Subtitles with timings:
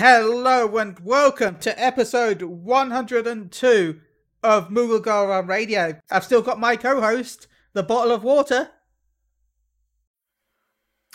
[0.00, 4.00] Hello and welcome to episode 102
[4.44, 6.00] of Moogle Go Round Radio.
[6.08, 8.70] I've still got my co-host, the bottle of water.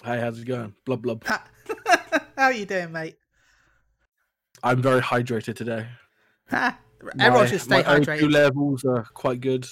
[0.03, 0.75] Hey, how's it going?
[0.85, 1.23] Blub blub.
[2.37, 3.15] How you doing, mate?
[4.61, 5.87] I'm very hydrated today.
[6.49, 6.77] Ha.
[7.21, 9.65] Everyone My- should stay my O2 levels are quite good.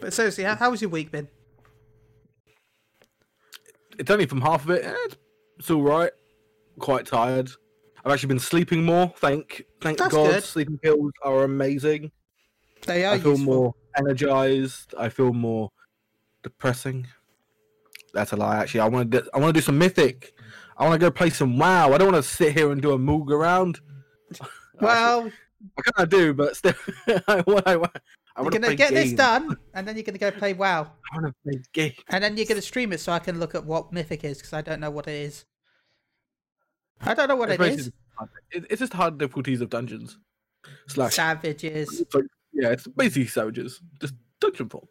[0.00, 1.26] But seriously, how, how's your week been?
[3.98, 4.84] It's only from half of it.
[4.84, 4.94] eh,
[5.58, 6.12] it's all right.
[6.78, 7.50] Quite tired.
[8.04, 9.12] I've actually been sleeping more.
[9.16, 10.30] Thank, thank That's God.
[10.30, 10.44] good.
[10.44, 12.10] Sleeping pills are amazing.
[12.86, 13.54] They are I feel useful.
[13.54, 14.94] more energized.
[14.98, 15.70] I feel more
[16.42, 17.06] depressing.
[18.12, 18.56] That's a lie.
[18.58, 19.24] Actually, I want to.
[19.34, 20.34] I want to do some mythic.
[20.76, 21.92] I want to go play some WoW.
[21.92, 23.80] I don't want to sit here and do a moog around.
[24.80, 25.30] Well,
[25.78, 26.74] I kind of do, but still,
[27.28, 27.64] I want.
[27.64, 27.92] I want.
[28.36, 30.82] You're to gonna play get this done, and then you're gonna go play WoW,
[31.12, 31.94] I want to play games.
[32.08, 34.52] and then you're gonna stream it so I can look at what Mythic is because
[34.52, 35.44] I don't know what it is.
[37.06, 37.86] I don't know what It's it is.
[38.50, 40.18] it- It's just hard difficulties of dungeons.
[40.88, 42.00] Slash, Savages.
[42.00, 44.86] it's like- yeah, it's basically savages, just dungeon form.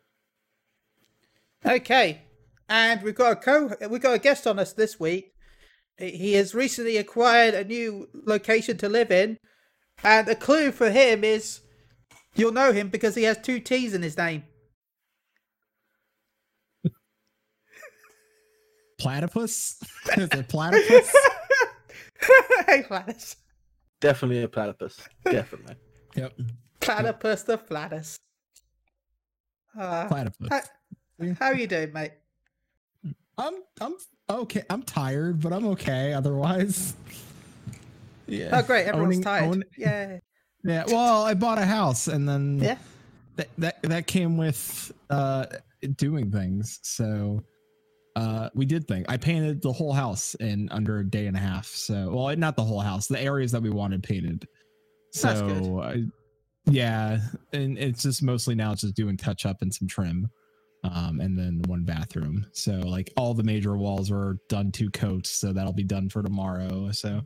[1.65, 2.21] Okay,
[2.69, 5.31] and we've got a co we got a guest on us this week.
[5.97, 9.37] He he has recently acquired a new location to live in,
[10.03, 11.61] and a clue for him is
[12.35, 14.43] you'll know him because he has two T's in his name.
[18.99, 19.77] Platypus?
[20.17, 21.11] Is it platypus?
[22.67, 23.35] hey, Flattus.
[23.99, 24.99] Definitely a platypus.
[25.25, 25.75] Definitely.
[26.15, 26.33] yep.
[26.79, 28.17] Platypus the Flatus.
[29.77, 30.49] Uh, Platypus.
[30.49, 30.61] how,
[31.39, 32.11] how you doing, mate?
[33.37, 33.95] I'm I'm
[34.29, 34.63] okay.
[34.69, 36.95] I'm tired, but I'm okay otherwise.
[38.27, 38.49] Yeah.
[38.53, 39.43] Oh, great, everyone's Owning- tired.
[39.43, 40.19] own- yeah,
[40.63, 40.83] yeah.
[40.87, 42.77] Well, I bought a house and then yeah.
[43.35, 45.45] that, that that came with uh
[45.95, 46.79] doing things.
[46.83, 47.43] So
[48.15, 49.05] uh we did things.
[49.09, 51.67] I painted the whole house in under a day and a half.
[51.67, 54.47] So well, not the whole house, the areas that we wanted painted.
[55.11, 55.79] So That's good.
[55.79, 55.97] uh,
[56.65, 57.19] yeah,
[57.51, 60.29] and it's just mostly now it's just doing touch up and some trim.
[60.85, 62.45] Um, and then one bathroom.
[62.51, 66.21] So like all the major walls were done two coats, so that'll be done for
[66.21, 66.91] tomorrow.
[66.91, 67.21] So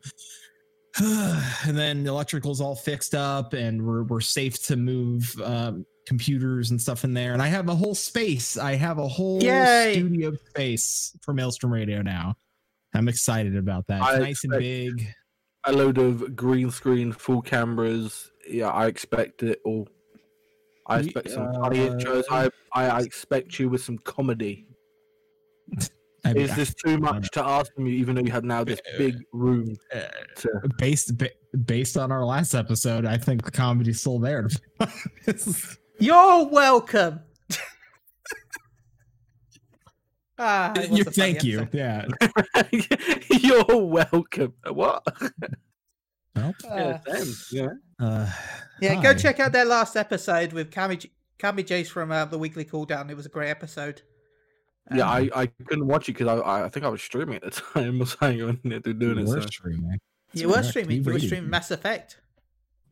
[1.00, 6.70] and then the electrical's all fixed up and we're we're safe to move um, computers
[6.70, 7.34] and stuff in there.
[7.34, 8.56] And I have a whole space.
[8.56, 9.92] I have a whole Yay.
[9.92, 12.34] studio space for Maelstrom Radio now.
[12.94, 14.00] I'm excited about that.
[14.00, 15.14] It's I nice and big.
[15.64, 18.30] A load of green screen, full cameras.
[18.48, 19.86] Yeah, I expect it all.
[20.86, 22.24] I expect some funny uh, intros.
[22.30, 24.66] I, I I expect you with some comedy.
[26.24, 28.64] I mean, Is this too much to ask from you, even though you have now
[28.64, 30.00] this big room uh,
[30.36, 30.48] to
[30.78, 31.12] based
[31.66, 34.48] based on our last episode, I think the comedy's still there.
[35.98, 37.20] You're welcome.
[40.38, 41.68] ah, You- a funny thank you.
[41.72, 42.06] Yeah.
[43.40, 44.54] You're welcome.
[44.70, 45.02] What?
[46.36, 47.34] Well, yeah, Uh, same.
[47.50, 47.66] Yeah.
[48.06, 48.30] uh,
[48.80, 52.38] Yeah, go check out their last episode with Cammy, J- Cammy Jace from uh, the
[52.38, 53.10] Weekly Cooldown.
[53.10, 54.02] It was a great episode.
[54.94, 57.36] Yeah, Um, I, I couldn't watch it because I, I I think I was streaming
[57.36, 59.28] at the time or something when they were doing you it.
[59.28, 59.46] were So.
[59.48, 59.98] streaming.
[60.32, 60.88] you were streaming.
[60.88, 61.50] we You were streaming.
[61.50, 62.20] Mass Effect.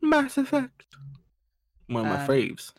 [0.01, 0.85] Mass Effect.
[1.87, 2.73] One of my Um, faves.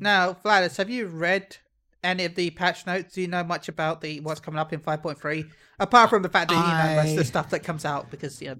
[0.00, 1.56] Now, Flattus, have you read
[2.04, 3.14] any of the patch notes?
[3.14, 5.48] Do you know much about the what's coming up in 5.3?
[5.80, 8.40] Apart from the fact that you know most of the stuff that comes out, because
[8.40, 8.54] yeah,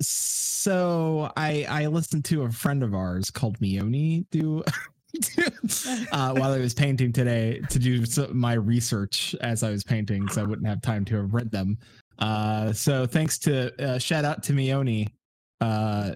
[0.00, 4.62] So I I listened to a friend of ours called Mioni do
[6.12, 10.28] uh, while I was painting today to do some, my research as I was painting,
[10.28, 11.78] so I wouldn't have time to have read them.
[12.18, 15.08] Uh, so thanks to uh, shout out to Mioni
[15.60, 16.12] uh,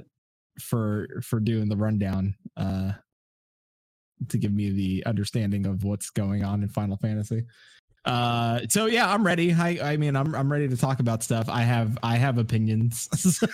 [0.60, 2.92] for for doing the rundown uh,
[4.28, 7.44] to give me the understanding of what's going on in Final Fantasy.
[8.04, 9.52] Uh, so yeah, I'm ready.
[9.52, 11.48] I I mean, I'm I'm ready to talk about stuff.
[11.48, 13.46] I have I have opinions, so,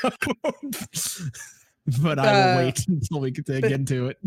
[2.02, 4.18] but I will Uh, wait until we get to get into it.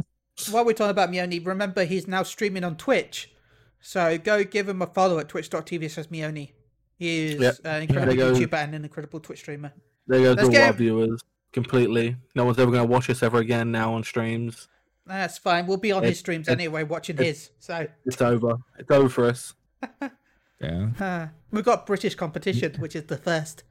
[0.51, 3.31] while we're talking about Mioni, remember he's now streaming on Twitch.
[3.79, 6.51] So go give him a follow at twitch.tv slash Mioni.
[6.97, 7.55] He is Yep.
[7.63, 8.39] an incredible There go.
[8.39, 9.71] YouTuber and an incredible Twitch streamer.
[10.07, 11.21] There goes let's all get our viewers
[11.53, 12.15] completely.
[12.35, 14.67] No one's ever going to watch us ever again now on streams.
[15.07, 15.65] That's fine.
[15.68, 17.50] We'll be on It- his streams it- anyway, watching it- his.
[17.59, 18.57] So It's over.
[18.77, 19.54] It's over for us.
[20.59, 20.88] Yeah.
[21.00, 23.62] uh, we've got British competition, which is the first.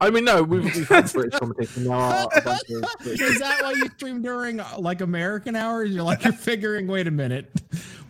[0.00, 2.26] I mean, no, we've, we've had British competition now.
[2.34, 5.92] A bunch of British- Is that why you stream during uh, like American hours?
[5.92, 6.88] You're like you're figuring.
[6.88, 7.48] Wait a minute,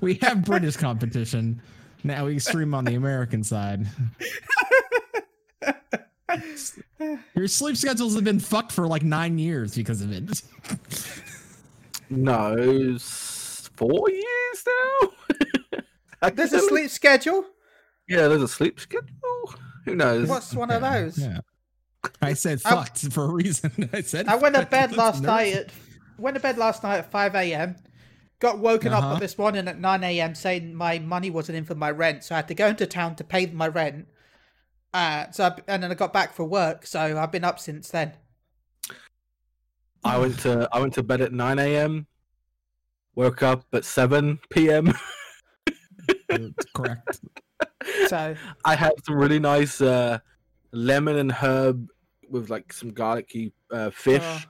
[0.01, 1.61] we have British competition.
[2.05, 3.87] Now we stream on the American side.
[7.35, 10.43] Your sleep schedules have been fucked for like nine years because of it.
[12.11, 14.65] No, it's four years
[16.23, 16.31] now.
[16.31, 17.45] There's a sleep schedule.
[18.09, 19.55] Yeah, there's a sleep schedule.
[19.85, 20.29] Who knows?
[20.29, 21.19] What's one of those?
[21.19, 21.41] Yeah.
[22.23, 23.91] I said I- for a reason.
[23.93, 24.29] I said.
[24.29, 25.27] I went to bed last nervous.
[25.27, 25.71] night at
[26.19, 27.77] went to bed last night at five a.m.
[28.39, 29.15] Got woken Uh-huh.
[29.15, 30.35] up this morning at nine a.m.
[30.35, 33.17] saying my money wasn't in for my rent, so I had to go into town
[33.17, 34.07] to pay my rent.
[34.95, 37.89] Uh, so I, and then I got back for work, so I've been up since
[37.91, 38.13] then.
[40.07, 42.07] I went to I went to bed at nine a.m.
[43.15, 44.93] Woke up at seven p.m.
[46.29, 47.21] That's correct.
[48.09, 50.19] So I had some really nice uh,
[50.73, 51.89] lemon and herb
[52.29, 54.23] with like some garlicky uh, fish.
[54.25, 54.41] Oh.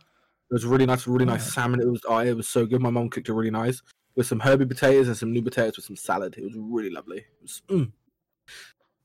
[0.50, 1.50] It was really nice, really nice Oh.
[1.50, 1.80] salmon.
[1.80, 2.80] It was oh, it was so good.
[2.80, 3.82] My mom cooked it really nice
[4.14, 6.36] with some herby potatoes and some new potatoes with some salad.
[6.38, 7.18] It was really lovely.
[7.18, 7.92] It was, mm.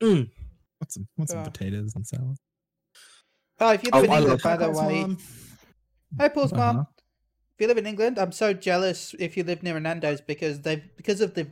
[0.01, 0.29] Mm.
[0.79, 1.49] What's some, what's some Yeah.
[1.49, 2.37] potatoes and salad?
[3.59, 5.17] oh, if you Oh, live in I love by the way, Mom.
[6.19, 6.77] Hey Paul's mom.
[6.77, 6.85] Uh-huh.
[7.55, 10.61] If you live in England, I'm so jealous if you live near a Nando's because
[10.61, 11.47] they because of the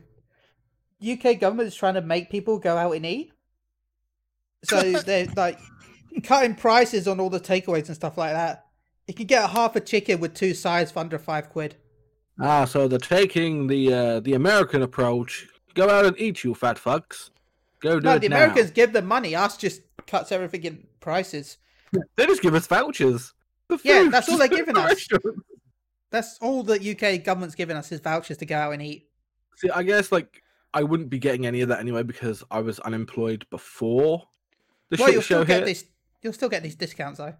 [1.00, 3.32] UK government is trying to make people go out and eat.
[4.64, 5.58] So they're like
[6.24, 8.66] cutting prices on all the takeaways and stuff like that.
[9.06, 11.76] You can get a half a chicken with two sides for under five quid.
[12.38, 15.46] Ah, so they're taking the uh, the American approach.
[15.74, 17.30] Go out and eat, you fat fucks.
[17.80, 18.36] Go do No, it the now.
[18.36, 19.34] Americans give them money.
[19.34, 21.58] Us just cuts everything in prices.
[22.16, 23.32] They just give us vouchers.
[23.84, 25.08] Yeah, that's all they're giving us.
[26.10, 29.08] That's all the UK government's giving us is vouchers to go out and eat.
[29.56, 30.42] See, I guess like
[30.74, 34.22] I wouldn't be getting any of that anyway because I was unemployed before
[34.90, 35.66] the well, you'll show still get hit.
[35.66, 35.84] this.
[36.22, 37.34] You'll still get these discounts though.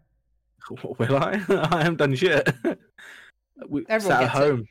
[0.99, 1.41] Will I?
[1.49, 2.49] I haven't done shit.
[3.69, 4.51] we Everyone sat at gets it.
[4.51, 4.69] home.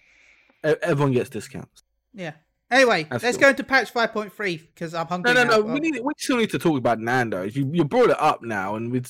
[0.65, 1.83] E- Everyone gets discounts.
[2.13, 2.33] Yeah.
[2.71, 3.45] Anyway, That's let's cool.
[3.45, 5.33] go into patch 5.3 because I'm hungry.
[5.33, 5.57] No, no, now.
[5.57, 5.73] no.
[5.73, 5.99] We need.
[6.03, 7.55] We still need to talk about Nando's.
[7.55, 9.01] You you brought it up now, and we.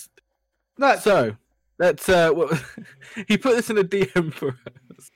[0.78, 1.36] Look, So
[1.80, 2.08] let's.
[2.08, 2.62] Uh, what,
[3.28, 5.12] he put this in a DM for us.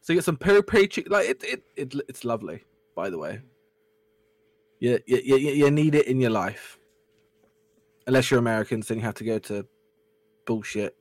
[0.00, 1.12] So you get some peri peri chicken.
[1.12, 2.64] Like it, it, it, it's lovely.
[2.96, 3.40] By the way.
[4.80, 6.78] Yeah, you, you, you you need it in your life.
[8.06, 9.64] Unless you're Americans, then you have to go to
[10.44, 10.96] bullshit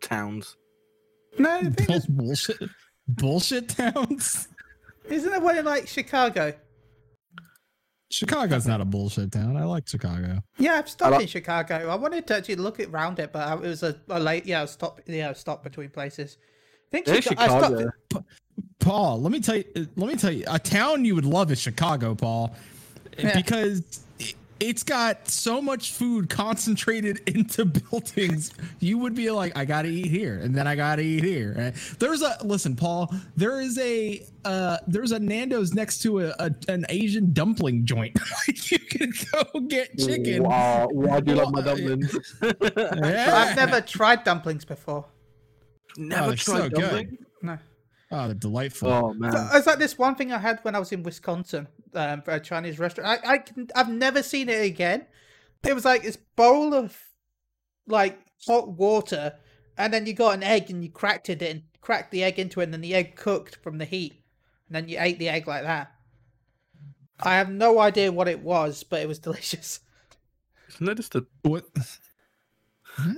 [0.00, 0.56] towns.
[1.38, 2.58] no, the thing is, bullshit.
[3.08, 4.48] Bullshit towns.
[5.04, 6.54] isn't there one in like Chicago?
[8.10, 9.56] Chicago's not a bullshit town.
[9.56, 10.40] I like Chicago.
[10.58, 11.88] Yeah, I've stopped like- in Chicago.
[11.88, 14.46] I wanted to actually look it around it, but I- it was a, a late.
[14.46, 15.08] Yeah, I stopped.
[15.08, 16.38] Yeah, I stopped between places.
[16.40, 17.78] I think There's Chica- I stopped.
[17.80, 18.24] Chicago.
[18.78, 19.64] Paul, let me tell you.
[19.96, 20.44] Let me tell you.
[20.46, 22.54] A town you would love is Chicago, Paul,
[23.18, 23.34] Yeah.
[23.34, 23.98] because it-
[24.60, 28.52] it's got so much food concentrated into buildings.
[28.80, 31.54] You would be like, I gotta eat here, and then I gotta eat here.
[31.56, 33.12] And There's a listen, Paul.
[33.36, 38.16] There is a uh, there's a Nando's next to a, a an Asian dumpling joint.
[38.48, 40.44] like you can go get chicken.
[40.44, 42.16] Wow, wow, I do love my Well, dumplings.
[42.42, 43.32] Yeah.
[43.34, 45.04] I've never tried dumplings before.
[45.96, 47.25] Never they're so tried dumpling.
[48.10, 48.18] No.
[48.18, 48.88] Oh, they're delightful.
[48.90, 49.32] Oh man.
[49.32, 52.32] So, it's like this one thing I had when I was in Wisconsin um, for
[52.32, 53.20] a Chinese restaurant.
[53.24, 55.06] I, I can, I've never seen it again.
[55.66, 56.96] It was like this bowl of
[57.88, 59.34] like hot water,
[59.76, 62.60] and then you got an egg and you cracked it and cracked the egg into
[62.60, 64.22] it, and then the egg cooked from the heat,
[64.68, 65.92] and then you ate the egg like that.
[67.18, 69.80] I have no idea what it was, but it was delicious.
[70.68, 71.26] Isn't that just a?
[71.42, 71.64] What?
[72.98, 73.14] I,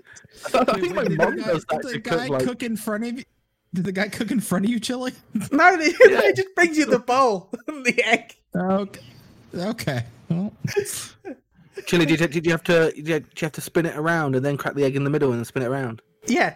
[0.55, 2.45] I think my mom guy- does that did the guy cook like.
[2.45, 3.25] cook in front of you?
[3.75, 5.13] Did the guy cook in front of you, Chili?
[5.53, 8.37] No, it, it just brings you the bowl, the egg.
[8.57, 9.01] Okay.
[9.55, 10.05] Okay.
[10.29, 10.53] Well,
[11.87, 14.45] Chili, did you, did you have to did you, have to spin it around and
[14.45, 16.03] then crack the egg in the middle and then spin it around?
[16.27, 16.55] Yeah,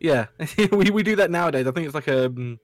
[0.00, 0.26] Yeah,
[0.72, 1.66] we we do that nowadays.
[1.66, 2.26] I think it's like a.
[2.26, 2.58] Um,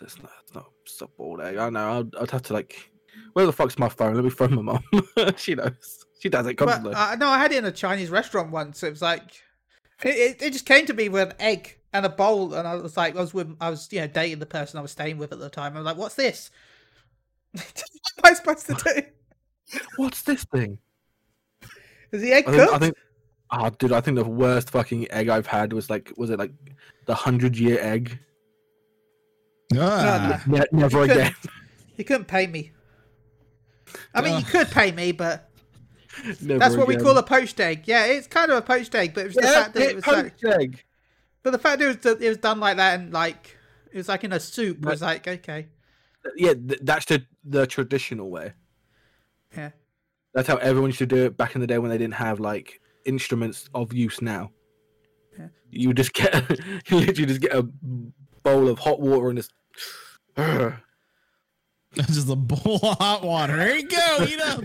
[0.00, 1.56] it's not it's not it's a boiled egg.
[1.56, 2.00] I don't know.
[2.00, 2.90] I'd, I'd have to like.
[3.34, 4.14] Where the fuck's my phone?
[4.14, 4.82] Let me phone my mom.
[5.36, 6.04] she knows.
[6.20, 6.94] She does it but constantly.
[6.94, 8.82] uh, no, I had it in a Chinese restaurant once.
[8.82, 9.42] It was like
[10.02, 12.74] it, it, it just came to me with an egg and a bowl, and I
[12.74, 15.16] was like, I was with, I was, you know, dating the person I was staying
[15.16, 15.74] with at the time.
[15.74, 16.50] I was like, what's this?
[17.52, 17.82] what
[18.18, 19.80] am I supposed to do?
[19.96, 20.78] What's this thing?
[22.12, 22.74] Is the egg I think, cooked?
[22.74, 22.96] I think.
[23.50, 23.92] Oh, dude!
[23.92, 26.50] I think the worst fucking egg I've had was like, was it like
[27.06, 28.18] the hundred year egg?
[29.78, 30.58] ah, no.
[30.58, 31.34] Ne- never You couldn't- again.
[31.96, 32.72] You couldn't pay me.
[34.12, 35.48] I mean, you could pay me, but
[36.40, 37.82] Never that's what we call a poached egg.
[37.86, 39.90] Yeah, it's kind of a poached egg, but it was the Yeah, fact that it
[39.90, 40.84] it was like, poached egg.
[41.44, 43.56] But the fact that it was, it was done like that and like
[43.92, 45.68] it was like in a soup was like okay,
[46.36, 48.52] Yeah, that's the the traditional way.
[49.56, 49.70] yeah.
[50.34, 52.40] That's how everyone used to do it back in the day when they didn't have
[52.40, 54.50] like instruments of use now.
[55.38, 55.46] Yeah.
[55.70, 56.34] You just get
[56.88, 57.62] you literally just get a
[58.42, 59.52] bowl of hot water and just
[60.34, 60.76] That's
[62.14, 63.56] just a bowl of hot water.
[63.56, 64.26] There you go.
[64.28, 64.60] Eat up.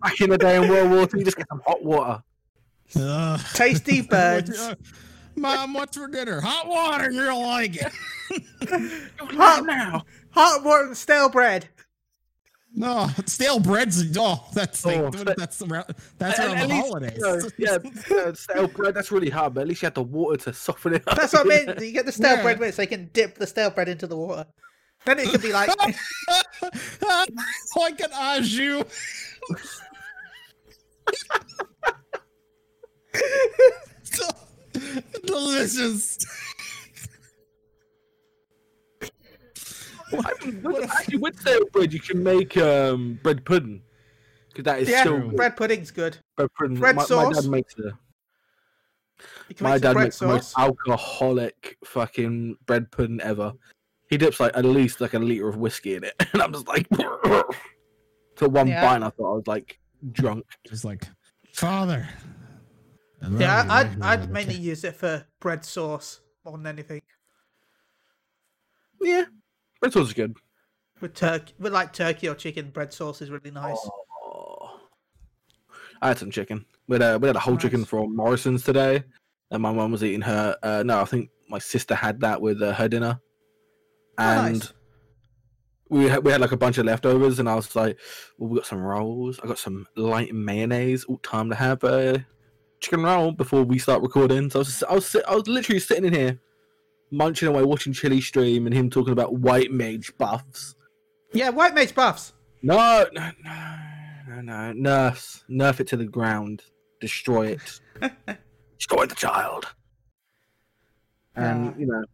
[0.00, 2.22] back in the day in World War Two, you just get some hot water.
[2.96, 3.40] Ugh.
[3.54, 4.58] Tasty What's- birds.
[4.58, 4.74] uh,
[5.34, 6.40] Mom, what's for dinner?
[6.42, 7.10] Hot water.
[7.10, 7.90] You're gonna like it.
[9.34, 10.02] Hot now.
[10.32, 11.68] Hot water and stale bread.
[12.74, 15.86] No, stale bread's oh, that's like Oh, what- that's around
[16.18, 17.18] that's around the least, holidays.
[17.58, 17.80] you know,
[18.10, 18.94] yeah, uh, stale bread.
[18.94, 21.16] That's really hard, but at least you had the water to soften it up.
[21.16, 21.74] That's what I mean.
[21.80, 22.42] You get the stale Yeah.
[22.42, 24.46] bread with it, so you can dip the stale bread into the water.
[25.04, 25.68] Then it could be like,
[27.76, 28.84] like an au jus.
[35.24, 36.18] Delicious.
[40.12, 43.82] Well, I mean, with, actually, with stale bread, you can make um, bread pudding.
[44.48, 46.18] Because that is yeah, still bread pudding's good.
[46.36, 46.76] bread pudding.
[46.76, 47.42] bread my, my sauce.
[47.42, 47.92] dad makes the
[49.48, 53.54] You my dad bread makes the most alcoholic fucking bread pudding ever.
[54.10, 56.68] He dips like at least like a liter of whiskey in it, and I'm just
[56.68, 58.82] like, to one Yeah.
[58.82, 60.44] bite, I thought I was like drunk.
[60.68, 61.08] Just like
[61.54, 62.06] father.
[63.22, 65.64] I love Yeah, you, I'd, love you, I'd love you." mainly use it for bread
[65.64, 67.00] sauce more than anything.
[69.00, 69.24] Yeah,
[69.80, 70.36] bread sauce is good.
[71.00, 73.78] With turkey, with like turkey or chicken, bread sauce is really nice.
[74.24, 74.80] Oh.
[76.00, 76.64] I had some chicken.
[76.88, 79.02] We had a, we had a whole chicken from Morrison's today,
[79.50, 80.56] and my mum was eating her.
[80.62, 83.20] Uh, no, I think my sister had that with uh, her dinner,
[84.18, 84.72] Oh, and nice.
[85.88, 87.98] we had, we had like a bunch of leftovers, and I was like,
[88.38, 89.40] "Well, we got some rolls.
[89.42, 91.04] I got some light mayonnaise.
[91.04, 92.24] All time to have a
[92.82, 96.04] chicken roll before we start recording." So I was I was I was literally sitting
[96.04, 96.38] in here,
[97.10, 100.74] munching away, watching Chili stream, and him talking about white mage buffs.
[101.32, 102.34] Yeah, white mage buffs.
[102.62, 104.72] No, no, no, no, no.
[104.74, 106.62] Nerf, nerf it to the ground.
[107.00, 107.80] Destroy it.
[108.78, 109.66] Destroy the child.
[111.34, 111.78] And Ah.
[111.78, 112.04] you know,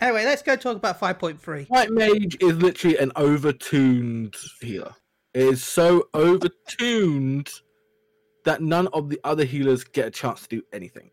[0.00, 1.66] Anyway, let's go talk about 5.3.
[1.66, 4.94] White Mage is literally an overtuned healer.
[5.34, 7.50] It is so overtuned
[8.48, 11.10] that none of the other healers get a chance to do anything.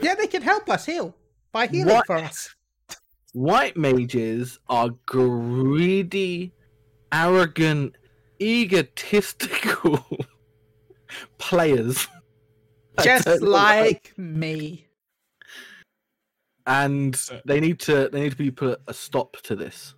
[0.00, 1.14] Yeah, they can help us heal
[1.52, 2.06] by healing What?
[2.06, 2.54] for us.
[3.32, 6.52] White mages are greedy,
[7.12, 7.96] arrogant,
[8.40, 10.04] egotistical
[11.38, 12.06] players.
[13.02, 13.80] Just don't know why.
[13.82, 14.86] like me.
[16.66, 19.94] and uh, they need to they need to be put a stop to this.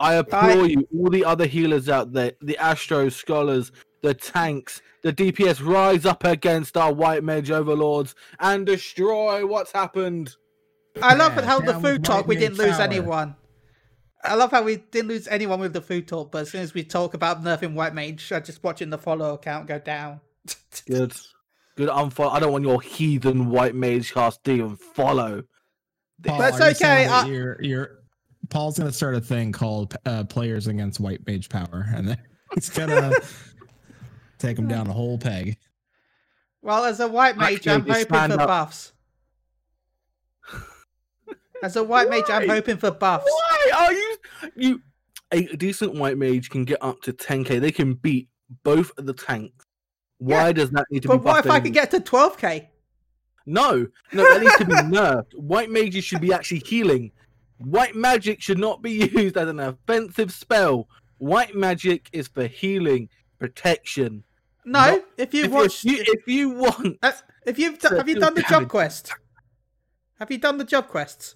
[0.00, 3.70] I implore you, all the other healers out there, the Astro scholars,
[4.04, 10.36] the tanks, the DPS, rise up against our white mage overlords and destroy what's happened.
[11.02, 12.82] I love Yeah, how the food talk we didn't mage lose power.
[12.86, 13.36] anyone.
[14.22, 16.74] I love how we didn't lose anyone with the food talk, but as soon as
[16.74, 20.20] we talk about nerfing white mage, I'm just watching the follow count go down.
[20.86, 21.14] Good,
[21.76, 21.88] good.
[21.88, 22.30] Unfollow.
[22.32, 25.42] I don't want your heathen white mage cast to even follow.
[26.22, 27.90] Paul, That's are you saying okay, that I- You're, you're,
[28.50, 32.18] Paul's gonna start a thing called uh, "Players Against White Mage Power," and then
[32.54, 33.12] he's gonna
[34.38, 35.56] take him down a whole peg.
[36.62, 38.48] Well, as a white mage, Actually, I'm hoping for up.
[38.48, 38.92] buffs.
[41.62, 43.24] As a white mage, I'm hoping for buffs.
[43.26, 44.16] Why are you
[44.56, 44.82] you?
[45.32, 47.60] A decent white mage can get up to 10k.
[47.60, 48.28] They can beat
[48.62, 49.64] both of the tanks.
[50.18, 51.18] Why Yeah, does that need to But be?
[51.18, 51.64] But what if buffed I anymore?
[51.64, 52.66] could get to 12k?
[53.46, 55.34] No, no, that needs to be nerfed.
[55.34, 57.10] White mages should be actually healing.
[57.58, 60.88] White magic should not be used as an offensive spell.
[61.18, 63.08] White magic is for healing,
[63.48, 64.24] protection.
[64.64, 67.12] No, Not- if you If, you, if you want, uh,
[67.46, 69.12] if you've to have you do done the job quest?
[70.18, 71.34] Have you done the job quests?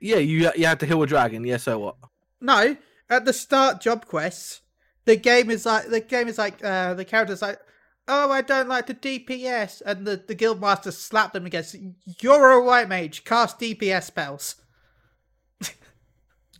[0.00, 1.44] yeah, you you have to heal a dragon.
[1.44, 1.96] Yeah, so what?
[2.40, 2.76] No,
[3.08, 4.62] at the start job quests,
[5.04, 7.60] the game is like the game is like uh, the character's like,
[8.08, 11.76] oh, I don't like the DPS, and the the guild master slapped them against.
[12.20, 13.24] You're a white mage.
[13.24, 14.56] Cast DPS spells.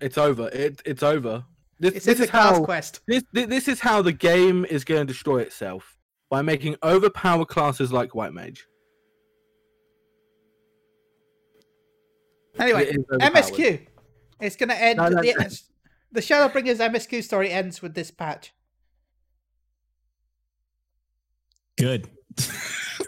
[0.01, 0.49] It's over.
[0.49, 1.45] It it's over.
[1.81, 3.01] This, It's this is class how quest.
[3.09, 5.97] this thi- this is how the game is going to destroy itself
[6.29, 8.67] by making overpowered classes like white mage.
[12.59, 13.33] Anyway, It is overpowered.
[13.35, 13.87] MSQ.
[14.41, 14.99] It's gonna end.
[14.99, 15.47] No, no, the, no.
[16.13, 18.53] the Shadowbringers MSQ story ends with this patch.
[21.79, 22.09] Good.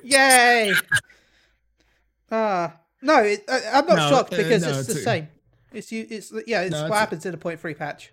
[0.02, 0.72] Yay!
[2.34, 5.04] Ah, no, it, I, I'm not No, shocked uh, because no, it's, the it's a-
[5.04, 5.28] same.
[5.70, 6.06] It's you.
[6.08, 6.62] It's yeah.
[6.62, 8.10] It's No, what it's a- happens in a point three patch.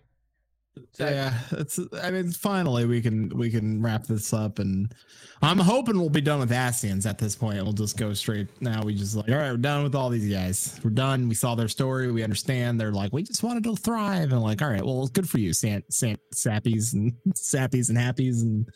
[0.93, 1.79] So- yeah, it's.
[2.01, 4.93] I mean, finally we can we can wrap this up, and
[5.41, 7.61] I'm hoping we'll be done with Ascians at this point.
[7.63, 8.83] We'll just go straight now.
[8.83, 10.79] We just like, all right, we're done with all these guys.
[10.83, 11.27] We're done.
[11.27, 12.11] We saw their story.
[12.11, 12.79] We understand.
[12.79, 15.53] They're like, we just wanted to thrive, and like, all right, well, good for you,
[15.53, 18.67] Sant, sappies and sappies and happies and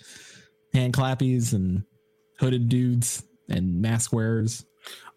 [0.73, 1.83] hand clappies and
[2.39, 4.65] hooded dudes and mask wearers.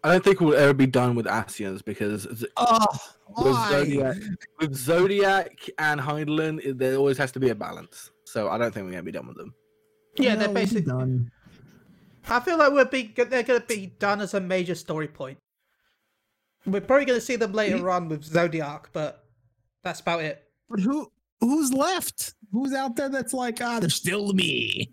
[0.03, 2.85] I don't think we'll ever be done with Ascians because Oh,
[3.37, 8.11] with Zodiark, with Zodiark and Hydaelyn, it- there always has to be a balance.
[8.25, 9.53] So I don't think we're gonna be done with them.
[10.17, 10.81] Yeah, they're basically.
[10.83, 11.31] done.
[12.29, 15.37] I feel like we're be they're going to be done as a major story point.
[16.65, 19.23] We're probably going to see them later on with Zodiark, but
[19.83, 20.43] that's about it.
[20.69, 22.33] But who who's left?
[22.51, 24.89] Who's out there that's like, ah, there's still me.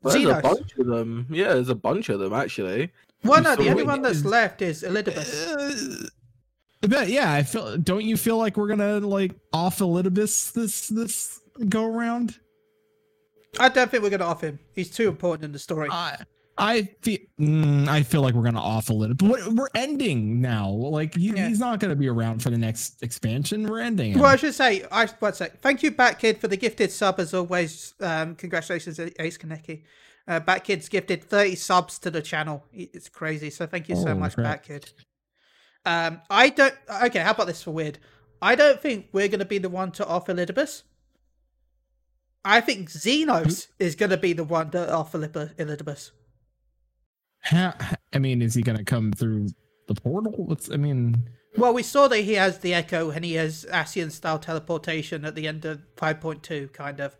[0.00, 1.26] But there's a bunch of them.
[1.28, 2.92] Yeah, there's a bunch of them actually.
[3.24, 6.04] Well, no, So the only one that's is- left is Elidibus.
[6.04, 6.08] Uh,
[6.82, 7.76] but yeah, I feel.
[7.76, 12.38] Don't you feel like we're gonna like off Elidibus this this go around?
[13.58, 14.58] I don't think we're going to off him.
[14.74, 15.88] He's too important in the story.
[15.90, 16.18] I
[16.58, 19.28] I feel mm, I feel like we're gonna off Elidibus.
[19.28, 20.68] But we're ending now.
[20.70, 21.48] Like he, Yeah.
[21.48, 23.66] he's not gonna be around for the next expansion.
[23.68, 24.12] We're ending.
[24.12, 24.20] him.
[24.20, 25.60] Well, I should say, I one sec.
[25.60, 27.94] Thank you, Batkid, for the gifted sub as always.
[28.00, 29.82] Um, congratulations, Ace Kaneki.
[30.28, 32.62] Uh, Batkid's gifted 30 subs to the channel.
[32.72, 33.48] It's crazy.
[33.50, 34.64] So thank you so Holy much, crap.
[34.64, 34.92] Batkid.
[35.86, 36.74] Um, I don't.
[37.04, 37.98] Okay, how about this for weird?
[38.42, 40.82] I don't think we're going to be the one to off Elidibus.
[42.44, 46.10] I think Zenos is going to be the one to off Elib- Elidibus.
[47.44, 49.48] Ha- I mean, is he gonna come through
[49.86, 50.32] the portal?
[50.36, 51.28] What's I mean?
[51.56, 55.34] Well, we saw that he has the Echo and he has Ascian style teleportation at
[55.34, 57.16] the end of 5.2, kind of.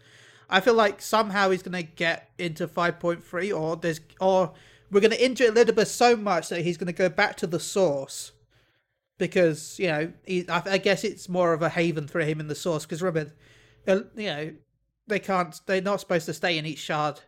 [0.48, 4.52] I feel like somehow he's going to get into 5.3, or there's, or
[4.90, 7.60] we're going to injure Elidibus so much that he's going to go back to the
[7.60, 8.32] source.
[9.18, 12.46] Because, you know, he, I, I guess it's more of a haven for him in
[12.46, 12.86] the source.
[12.86, 13.32] Because remember,
[13.86, 14.52] uh, you know,
[15.06, 17.20] they can't, they're not supposed to stay in each shard.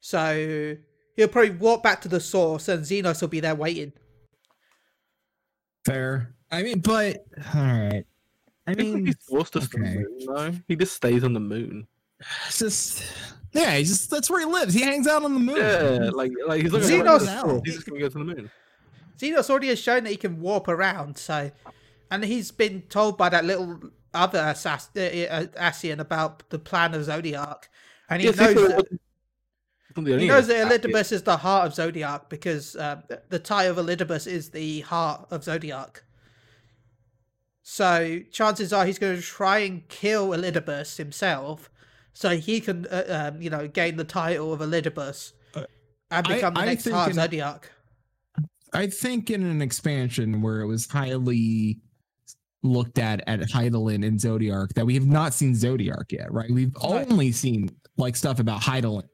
[0.00, 0.76] So
[1.16, 3.92] he'll probably walk back to the source and Zenos will be there waiting.
[5.84, 6.34] Fair.
[6.50, 8.04] I mean, but all right.
[8.66, 10.52] I I mean, he's forced us to the moon, though.
[10.68, 11.86] He just stays on the moon.
[12.46, 13.02] It's just
[13.52, 13.76] yeah.
[13.76, 14.74] He's just that's where he lives.
[14.74, 15.56] He hangs out on the moon.
[15.56, 18.18] Yeah, like like he's not gonna Zenos- go the source, He's just gonna go to
[18.18, 18.50] the moon.
[19.18, 21.50] Zenos already has shown that he can warp around, so
[22.10, 23.80] and he's been told by that little
[24.12, 27.64] other assass- uh, uh, Ascian about the plan of Zodiark,
[28.08, 29.00] and he Yeah, see, knows that, wasn't-
[29.96, 30.78] wasn't the he knows that Ascian.
[30.92, 35.26] Elidibus is the heart of Zodiark because um, the tie of Elidibus is the heart
[35.30, 36.02] of Zodiark.
[37.62, 41.70] So chances are he's going to try and kill Elidibus himself,
[42.20, 45.64] so he can, uh, um, you know, gain the title of Elidibus Uh,
[46.10, 47.62] and I- become the I next think in- Zodiark.
[48.74, 51.80] I think in an expansion where it was highly
[52.62, 56.50] looked at at Hydaelyn and Zodiark that we have not seen Zodiark yet, right?
[56.50, 57.06] We've Right.
[57.10, 59.08] only seen like stuff about Hydaelyn.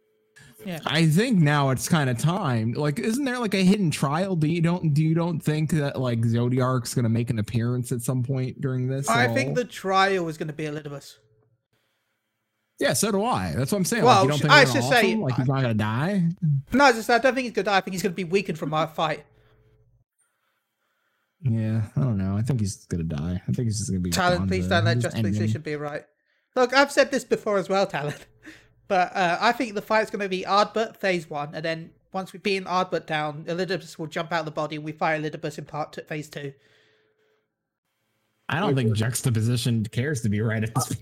[0.65, 0.81] Yeah.
[0.85, 2.73] I think now it's kind of time.
[2.73, 4.35] Like, isn't there like a hidden trial?
[4.35, 8.03] Do you don't do you don't think that like Zodiark's gonna make an appearance at
[8.03, 9.09] some point during this?
[9.09, 9.55] I think all?
[9.55, 11.19] the trial is going to be Elidibus.
[12.79, 13.55] Yeah, so do I.
[13.57, 14.05] That's what I'm saying.
[14.05, 15.21] Well, like, you don't think I they're should off say- him?
[15.23, 16.29] like he's not gonna die.
[16.73, 17.77] No, just I don't think he's gonna die.
[17.79, 19.25] I think he's gonna be weakened from our fight.
[21.43, 22.37] Yeah, I don't know.
[22.37, 23.41] I think he's gonna die.
[23.47, 25.33] I think he's just gonna be Talon, please don't let Just end him.
[25.33, 26.05] justification be right.
[26.55, 28.15] Look, I've said this before as well, Talon.
[28.89, 32.41] But uh, I think the fight's gonna be Ardbert phase one, and then once we've
[32.43, 35.65] beaten Ardbert down, Elidibus will jump out of the body and we fight Elidibus in
[35.65, 36.53] part two, phase two.
[38.49, 41.01] I don't think juxtaposition cares to be right at this point.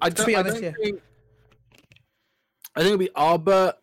[0.00, 0.72] I To don't, be I honest, don't yeah.
[0.82, 1.00] think.
[2.76, 3.74] I think it'll be Ardbert,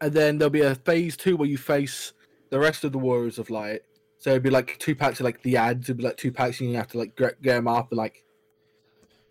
[0.00, 2.12] and then there'll be a phase two where you face
[2.50, 3.82] the rest of the Warriors of Light.
[4.18, 5.88] So it'd be like two packs of like the ads.
[5.88, 7.98] It'd be like two packs, and you have to like get, get them up and
[7.98, 8.24] like,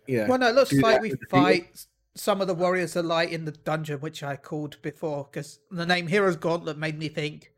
[0.06, 0.26] yeah.
[0.26, 1.40] Well, no, it looks like we the people.
[1.40, 5.58] fight some of the warriors of light in the dungeon, which I called before, because
[5.70, 7.50] the name Heroes Gauntlet made me think,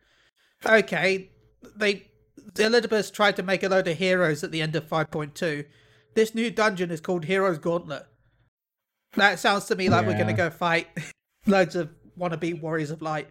[0.65, 1.31] okay,
[1.77, 2.09] they
[2.55, 5.67] Elidibus tried to make a load of heroes at the end of 5.2.
[6.15, 8.07] This new dungeon is called Heroes Gauntlet.
[9.15, 10.89] That sounds to me like we're going to go fight
[11.47, 13.29] loads of wannabe warriors of light.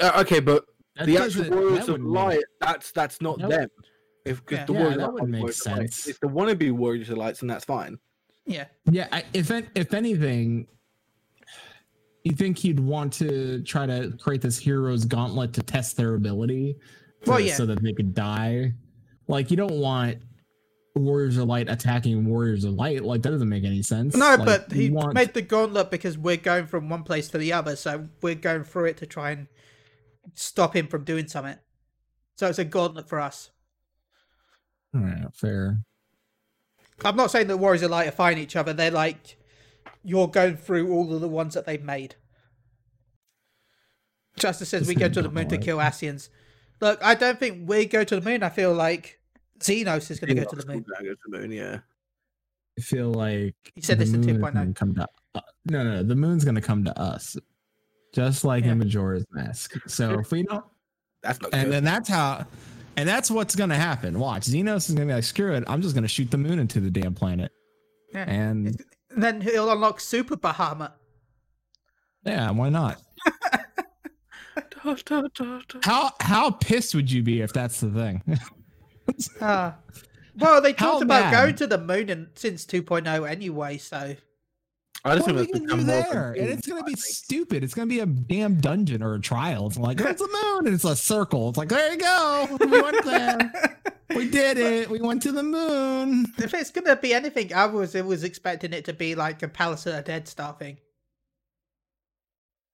[0.00, 0.64] Uh, okay, but
[0.96, 3.68] That the actual Warriors of wouldn't make- Light, that's that's not That- them.
[4.24, 4.64] If Yeah.
[4.66, 5.92] the Yeah, Warriors that of Light would make Warriors of Light.
[5.92, 6.06] sense.
[6.08, 7.98] If the wannabe Warriors of Lights, then that's fine.
[8.46, 8.66] Yeah.
[8.90, 10.66] Yeah, I, if if anything,
[12.24, 16.76] you think he'd want to try to create this hero's gauntlet to test their ability,
[17.22, 17.54] to- Well, yeah.
[17.54, 18.74] so that they could die.
[19.28, 20.18] Like you don't want
[20.98, 23.02] warriors of light attacking warriors of light.
[23.04, 24.14] Like that doesn't make any sense.
[24.16, 27.38] No, Like, but he want- made the gauntlet because we're going from one place to
[27.38, 29.46] the other, so we're going through it to try and
[30.34, 31.56] stop him from doing something.
[32.36, 33.50] So it's a gauntlet for us.
[34.94, 35.78] Yeah, fair.
[37.04, 38.72] I'm not saying that Warriors of Light are fighting each other.
[38.72, 39.36] They're like
[40.04, 42.14] you're going through all of the ones that they've made.
[44.36, 46.28] Justice says Just we go gonna the moon to kill Ascians.
[46.80, 48.42] Look, I don't think we go to the moon.
[48.42, 49.17] I feel like
[49.60, 50.84] Zenos is going to go to the moon.
[50.88, 51.78] Go to the moon, yeah.
[52.78, 54.52] I feel like He said this in moon is 2.0.
[54.54, 57.36] gonna Come to, uh, no, no, no, the moon's gonna come to us,
[58.14, 58.72] just like Yeah.
[58.72, 59.72] in Majora's Mask.
[59.88, 60.64] So if we don't,
[61.22, 61.72] That's not and good.
[61.72, 62.46] then that's how,
[62.96, 64.18] and that's what's gonna happen.
[64.20, 66.78] Watch, Zenos is gonna be like, screw it, I'm just gonna shoot the moon into
[66.78, 67.50] the damn planet,
[68.14, 68.24] Yeah.
[68.30, 70.92] and And then he'll unlock Super Bahamut.
[72.24, 73.02] yeah, why not?
[75.82, 78.22] How how pissed would you be if that's the thing?
[79.40, 79.76] Ah,
[80.36, 81.32] Well, they How talked about mad?
[81.32, 84.14] going to the moon in, since 2.0 anyway, so
[85.04, 86.32] I just What are think we that's gonna do there?
[86.32, 86.98] And it's gonna be think.
[87.04, 87.64] stupid.
[87.64, 89.66] It's gonna be a damn dungeon or a trial.
[89.68, 91.48] It's like, it's the moon, and it's a circle.
[91.48, 92.56] It's like, there you go.
[92.60, 93.78] We went there.
[94.14, 94.90] We did it.
[94.90, 96.26] We went to the moon.
[96.38, 99.48] if it's gonna be anything, I was I was expecting it to be like a
[99.48, 100.78] Palace of the Dead style thing.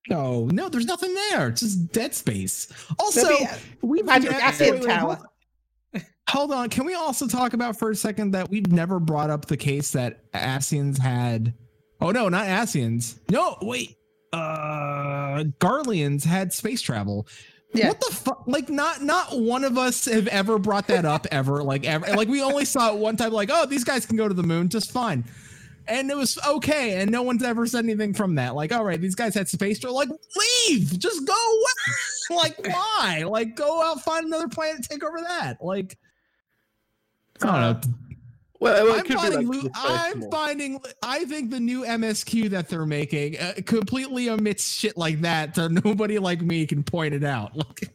[0.08, 1.48] No, no, there's nothing there.
[1.48, 2.68] It's just dead space.
[2.98, 3.46] Also, There'll be
[3.80, 5.18] we've Magic ne- Acid wait, wait, Tower.
[6.34, 6.68] Hold, on.
[6.68, 9.92] Can we also talk about for a second that we've never brought up the case
[9.92, 11.54] that Ascians had?
[12.00, 13.20] Oh no, not Ascians.
[13.30, 13.96] No, wait.
[14.32, 17.28] Uh, Garleans had space travel.
[17.72, 17.88] Yeah.
[17.88, 18.42] What the fuck?
[18.46, 21.62] Like, not not one of us have ever brought that up ever.
[21.62, 22.04] Like ever.
[22.16, 23.32] Like we only saw it one time.
[23.32, 25.24] Like, oh, these guys can go to the moon just fine.
[25.86, 28.56] And it was okay, and no one's ever said anything from that.
[28.56, 29.94] Like, all right, these guys had space travel.
[29.94, 32.36] Like, leave, just go away.
[32.42, 33.24] like, why?
[33.24, 35.58] Like, go out, find another planet, take over that.
[35.62, 35.96] Like,
[37.44, 37.94] I don't know.
[38.60, 42.68] Well, well, it I'm finding, like Lu- I'm finding, I think the new MSQ that
[42.68, 47.24] they're making uh, completely omits shit like that, so nobody like me can point it
[47.24, 47.52] out.
[47.66, 47.90] Like,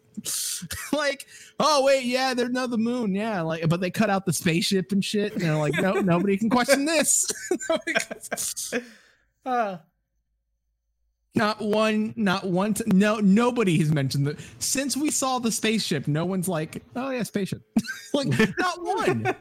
[0.92, 1.28] like,
[1.62, 4.92] oh wait, yeah, there's no the moon, yeah, like, but they cut out the spaceship
[4.92, 5.32] and shit.
[5.32, 7.26] And they're like, no, nobody can question this.
[7.70, 8.84] Nobody can-
[9.46, 9.80] Ah.
[11.36, 12.74] Not one, not one.
[12.74, 16.08] T- no, nobody has mentioned that since we saw the spaceship.
[16.08, 17.62] No one's like, oh yeah, spaceship.
[18.14, 19.36] like, not one.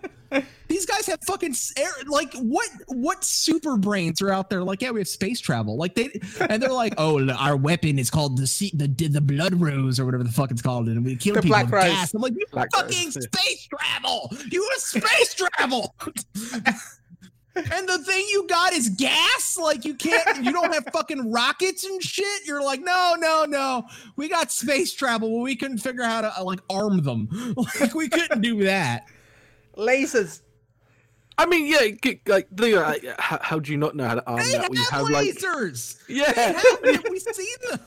[0.69, 1.89] These guys have fucking air.
[2.07, 2.69] Like, what?
[2.89, 4.63] What super brains are out there?
[4.63, 5.79] Like, yeah, we have space travel.
[5.79, 9.55] Like they, and they're like, oh, our weapon is called the sea, the the blood
[9.55, 12.13] rose or whatever the fuck it's called, and we kill The people Black with gas.
[12.13, 14.31] I'm like, you Black fucking Rose, space travel.
[14.51, 15.95] You have space travel.
[17.57, 19.59] And the thing you got is gas?
[19.61, 22.47] Like you can't you don't have fucking rockets and shit?
[22.47, 23.85] You're like, no, no, no.
[24.17, 27.29] We got space travel, but we couldn't figure out how to uh, like arm them.
[27.81, 29.07] Like we couldn't do that.
[29.77, 30.43] Lasers.
[31.37, 34.39] I mean, yeah, like, think about, how, how do you not know how to arm
[34.39, 34.63] They that?
[34.63, 36.07] have when you have like, lasers.
[36.07, 37.11] They yeah, have it.
[37.11, 37.81] We see them.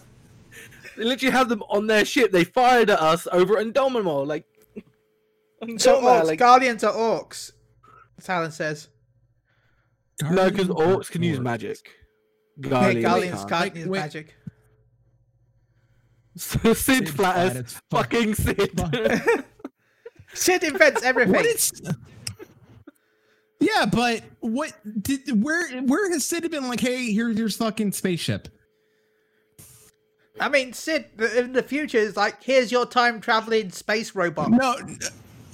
[0.96, 2.32] they literally have them on their ship.
[2.32, 4.46] They fired at us over at Indomitable, like.
[5.78, 7.52] So Don't orcs, like, Guardians are orcs.
[8.24, 8.88] Talon says.
[10.22, 11.80] No, because orcs can use magic.
[12.62, 13.50] Hey, Guardians Guardians can't.
[13.50, 14.36] can't use magic.
[16.38, 18.12] So Sid flatters, Flattus, fuck.
[18.12, 19.44] fucking Sid.
[20.34, 21.34] Sid invents everything.
[21.34, 21.72] What is
[23.60, 28.48] Yeah, but what did where where has Sid been like, hey, here's your fucking spaceship?
[30.40, 34.52] I mean, Sid in the future is like, here's your time traveling space robot.
[34.52, 34.76] No,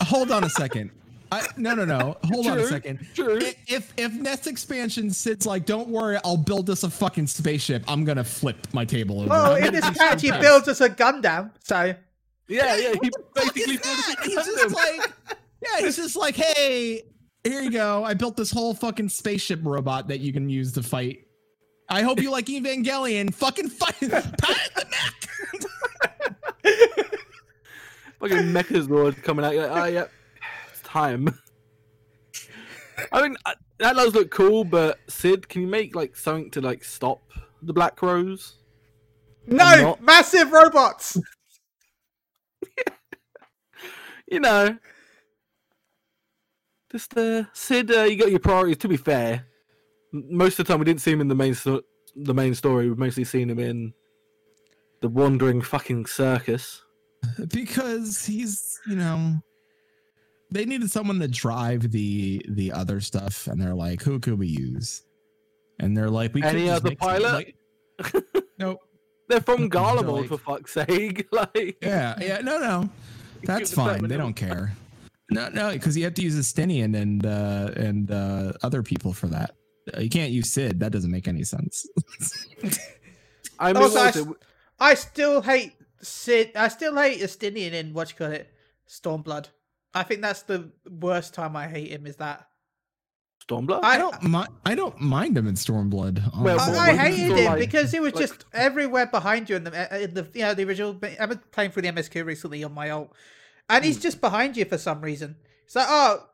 [0.01, 0.91] hold on a second.
[1.31, 2.17] I, no, no, no.
[2.25, 3.05] Hold on a second.
[3.13, 3.39] true.
[3.67, 7.83] If if next expansion sits like, don't worry, I'll build us a fucking spaceship.
[7.87, 9.29] I'm gonna flip my table over.
[9.29, 11.93] Well, I'm in this patch, he builds us a Gundam, so
[12.47, 15.13] yeah, yeah, he basically is built He's just like,
[15.61, 17.03] yeah, he's just like, hey,
[17.43, 18.03] here you go.
[18.03, 21.25] I built this whole fucking spaceship robot that you can use to fight.
[21.89, 23.33] I hope you like Evangelion.
[23.33, 26.73] Fucking fight, pat the neck.
[28.19, 29.53] fucking Mechazord coming out.
[29.53, 30.11] You're like, oh yeah, it's
[30.97, 31.39] time.
[33.11, 36.61] I mean, uh, that does look cool, but Sid, can you make like something to
[36.61, 37.21] like stop
[37.61, 38.55] the Black Rose?
[39.45, 41.17] no massive robots.
[44.29, 44.77] You know,
[46.91, 48.75] just uh, Sid, uh, you got your priorities.
[48.79, 49.45] To be fair,
[50.11, 51.83] most of the time we didn't see him in the main sto-
[52.13, 52.89] the main story.
[52.89, 53.93] We've mostly seen him in
[54.99, 56.83] the wandering fucking circus.
[57.47, 59.39] because he's you know
[60.51, 64.47] they needed someone to drive the the other stuff and they're like who could we
[64.47, 65.03] use
[65.79, 67.53] and they're like we could Any just other pilot?
[68.03, 68.23] like,
[68.59, 68.79] nope
[69.29, 71.27] They're from They're Garlemald, like- for fuck's sake.
[71.31, 72.89] like, yeah yeah no no
[73.43, 74.73] that's fine they don't care
[75.29, 79.27] no no because you have to use Estinian and uh and uh other people for
[79.27, 79.51] that
[79.95, 81.85] Uh, you can't use sid that doesn't make any sense
[83.59, 84.27] I mean, Also, I what was s- it?
[84.79, 86.51] I still hate Sid.
[86.55, 88.47] I still hate Estinian in what you call it,
[88.87, 89.47] Stormblood.
[89.93, 92.05] I think that's the worst time I hate him.
[92.07, 92.47] Is that
[93.47, 93.79] Stormblood?
[93.83, 96.91] I i don't mind i don't mind him in stormblood Well, I, I what do
[96.91, 100.03] you hated feel him like- because he was like- just everywhere behind you in the
[100.03, 100.99] in the you know the original.
[101.19, 103.13] I've been playing through the MSQ recently on my alt,
[103.69, 103.87] and Hmm.
[103.87, 105.37] he's just behind you for some reason.
[105.65, 106.27] It's like, oh,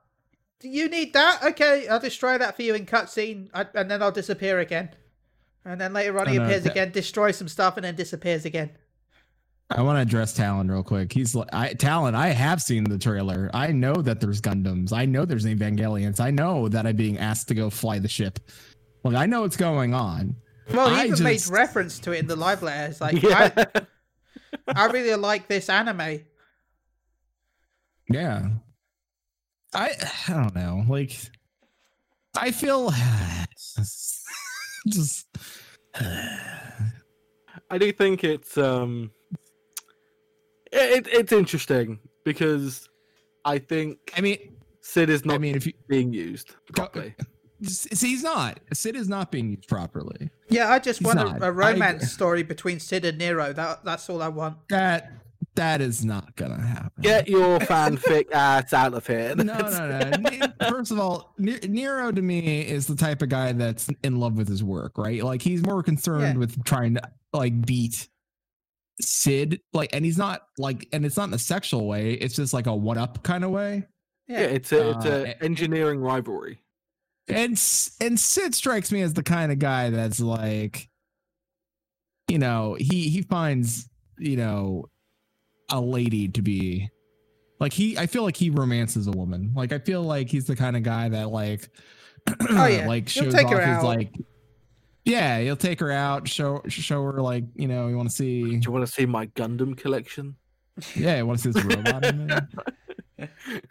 [0.60, 1.44] do you need that?
[1.44, 4.89] Okay, I'll destroy that for you in cutscene, and then I'll disappear again.
[5.66, 7.96] And then later on, I he know, appears that- again, destroys some stuff, and then
[7.96, 8.72] disappears again.
[9.76, 11.12] I want to address Talon real quick.
[11.12, 12.16] He's like, I, Talon.
[12.16, 13.50] I have seen the trailer.
[13.54, 14.94] I know that there's Gundams.
[14.94, 16.20] I know there's Evangelions.
[16.20, 18.40] I know that I'm being asked to go fly the ship.
[19.04, 20.36] Like I know what's going on.
[20.72, 22.90] Well, he I even made reference to it in the live letter.
[22.90, 23.52] It's like, yeah.
[23.66, 23.82] I,
[24.68, 26.22] I really like this anime.
[28.10, 28.50] Yeah.
[29.74, 29.92] I
[30.28, 30.86] I don't know.
[30.88, 31.18] Like
[32.38, 32.92] I feel
[34.88, 35.28] just
[35.96, 39.12] I do think it's um,
[40.74, 42.90] it, it's interesting because
[43.46, 47.16] I think I mean Sid is not I mean if you being used properly.
[47.64, 48.60] see he's not.
[48.74, 50.30] Sid is not being used properly.
[50.50, 51.42] Yeah, I just He's want not.
[51.42, 52.08] a, a I romance agree.
[52.10, 53.54] story between Sid and Nero.
[53.54, 54.58] That that's all I want.
[54.70, 55.12] That
[55.56, 56.92] that is not gonna happen.
[57.02, 59.36] Get your fanfic ass out of here.
[59.36, 60.48] no, no, no.
[60.70, 64.48] First of all, Nero to me is the type of guy that's in love with
[64.48, 65.24] his work, right?
[65.24, 66.38] Like he's more concerned Yeah.
[66.40, 67.02] with trying to
[67.34, 68.08] like beat
[69.02, 72.14] Sid, like, and he's not like, and it's not in a sexual way.
[72.14, 73.88] It's just like a one up kind of way.
[74.28, 76.60] Yeah, it's a it's Uh, a engineering rivalry.
[77.28, 77.52] And
[78.02, 80.90] and Sid strikes me as the kind of guy that's like,
[82.28, 84.86] you know, he he finds you know
[85.72, 86.90] a lady to be
[87.60, 87.98] like he.
[87.98, 89.54] I feel like he romances a woman.
[89.56, 91.70] Like I feel like he's the kind of guy that like,
[92.50, 92.88] Oh, yeah.
[92.88, 93.84] like shows take off his out.
[93.84, 94.14] like.
[95.06, 98.44] Yeah, he'll take her out, show show her like you know you want to see.
[98.44, 100.36] Do you want to see my Gundam collection?
[100.96, 102.48] Yeah, you want to see this robot in there.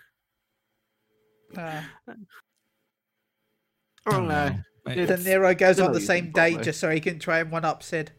[1.57, 1.83] Uh,
[4.07, 4.35] I don't know.
[4.87, 7.18] I- It- then It's- Nero goes on the same using day just so he can
[7.18, 8.11] try and one up Sid.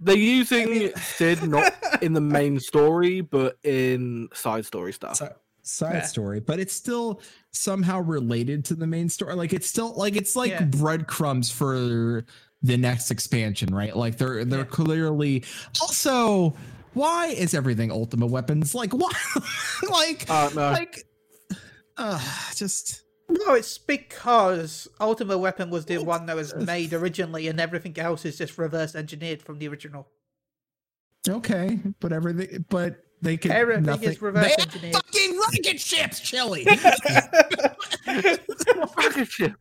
[0.00, 5.16] They're using mean- Sid not in the main story, but in side story stuff.
[5.16, 5.24] Si-
[5.68, 6.02] side Yeah.
[6.02, 7.20] story, but it's still
[7.52, 9.34] somehow related to the main story.
[9.34, 10.64] Like it's still like it's like Yeah.
[10.64, 12.24] breadcrumbs for
[12.62, 13.94] the next expansion, right?
[13.96, 14.64] Like they're they're Yeah.
[14.64, 15.44] clearly
[15.80, 16.54] also
[16.94, 18.74] why is everything ultimate weapons?
[18.74, 19.10] Like why
[19.90, 20.70] like Uh, no.
[20.72, 21.04] like
[21.96, 22.20] uh
[22.54, 27.98] just No, it's because Ultimate Weapon was the one that was made originally, and everything
[27.98, 30.08] else is just reverse engineered from the original.
[31.28, 34.94] okay, but everything but they can Everything nothing, is reverse they have engineered.
[34.94, 36.64] fucking rocket ships, Chili.
[38.06, 39.52] Rocket ship.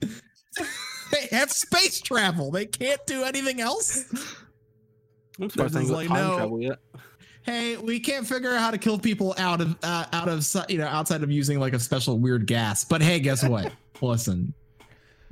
[0.00, 2.50] they have space travel.
[2.50, 4.04] They can't do anything else.
[5.40, 6.36] I'm surprised This they ain't is got like, time no.
[6.36, 6.78] travel yet.
[7.42, 10.78] hey, we can't figure out how to kill people out of uh, out of you
[10.78, 12.84] know outside of using like a special weird gas.
[12.84, 13.72] But hey, guess what?
[14.02, 14.52] Listen,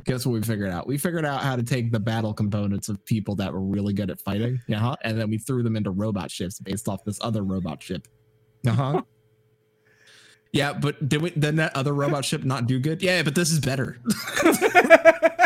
[0.05, 0.87] guess what we figured out?
[0.87, 4.11] We figured out how to take the battle components of people that were really good
[4.11, 7.43] at fighting, yeah, and then we threw them into robot ships based off this other
[7.43, 8.07] robot ship.
[8.67, 9.03] Uh huh.
[10.53, 13.03] Yeah, but did we, then that other robot ship not do good?
[13.03, 13.99] Yeah, but this is better.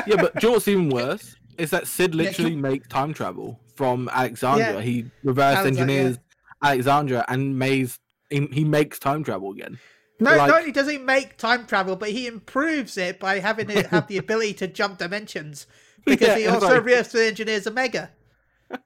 [0.07, 1.35] Yeah, but do you know what's even worse?
[1.59, 4.75] Is that Sid Yeah, literally makes time travel from Alexandria.
[4.77, 4.81] Yeah.
[4.81, 6.19] He reverse Alexa- engineers
[6.63, 7.99] Alexandria and Maze.
[8.31, 9.79] He, he makes time travel again.
[10.21, 13.71] No, Like- not only does he make time travel, but he improves it by having
[13.71, 15.67] it have the ability to jump dimensions.
[16.05, 18.11] Because Yeah, he also like- reverse engineers Omega.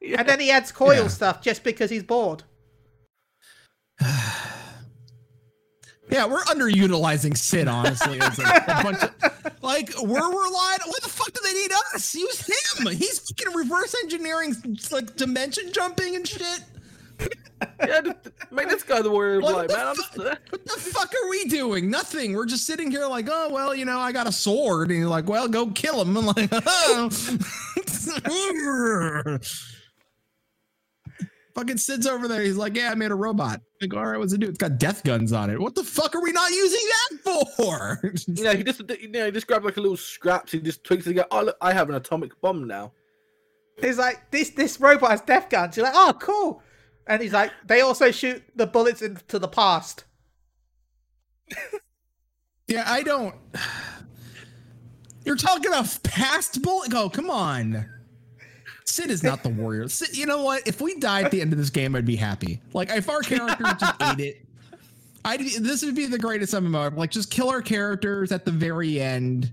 [0.00, 0.20] Yeah.
[0.20, 1.08] And then he adds coil Yeah.
[1.08, 2.44] stuff just because he's bored.
[6.10, 8.20] Yeah, we're underutilizing Sid, honestly.
[8.20, 9.10] As a, a bunch of,
[9.62, 10.78] like, we're relying.
[10.84, 12.14] What the fuck do they need us?
[12.14, 12.86] Use him.
[12.88, 14.54] He's fucking reverse engineering,
[14.90, 16.60] like dimension jumping and shit.
[17.86, 18.16] yeah, just
[18.50, 19.86] make this guy the warrior of What light, the man.
[19.88, 20.18] I'm fuck?
[20.18, 21.90] uh, What the fuck are we doing?
[21.90, 22.34] Nothing.
[22.34, 25.08] We're just sitting here like, oh well, you know, I got a sword, and you're
[25.08, 26.16] like, well, go kill him.
[26.16, 27.10] I'm like, oh.
[31.54, 32.40] Fucking Sid's over there.
[32.40, 33.60] He's like, yeah, I made a robot.
[33.82, 34.48] Like, all right, what's it do?
[34.48, 35.60] It's got death guns on it.
[35.60, 38.12] What the fuck are we not using that for?
[38.26, 40.52] you know, he just you know, he just grabbed like a little scraps.
[40.52, 41.10] He just twigs it.
[41.10, 42.92] and go, Oh look, I have an atomic bomb now.
[43.80, 45.76] He's like, this this robot has death guns.
[45.76, 46.62] You're like, oh, cool.
[47.06, 50.04] And he's like, they also shoot the bullets into the past.
[52.68, 53.34] Yeah, I don't.
[55.24, 56.92] You're talking about past bullet.
[56.94, 57.86] Oh, come on.
[58.84, 59.88] Sid is not the warrior.
[59.88, 60.66] Sid, you know what?
[60.66, 62.60] If we die at the end of this game, I'd be happy.
[62.72, 64.46] Like if our character just ate it,
[65.24, 66.96] I this would be the greatest MMO.
[66.96, 69.52] Like just kill our characters at the very end,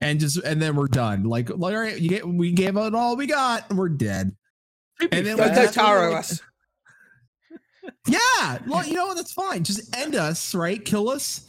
[0.00, 1.24] and just and then we're done.
[1.24, 4.36] Like, like all right, you get we gave it all we got, and we're dead.
[5.00, 6.42] And then Don't we Totaro just- us.
[8.06, 9.16] Yeah, well, you know what?
[9.16, 9.64] That's fine.
[9.64, 10.82] Just end us, right?
[10.84, 11.42] Kill us,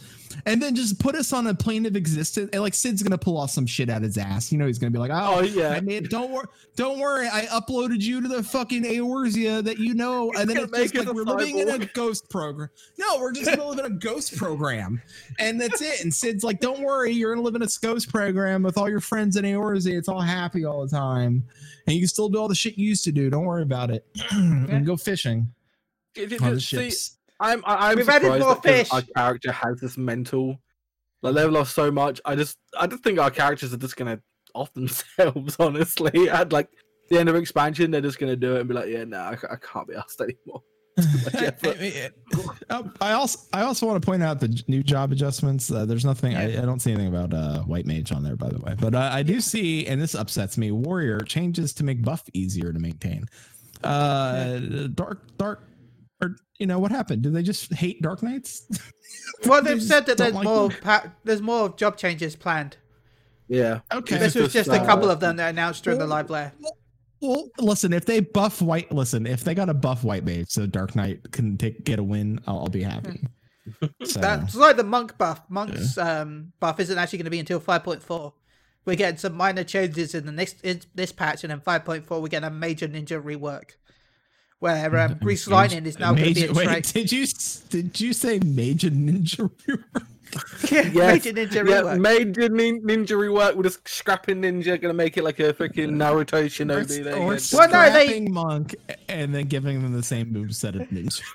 [0.45, 2.49] and then just put us on a plane of existence.
[2.54, 4.52] And like Sid's gonna pull off some shit out his ass.
[4.52, 5.69] You know, he's gonna be like, "Oh, Oh yeah.
[5.69, 6.10] I made.
[6.10, 6.45] Don't worry.
[6.75, 7.28] Don't worry.
[7.28, 10.95] I uploaded you to the fucking Eorzea that you know." And then it's just make
[11.02, 12.69] us like we're living in a ghost program.
[12.97, 15.02] No, we're just gonna live in a ghost program,
[15.39, 16.04] and that's it.
[16.04, 17.12] And Sid's like, "Don't worry.
[17.12, 19.97] You're gonna live in a ghost program with all your friends in Eorzea.
[19.97, 21.43] It's all happy all the time,
[21.88, 23.30] and you can still do all the shit you used to do.
[23.30, 24.06] Don't worry about it.
[24.32, 25.59] and go fishing It- it-
[26.17, 28.89] on the see, ships." I'm I, I'm We've added surprised more that 'cause fish.
[28.91, 30.58] our character has this mental
[31.22, 32.19] like they've lost so much.
[32.26, 34.19] I just I just think our characters are just gonna
[34.56, 36.30] off themselves, honestly.
[36.30, 36.69] At like
[37.10, 39.38] the end of expansion, they're just gonna do it and be like, yeah, no, I,
[39.50, 40.62] I can't be asked anymore.
[42.69, 45.72] I, I- also I also want to point out the new job adjustments.
[45.72, 48.50] Uh, there's nothing I, I don't see anything about uh, white mage on there, by
[48.50, 48.76] the way.
[48.78, 50.72] But uh, I do see, and this upsets me.
[50.72, 53.26] Warrior changes to make buff easier to maintain.
[53.84, 54.60] Uh,
[54.93, 55.63] dark dark,
[56.22, 57.22] or you know what happened?
[57.22, 58.68] Do they just hate Dark Knights?
[59.46, 60.70] Well, They they've just said that there's like more.
[60.70, 62.78] Pa- there's more job changes planned.
[63.48, 63.80] Yeah.
[63.92, 64.18] okay.
[64.18, 66.30] This was just, just a uh, couple of them that announced during the well, Live
[66.30, 66.54] Letter.
[67.22, 70.66] Well, listen, if they buff white, listen, if they got a buff white mage so
[70.66, 73.22] Dark Knight can take get a win, I'll, I'll be happy.
[74.04, 75.44] So, That's like the monk buff.
[75.48, 78.34] Monk's um, buff isn't actually going to be until 5.4.
[78.84, 82.30] We're getting some minor changes in the next in this patch, and then 5.4 we're
[82.30, 83.74] getting a major ninja rework,
[84.60, 87.26] where um, Grease Lightning is now going to be a Major- wait, did you
[87.69, 89.50] did you say major ninja?
[89.67, 90.06] Rework?
[90.72, 91.26] yeah, Yes.
[91.26, 92.00] major ninja Yeah, rework.
[92.02, 96.45] major nin- ninja rework with a scrapping ninja, gonna make it like a freaking Naruto
[96.45, 97.04] Shinobi.
[97.04, 97.26] There or go.
[97.26, 98.76] Well, no, scrapping they- monk
[99.08, 101.22] and then giving them the same moveset of ninja.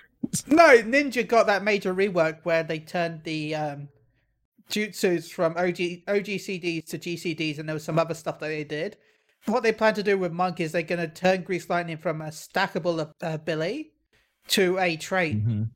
[0.47, 3.89] No, Ninja got that major rework where they turned the um,
[4.71, 8.97] jutsus from OG OGCDs to GCDs, and there was some other stuff that they did.
[9.47, 12.23] What they plan to do with Monk is they're going to turn Grease Lightning from
[12.23, 13.93] a stackable uh, ability
[14.49, 15.45] to a trait.
[15.47, 15.71] Mhm.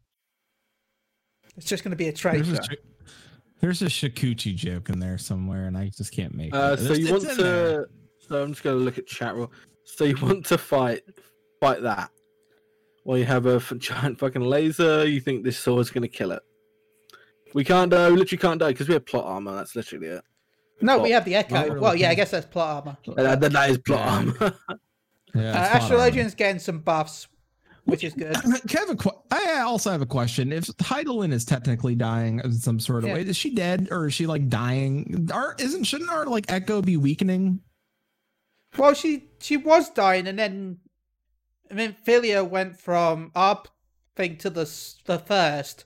[1.56, 2.44] It's just going to be a trait.
[2.44, 2.76] There's a,
[3.60, 6.82] there's a Shikuchi joke in there somewhere, and I just can't make Uh, it.
[6.82, 7.82] so It's- you want in there.
[7.84, 7.88] to?
[8.28, 9.50] So I'm just gonna look at chat roll.
[9.84, 11.00] So you want to fight,
[11.60, 12.10] fight that?
[13.04, 15.06] Well, you have a f- giant fucking laser.
[15.08, 16.42] You think this sword's gonna kill it?
[17.54, 18.10] We can't die.
[18.10, 19.54] We literally can't die because we have plot armor.
[19.56, 20.24] That's literally it.
[20.80, 21.54] No, we have the Echo.
[21.54, 21.80] Not really.
[21.80, 22.96] Well, yeah, I guess that's plot armor.
[23.06, 24.14] And that- that- that is plot Yeah.
[24.14, 24.34] armor.
[24.40, 24.50] Yeah, Uh,
[25.34, 25.80] it's spot on.
[25.80, 27.26] Astrologian's getting some buffs,
[27.84, 28.34] which is good.
[28.34, 30.52] Can I have a que- I also have a question.
[30.52, 33.14] If Hydaelyn is technically dying in some sort of Yeah.
[33.14, 35.28] way, is she dead or is she like dying?
[35.32, 37.60] Our isn't shouldn't our like echo be weakening?
[38.76, 40.78] Well, she she was dying, and then
[41.70, 43.62] and then Philia went from our
[44.16, 44.64] thing to the
[45.06, 45.84] the first,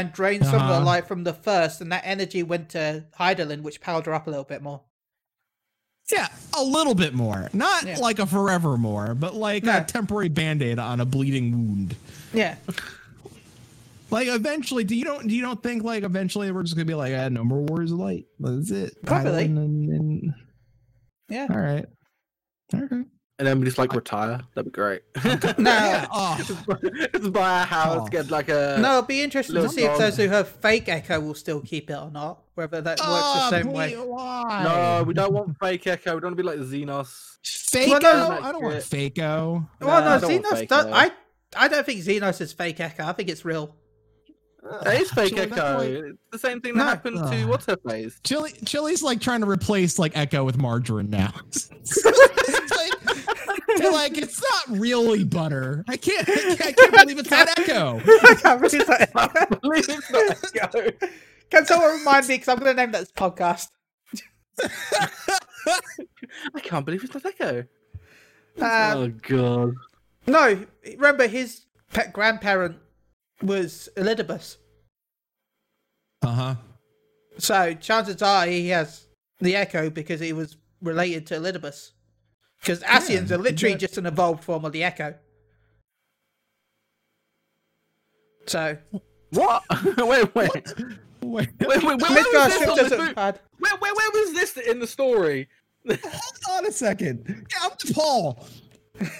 [0.00, 0.84] and drained some of the Uh-huh.
[0.84, 4.30] light from the first, and that energy went to Hydaelyn, which powered her up a
[4.30, 4.82] little bit more.
[6.12, 7.48] Yeah, a little bit more.
[7.52, 7.98] Not Yeah.
[7.98, 9.78] like a forever more, but like No.
[9.78, 11.96] a temporary band-aid on a bleeding wound.
[12.32, 12.56] Yeah,
[14.08, 16.94] Like eventually, do you don't do you don't think like eventually we're just gonna be
[16.94, 18.24] like, ah, no more Warriors of Light.
[18.38, 18.94] That's it.
[19.04, 19.46] Probably.
[19.46, 19.58] And,
[19.90, 20.34] and,
[21.28, 21.48] yeah.
[21.50, 21.86] all right.
[22.72, 23.02] Okay.
[23.38, 24.40] And then we just like retire.
[24.54, 25.02] That'd be great.
[25.24, 25.32] No,
[25.70, 26.36] Yeah, oh,
[27.12, 28.08] just buy a house, Oh.
[28.08, 28.78] get like a.
[28.80, 31.60] no, it'd be interesting to Little see if those who have fake Echo will still
[31.60, 32.42] keep it or not.
[32.54, 33.92] Whether that works oh, the ah, same way.
[33.94, 34.62] Why?
[34.64, 36.14] No, we don't want fake echo.
[36.14, 37.36] We don't want to be like Zenos.
[37.44, 38.00] Faco.
[38.02, 39.68] Well, no, I don't want Faco.
[39.82, 40.58] Well, Nah, I no, don't Zenos.
[40.58, 40.90] fake Echo.
[40.92, 41.10] I
[41.54, 43.04] I don't think Zenos is fake Echo.
[43.04, 43.74] I think it's real.
[44.86, 46.06] It is fake Actually, echo.
[46.08, 46.84] It's the same thing that No.
[46.86, 47.48] happened to Ugh.
[47.48, 48.18] what's her face.
[48.24, 51.32] Chili, Chili's like trying to replace like Echo with margarine now.
[51.46, 52.92] it's like,
[53.82, 55.84] they're like it's not really butter.
[55.88, 56.28] I can't.
[56.28, 58.00] I can't, I can't believe it's not Echo.
[58.06, 59.10] I can't believe that.
[59.14, 61.08] I believe it's not echo.
[61.50, 62.34] Can someone remind me?
[62.34, 63.68] Because I'm going to name that as podcast.
[66.54, 67.64] I can't believe it's not echo.
[68.60, 69.74] Uh, oh god.
[70.26, 72.76] No, remember his pet grandparent
[73.42, 74.56] was Elidibus.
[76.22, 76.54] Uh huh.
[77.38, 79.06] So chances are he has
[79.40, 81.90] the Echo because he was related to Elidibus.
[82.60, 85.14] Because Ascians are literally but- just an evolved form of the Echo.
[88.46, 88.76] So
[89.30, 89.62] What?
[89.98, 90.34] wait, wait.
[90.34, 90.54] Wait,
[91.22, 93.40] Wait, wait, wait, where, Midgard was this the doesn't mo- bad.
[93.58, 95.48] where, where, where was this in the story?
[95.88, 95.98] hold
[96.52, 97.24] on a second.
[97.50, 98.46] Yeah, I'm with Paul.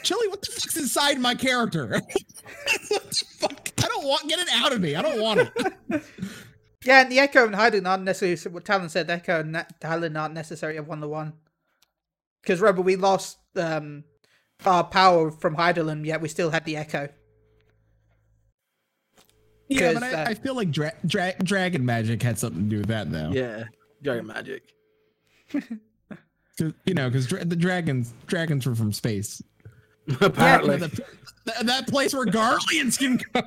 [0.05, 1.89] Chili, what the fuck's inside my character?
[2.89, 3.69] what the fuck?
[3.85, 4.29] I don't want.
[4.29, 4.95] Get it out of me.
[4.95, 6.03] I don't want it.
[6.85, 9.11] Yeah, and the Echo and Haydn aren't necessarily what Talon said.
[9.11, 11.33] Echo and Na- Talon aren't necessarily a one to one.
[12.47, 14.05] Because remember, we lost um,
[14.65, 17.09] our power from Hydaelyn, yet we still had the Echo.
[19.69, 22.69] Yeah, but 'Cause, I, uh, I feel like dra- dra- dragon magic had something to
[22.69, 23.31] do with that, though.
[23.33, 23.65] Yeah,
[24.01, 24.73] dragon magic.
[25.53, 29.43] 'Cause, you know, because dra- the dragons dragons were from space.
[30.21, 30.77] Apparently.
[30.77, 33.43] The- th- that place where Garleans can go.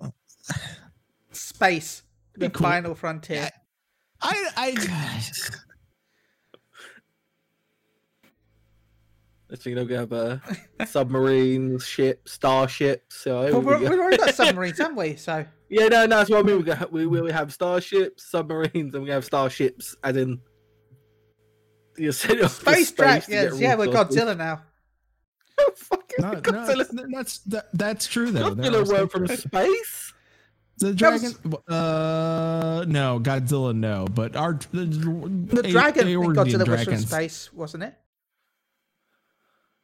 [1.32, 2.02] Space,
[2.36, 2.62] the Cool.
[2.66, 3.50] final frontier.
[4.24, 5.20] I, I,
[9.56, 10.38] So you know, we have uh,
[10.84, 13.14] submarines, ships, starships.
[13.16, 15.14] So Well, we we're, go- we've already got submarines, haven't we?
[15.14, 16.56] So yeah, no, no, that's what I mean.
[16.58, 20.40] We, got, we, we have starships, submarines, and we have starships, as in.
[21.96, 23.28] You said off to space dragons.
[23.28, 24.16] Yes, yeah, we're resources.
[24.16, 24.62] Godzilla now.
[25.76, 26.76] Fucking no, no, Godzilla.
[26.88, 28.50] that's, that's that, that's true though.
[28.54, 30.13] There Godzilla are were from space- space.
[30.78, 31.32] The dragon.
[31.68, 34.06] Uh, no, Godzilla, no.
[34.12, 37.94] But our the, The dragon in Godzilla was from space, wasn't it?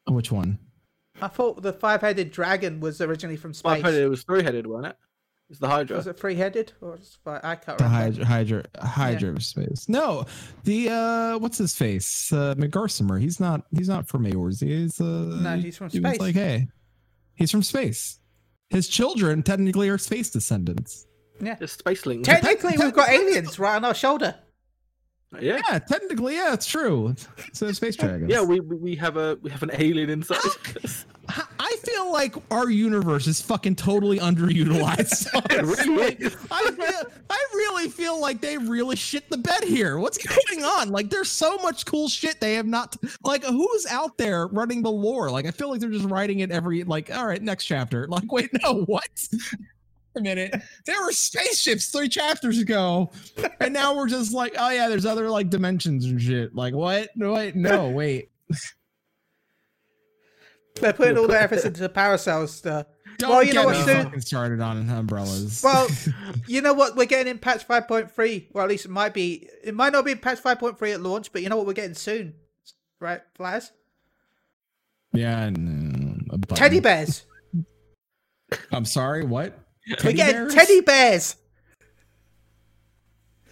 [0.08, 0.58] Which one?
[1.22, 3.74] I thought the five-headed dragon was originally from space.
[3.74, 4.02] Five headed.
[4.02, 4.96] It was three headed, wasn't it?
[5.50, 5.96] It's the Hydra.
[5.96, 8.24] Was it three-headed or was it fi- I can't The remember.
[8.24, 9.88] Hydra, Hydra, Hydra of space.
[9.88, 10.24] No,
[10.62, 12.32] the uh, what's his face?
[12.32, 13.20] Uh, Midgardsormr.
[13.20, 13.64] He's not.
[13.76, 14.62] He's not from Eorzea.
[14.68, 15.04] He's uh.
[15.04, 16.20] No, he's from he was space.
[16.20, 16.68] like, hey,
[17.34, 18.19] he's from space.
[18.70, 21.06] His children technically are space descendants.
[21.42, 22.22] Yeah, It's Spaceling.
[22.22, 24.34] Technically, we've got aliens right on our shoulder.
[25.34, 25.60] Oh, yeah.
[25.68, 27.14] Yeah, technically, yeah, it's true.
[27.52, 28.30] So space dragons.
[28.30, 30.38] Yeah, we we we have a we have an alien inside.
[31.80, 31.86] us.
[31.88, 35.28] I- I feel like our universe is fucking totally underutilized.
[35.86, 36.16] Really.
[36.50, 39.98] I feel, I really feel like they really shit the bed here.
[39.98, 40.90] What's going on?
[40.90, 42.96] Like, there's so much cool shit they have not.
[43.24, 45.30] Like, who's out there running the lore?
[45.30, 46.84] Like, I feel like they're just writing it every.
[46.84, 48.06] Like, all right, next chapter.
[48.08, 49.08] Like, wait, no, what?
[50.16, 50.54] A minute.
[50.86, 53.10] There were spaceships three chapters ago,
[53.60, 56.54] and now we're just like, oh yeah, there's other like dimensions and shit.
[56.54, 57.10] Like, what?
[57.16, 58.29] No, wait, no, wait.
[60.76, 62.86] They're putting all their efforts into the parasol stuff.
[63.18, 65.60] Don't Well, you know get what, me soon- fucking started on umbrellas.
[65.62, 65.88] Well,
[66.46, 66.96] you know what?
[66.96, 68.46] We're getting in patch 5.3.
[68.52, 69.46] Well, at least it might be.
[69.62, 71.66] It might not be patch 5.3 at launch, but you know what?
[71.66, 72.34] We're getting soon.
[72.98, 73.64] Right, Flash?
[75.12, 76.54] yeah, and, uh.
[76.54, 77.24] Teddy bears.
[78.72, 79.58] I'm sorry, what?
[79.88, 80.54] We're Teddy getting bears?
[80.54, 81.36] teddy bears.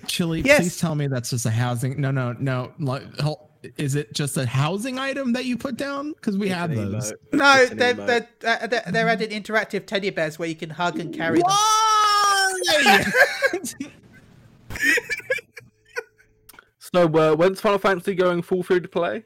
[0.06, 0.60] Chili, Yes.
[0.60, 2.00] please tell me that's just a housing.
[2.00, 2.72] No, no, no.
[2.78, 6.12] Like, hel- is it just a housing item that you put down?
[6.12, 7.12] Because we It's have those.
[7.12, 7.14] emote.
[7.32, 11.12] No, they're, they're, uh, they're, they're adding interactive teddy bears where you can hug and
[11.14, 11.46] carry them.
[11.48, 13.04] Why?
[16.78, 19.24] So uh, when's Final Fantasy going full free to play?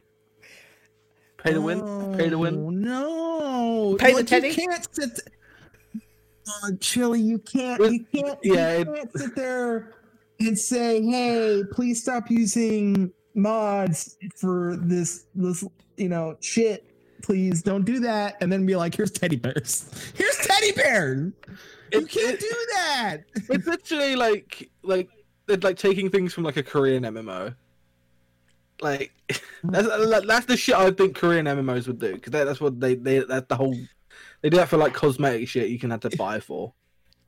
[1.39, 1.81] Pay to win.
[2.17, 2.81] Pay to Oh, win.
[2.81, 3.97] No.
[4.01, 4.49] Pay the Like, teddy?
[4.49, 5.21] You can't sit.
[6.65, 7.81] Uh, Chili, you can't.
[7.81, 8.39] You can't.
[8.43, 9.95] yeah, You can't sit there
[10.41, 15.27] and say, "Hey, please stop using mods for this.
[15.35, 15.65] This,
[15.97, 16.89] you know, shit.
[17.23, 19.89] Please don't do that." And then be like, "Here's teddy bears.
[20.17, 21.33] Here's teddy bears.
[21.93, 25.09] You can't it- do that." It's literally like like
[25.47, 27.55] they're like taking things from like a Korean MMO.
[28.81, 29.13] Like
[29.65, 29.89] that's
[30.27, 33.47] that's the shit I think Korean MMOs would do because that's what they they that's
[33.47, 33.77] the whole
[34.41, 36.75] they do that for like cosmetic shit you can have to buy for.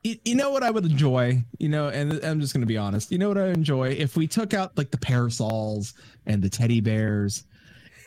[0.05, 3.11] You, you know what I would enjoy, you know, and I'm just gonna be honest.
[3.11, 5.95] You know what I enjoy if we took out like the parasols
[6.27, 7.43] and the teddy bears,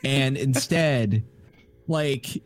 [0.05, 1.25] and instead,
[1.87, 2.41] like,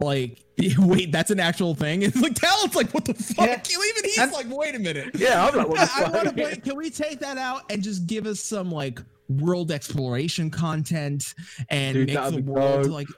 [0.00, 0.42] like
[0.78, 2.00] wait, that's an actual thing.
[2.00, 3.46] It's like Talon's like, what the fuck?
[3.46, 3.60] Yeah.
[3.70, 5.10] Even he's like, wait a minute.
[5.16, 6.56] Yeah, I'm like, what the I, want to play.
[6.56, 11.34] Can we take that out and just give us some like world exploration content
[11.68, 13.08] and Dude, make the world like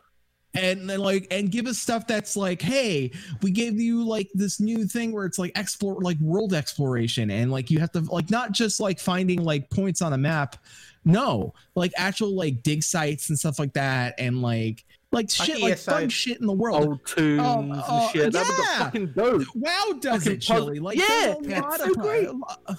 [0.59, 3.11] and then like and give us stuff that's like hey
[3.43, 7.51] we gave you like this new thing where it's like explore like world exploration and
[7.51, 10.57] like you have to like not just like finding like points on a map
[11.05, 15.79] no like actual like dig sites and stuff like that and like like shit like
[15.79, 18.33] fun shit in the world Old tunes Oh, and oh, oh shit.
[18.33, 18.79] That would be yeah.
[18.79, 19.43] fucking dope.
[19.55, 22.27] wow does Fucking it chili like Yeah, it's so great.
[22.27, 22.75] a lot- I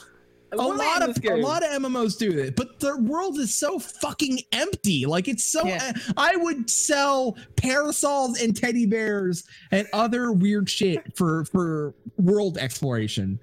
[0.51, 4.39] a lot of a lot of MMOs do it, but the world is so fucking
[4.51, 5.05] empty.
[5.05, 5.65] Like it's so.
[5.65, 5.91] Yeah.
[6.15, 13.39] I would sell parasols and teddy bears and other weird shit for for world exploration,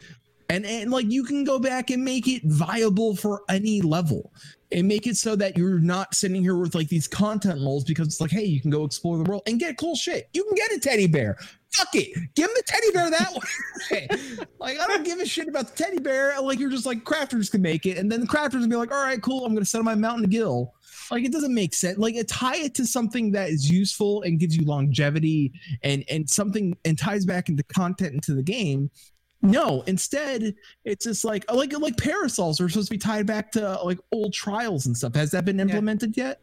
[0.48, 4.32] and and like you can go back and make it viable for any level.
[4.72, 8.09] And make it so that you're not sitting here with like these content lulls because
[8.09, 10.28] it's like, hey, you can go explore the world and get cool shit.
[10.32, 11.36] You can get a teddy bear.
[11.74, 12.34] Fuck it.
[12.34, 14.08] Give him the teddy bear that way.
[14.60, 16.40] like, I don't give a shit about the teddy bear.
[16.40, 17.98] Like, you're just like, crafters can make it.
[17.98, 19.44] And then the crafters will be like, all right, cool.
[19.44, 20.72] I'm going to set up my mountain to gill.
[21.10, 21.98] Like, it doesn't make sense.
[21.98, 25.52] Like, it tie it to something that is useful and gives you longevity
[25.82, 28.90] and, and something and ties back into content into the game.
[29.42, 30.54] No, instead,
[30.86, 34.32] it's just like like like parasols are supposed to be tied back to like old
[34.32, 35.14] trials and stuff.
[35.14, 36.40] Has that been implemented yet?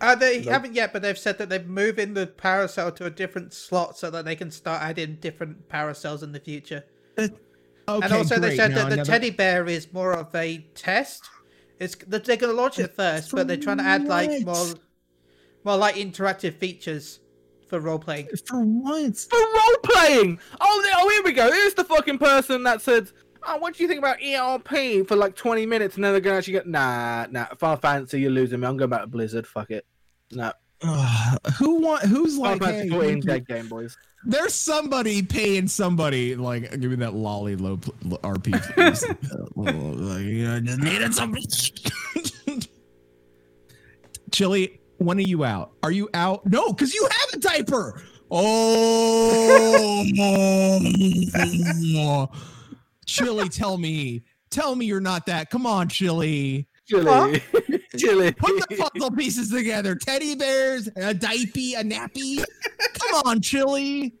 [0.00, 0.48] Uh, they Nope.
[0.48, 4.10] haven't yet, but they've said that they're moving the parasol to a different slot so
[4.10, 6.84] that they can start adding different parasols in the future.
[7.18, 7.34] Okay,
[7.88, 11.24] and also, they said Now that the another- teddy bear is more of a test.
[11.78, 14.78] It's they're going to launch it first, but they're trying to add like more, what?
[15.64, 17.20] more like interactive features
[17.68, 18.28] for role playing.
[18.46, 19.26] for once.
[19.26, 20.38] For role playing.
[20.60, 21.50] Oh, there- oh, here we go.
[21.52, 23.10] Here's the fucking person that said,
[23.46, 26.38] "Oh, what do you think about ERP?" for like 20 minutes, and then they're gonna
[26.38, 28.66] actually go, "Nah, nah, Final Fantasy, you're losing me.
[28.66, 29.46] I'm going back to Blizzard.
[29.46, 29.86] Fuck it."
[30.32, 32.02] Nah, Ugh, who want?
[32.04, 32.60] Who's like?
[32.62, 33.96] Fantasy Hey, 14 you- dead game, boys.
[34.24, 38.52] there's somebody paying somebody like give me that lolly low RP.
[38.74, 39.04] please.
[39.56, 41.42] like, yeah, I just needed something.
[44.30, 45.72] Chili, when are you out?
[45.82, 46.46] Are you out?
[46.46, 48.00] No, because you have a diaper.
[48.30, 50.04] Oh,
[53.08, 55.48] Chili, tell me, tell me you're not that.
[55.50, 56.68] Come on, Chili.
[56.86, 57.42] Chili.
[57.96, 58.32] Chili.
[58.32, 59.94] Put the puzzle pieces together.
[59.94, 62.44] Teddy bears, a diaper, a nappy.
[63.00, 64.14] Come on, Chili.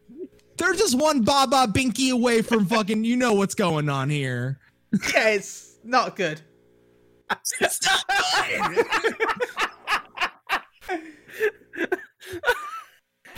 [0.56, 3.04] They're just one Baba Binky away from fucking.
[3.04, 4.58] You know what's going on here.
[5.14, 6.40] Yeah, it's not good.
[7.60, 8.86] It's not good.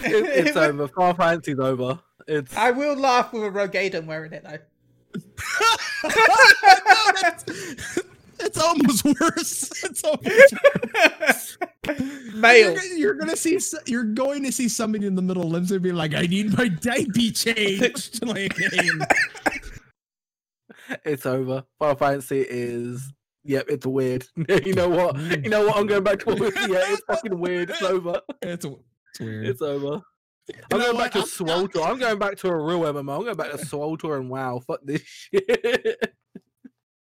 [0.03, 0.89] It- it's over.
[0.89, 1.99] Final Fantasy's over.
[2.27, 4.59] It's I will laugh with a Roegadyn wearing it though.
[8.43, 9.85] It's almost worse.
[9.85, 11.59] It's almost
[12.35, 12.73] Male.
[12.73, 13.59] You're, you're gonna see.
[13.87, 16.57] You're going to see somebody in the middle of Limsa and be like, "I need
[16.57, 18.55] my diaper changed." like,
[21.05, 21.65] it's over.
[21.79, 23.13] Final Fantasy is.
[23.45, 24.27] Yep, it's weird.
[24.49, 25.19] you know what?
[25.19, 25.77] You know what?
[25.77, 26.39] I'm going back to what
[26.69, 27.71] Yeah, it's fucking weird.
[27.71, 28.21] It's over.
[28.43, 29.47] it's, it's weird.
[29.47, 30.03] It's over.
[30.49, 31.13] You I'm going what?
[31.13, 31.29] back to I'm-
[31.69, 31.87] SWTOR.
[31.87, 33.17] I'm going back to a real MMO.
[33.19, 34.61] I'm going back to SWTOR and WoW.
[34.67, 36.15] Fuck this shit.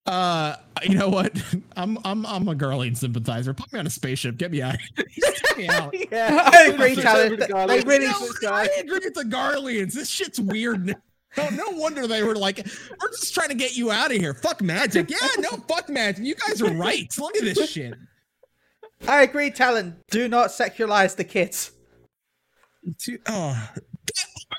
[0.06, 1.32] Uh, you know what?
[1.78, 3.54] I'm I'm I'm a Garlean sympathizer.
[3.54, 4.38] Put me on a spaceship.
[4.38, 4.78] Get me out.
[4.96, 5.94] Get me out.
[6.12, 7.26] yeah, I agree, Switch Tyler.
[7.26, 9.94] over They really- No, I agree with the Garleans.
[9.94, 10.96] This shit's weird.
[11.38, 12.58] No, no wonder they were like,
[13.00, 14.34] we're just trying to get you out of here.
[14.34, 15.12] Fuck magic.
[15.12, 16.26] Yeah, no, fuck magic.
[16.26, 17.14] You guys are right.
[17.20, 17.94] Look at this shit.
[19.08, 19.98] I agree, Talon.
[20.10, 21.72] Do not secularize the kids.
[23.00, 23.70] To- oh,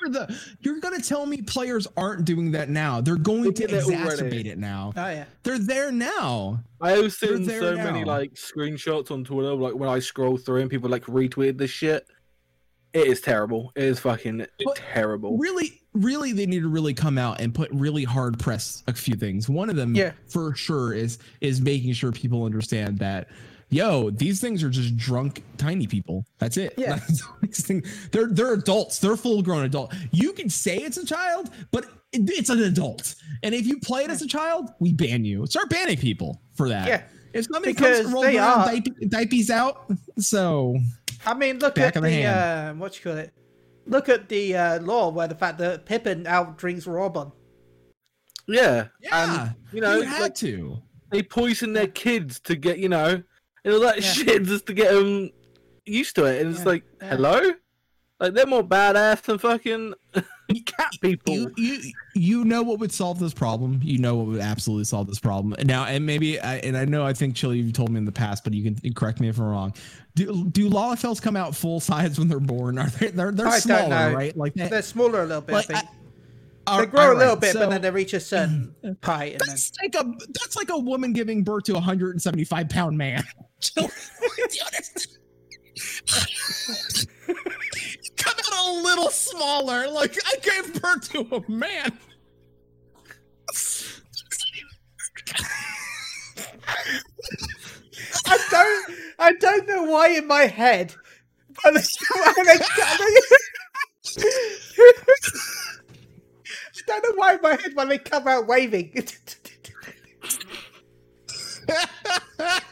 [0.02, 3.00] the, you're gonna tell me players aren't doing that now?
[3.00, 4.22] They're going They to did it already.
[4.22, 4.92] exacerbate it now.
[4.96, 5.24] Oh yeah.
[5.42, 6.62] They're there now.
[6.80, 10.70] I've seen there so many like screenshots on Twitter, like when I scroll through and
[10.70, 12.06] people like retweeted this shit.
[12.92, 13.70] It is terrible.
[13.76, 15.38] It is fucking But terrible.
[15.38, 19.14] Really, really, they need to really come out and put really hard press a few
[19.14, 19.48] things.
[19.48, 20.10] One of them, Yeah.
[20.28, 23.28] for sure, is is making sure people understand that.
[23.70, 26.26] Yo, these things are just drunk tiny people.
[26.38, 26.74] That's it.
[26.76, 26.94] Yeah.
[26.96, 28.98] That's all these things- they're they're adults.
[28.98, 29.94] They're full grown adult.
[30.10, 33.14] You can say it's a child, but it- it's an adult.
[33.44, 35.46] And if you play it as a child, we ban you.
[35.46, 36.88] Start banning people for that.
[36.88, 37.02] Yeah.
[37.32, 40.76] If somebody Because comes rolls they around are- diaper, diapers out, so
[41.24, 43.32] I mean, look Back at the the, uh, what you call it.
[43.86, 47.30] Look at the uh, law where the fact that Pippin out drinks Robin.
[48.48, 48.88] Yeah.
[49.00, 50.78] yeah, And you know, you had like, to.
[51.12, 53.22] they poison their kids to get, you know,
[53.64, 54.12] and all that Yeah.
[54.12, 55.30] shit just to get them
[55.86, 56.40] used to it.
[56.42, 57.08] And it's Yeah, like, yeah.
[57.10, 57.52] hello?
[58.18, 59.94] Like they're more badass than fucking
[60.66, 61.32] cat people.
[61.34, 65.06] you you you know what would solve this problem you know what would absolutely solve
[65.06, 67.98] this problem now and maybe I, and i know i think chili you've told me
[67.98, 69.72] in the past but you can correct me if i'm wrong
[70.16, 73.60] do do lalafells come out full size when they're born are they they're, they're I
[73.60, 75.52] smaller right like they, They're smaller a little bit.
[75.54, 75.90] Like, I think.
[76.66, 79.32] are- they grow a little bit, so but then they reach a certain height.
[79.34, 79.48] And then...
[79.50, 83.22] that's like a that's like a woman giving birth to a 175 pound man
[88.16, 91.92] come out a little smaller like i gave birth to a man
[98.26, 98.98] I don't.
[99.18, 100.94] I don't know why in my head.
[101.62, 101.82] But I
[106.86, 108.92] don't know why in my head when they come out waving.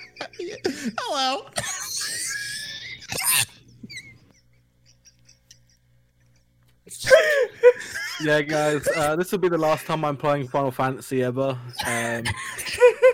[0.98, 1.46] hello
[8.20, 11.50] yeah, guys, uh, this will be the last time I'm playing Final Fantasy ever.
[11.86, 12.24] Um,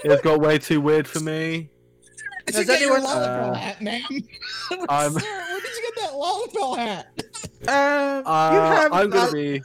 [0.05, 1.68] it's got way too weird for me.
[2.46, 4.02] Did Does you get your anyone- Lalafell Uh, hat, ma'am?
[4.88, 7.07] I'm- Sir, where did you get that Lalafell hat?
[7.66, 8.92] Um, Uh, you have.
[8.92, 9.62] I'm gonna uh, be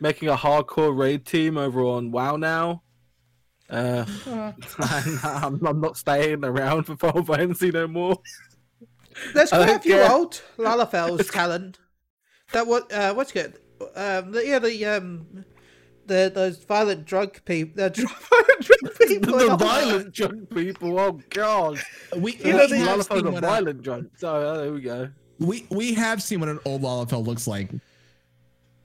[0.00, 2.82] making a hardcore raid team over on WoW now.
[3.70, 4.04] Uh,
[5.22, 8.16] I'm, I'm not staying around for Final Fantasy no more.
[9.34, 10.10] There's I quite a few care.
[10.10, 11.78] old Lalafell's talent.
[12.52, 12.90] That what?
[12.92, 13.58] Uh, what's good?
[13.94, 15.44] Um, the, yeah, the um,
[16.06, 17.74] the those violent drug people.
[17.76, 17.90] The
[18.30, 19.32] violent drug people.
[19.36, 20.98] the and all violent drunk people.
[20.98, 21.78] Oh god,
[22.16, 24.10] We, You know, we have Lalafell's seen a what a- violent drunk.
[24.16, 25.10] So uh, there we go.
[25.38, 27.70] we we have seen what an old Lalafell looks like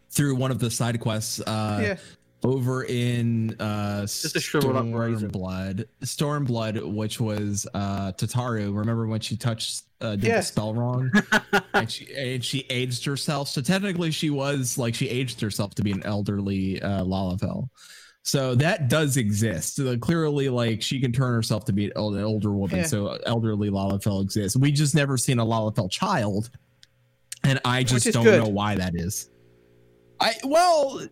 [0.09, 1.39] through one of the side quests.
[1.39, 1.79] Uh.
[1.81, 1.97] Yeah.
[2.43, 5.29] Over in uh Just a shriveled up raisin.
[5.29, 8.75] Blood, Stormblood, which was uh Tataru.
[8.75, 10.37] Remember when she touched uh did Yeah.
[10.37, 11.09] the spell wrong
[11.73, 13.47] and she and she aged herself.
[13.47, 17.69] So technically she was like she aged herself to be an elderly uh Lalafell.
[18.23, 19.75] So that does exist.
[19.75, 22.77] So clearly, like she can turn herself to be an old- older woman.
[22.79, 22.85] Yeah.
[22.85, 24.57] So elderly Lalafell exists.
[24.57, 26.49] We just never seen a Lalafell child,
[27.43, 28.41] and I just is don't good.
[28.41, 29.29] know why that is.
[30.21, 31.05] I well,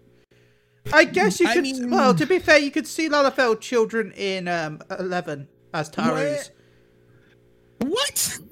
[0.93, 1.63] I guess you I could.
[1.63, 6.49] mean- well, to be fair, you could see Lalafell children in um Eleven as Tarus.
[7.79, 8.39] What?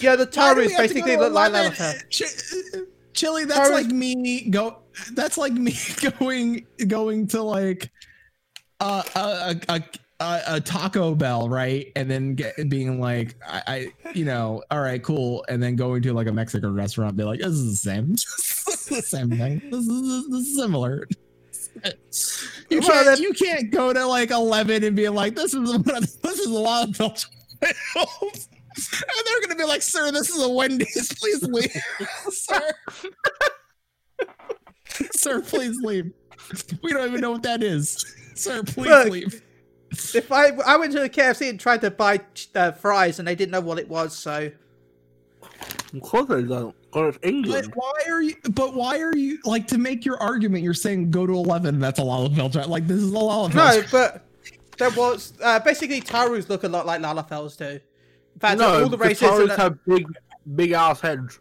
[0.00, 1.72] Yeah, the Why do we Tarus have to basically go look like 11?
[1.72, 2.08] Lalafell.
[2.08, 4.78] Ch- Chili, that's Tarus- like me go.
[5.14, 5.76] That's like me
[6.18, 7.90] going going to like
[8.80, 9.80] uh, a a a
[10.24, 11.90] a, a Taco Bell, right?
[11.96, 13.62] And then get, being like, I,
[14.04, 15.44] I, you know, all right, cool.
[15.48, 18.68] And then going to like a Mexican restaurant, be like, this is the same, this
[18.68, 19.60] is the same thing.
[19.70, 21.06] This is, this is similar.
[22.70, 25.72] You can't, then- you can't go to like eleven and be like, this is
[26.22, 27.30] this is a lot of Belgian.
[27.62, 31.12] And they're gonna be like, sir, this is a Wendy's.
[31.18, 31.72] Please leave,
[32.30, 32.72] sir.
[35.12, 36.12] sir, please leave.
[36.82, 38.04] We don't even know what that is.
[38.34, 39.08] Sir, please Look.
[39.10, 39.42] leave.
[40.14, 42.20] If I I went to the KFC and tried to buy
[42.54, 44.50] uh, fries and they didn't know what it was, so
[45.94, 46.74] Of course they don't.
[46.92, 48.36] Because it's But why are you?
[48.52, 50.62] But why are you like to make your argument?
[50.62, 51.80] You're saying go to eleven.
[51.80, 52.68] That's a Lalafell.
[52.68, 53.54] Like this is a Lalafell.
[53.54, 54.24] no, but
[54.78, 57.64] there was uh, basically Taru's look a lot like Lalafells do.
[57.64, 59.28] In fact, no, all the because races.
[59.28, 60.06] Taurus and- have big,
[60.54, 61.40] big ass heads.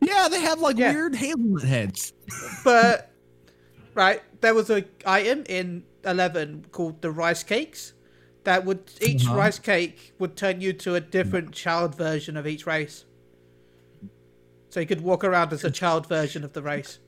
[0.00, 0.92] Yeah, they have like Yeah.
[0.92, 2.12] weird hazelnut heads.
[2.64, 3.10] but
[3.94, 7.92] right, there was a item in eleven called the rice cakes.
[8.44, 9.36] That would each Uh-huh.
[9.36, 13.04] rice cake would turn you to a different child version of each race.
[14.70, 16.98] So you could walk around as a child version of the race.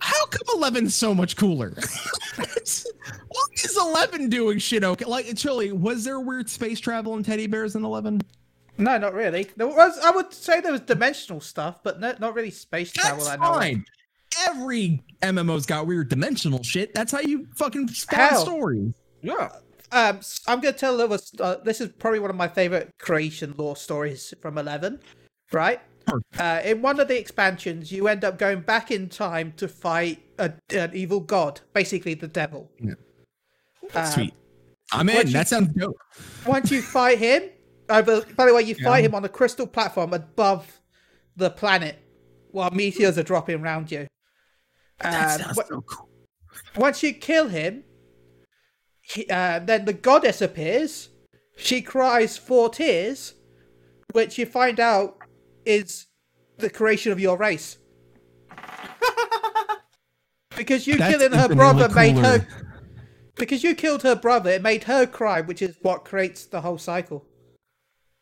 [0.00, 1.70] How come 11's so much cooler?
[2.36, 5.04] what is 11 doing shit okay?
[5.04, 8.20] Like, Chili, was there weird space travel and teddy bears in 11?
[8.78, 9.48] No, not really.
[9.56, 13.24] There was, I would say, there was dimensional stuff, but no, not really space travel.
[13.24, 13.52] That's I know.
[13.58, 13.84] fine.
[14.46, 16.94] Every MMO's got weird dimensional shit.
[16.94, 18.42] That's how you fucking spawn Hell.
[18.44, 18.94] stories.
[19.22, 19.50] Yeah.
[19.92, 21.18] Um, s- I'm gonna tell a little.
[21.40, 25.00] Uh, this is probably one of my favorite creation lore stories from Eleven,
[25.52, 25.80] right?
[26.08, 26.22] Sure.
[26.38, 30.22] Uh, in one of the expansions, you end up going back in time to fight
[30.38, 32.70] a, an evil god, basically the devil.
[32.80, 32.94] Yeah.
[33.94, 34.34] Uh, Sweet.
[34.92, 35.26] I'm in.
[35.26, 35.96] you- That sounds dope.
[36.46, 37.42] Once you fight him,
[37.88, 38.22] over.
[38.36, 40.80] By the way, you fight him on a crystal platform above
[41.36, 41.98] the planet,
[42.52, 44.06] while meteors are dropping around you.
[45.00, 46.08] That Um, sounds wh- so cool.
[46.76, 47.84] once you kill him,
[49.02, 51.08] he, uh, then the goddess appears.
[51.56, 53.34] She cries four tears,
[54.12, 55.18] which you find out
[55.64, 56.06] is
[56.58, 57.78] the creation of your race.
[60.56, 62.46] because you That's killing her brother made her.
[63.36, 66.76] Because you killed her brother, it made her cry, which is what creates the whole
[66.78, 67.24] cycle.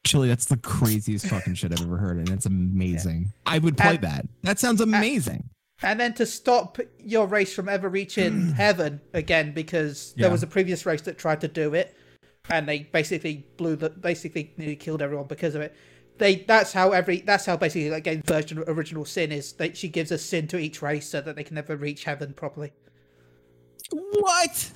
[0.06, 3.32] Chili, that's the craziest fucking shit I've ever heard, and it's amazing.
[3.44, 4.26] I would play And- that.
[4.42, 5.48] That sounds amazing.
[5.82, 8.52] And then to stop your race from ever reaching mm.
[8.54, 10.32] heaven again, because there Yeah.
[10.32, 11.96] was a previous race that tried to do it,
[12.50, 15.74] and they basically blew the basically nearly killed everyone because of it.
[16.18, 19.52] They that's how every that's how basically that game's version of original sin is.
[19.52, 22.32] That she gives a sin to each race so that they can never reach heaven
[22.32, 22.72] properly.
[23.90, 24.72] What?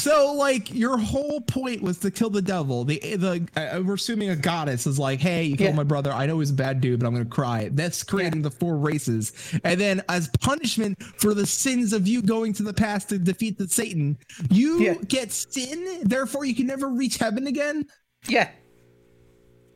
[0.00, 2.84] So like your whole point was to kill the devil.
[2.84, 5.76] The the uh, we're assuming a goddess is like, hey, you killed Yeah.
[5.76, 6.10] my brother.
[6.12, 7.68] I know he's a bad dude, but I'm gonna cry.
[7.72, 9.32] That's creating the four races,
[9.64, 13.58] and then as punishment for the sins of you going to the past to defeat
[13.58, 14.16] the Satan,
[14.50, 14.94] you Yeah.
[15.06, 16.00] get sin.
[16.02, 17.86] Therefore, you can never reach heaven again.
[18.26, 18.48] Yeah,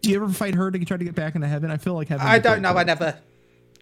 [0.02, 1.70] Do you ever fight her to try to get back into heaven?
[1.70, 2.26] I feel like heaven.
[2.26, 2.76] I don't know.
[2.76, 3.18] I never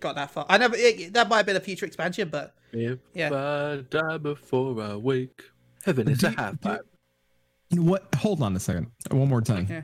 [0.01, 0.47] got that far.
[0.49, 0.75] I never.
[0.77, 3.31] It, that might have been a future expansion, but If Yeah.
[3.33, 5.43] I die before I wake,
[5.85, 6.81] heaven is Do a half pipe.
[7.71, 8.07] What?
[8.17, 8.91] Hold on a second.
[9.11, 9.67] One more time.
[9.69, 9.83] Yeah.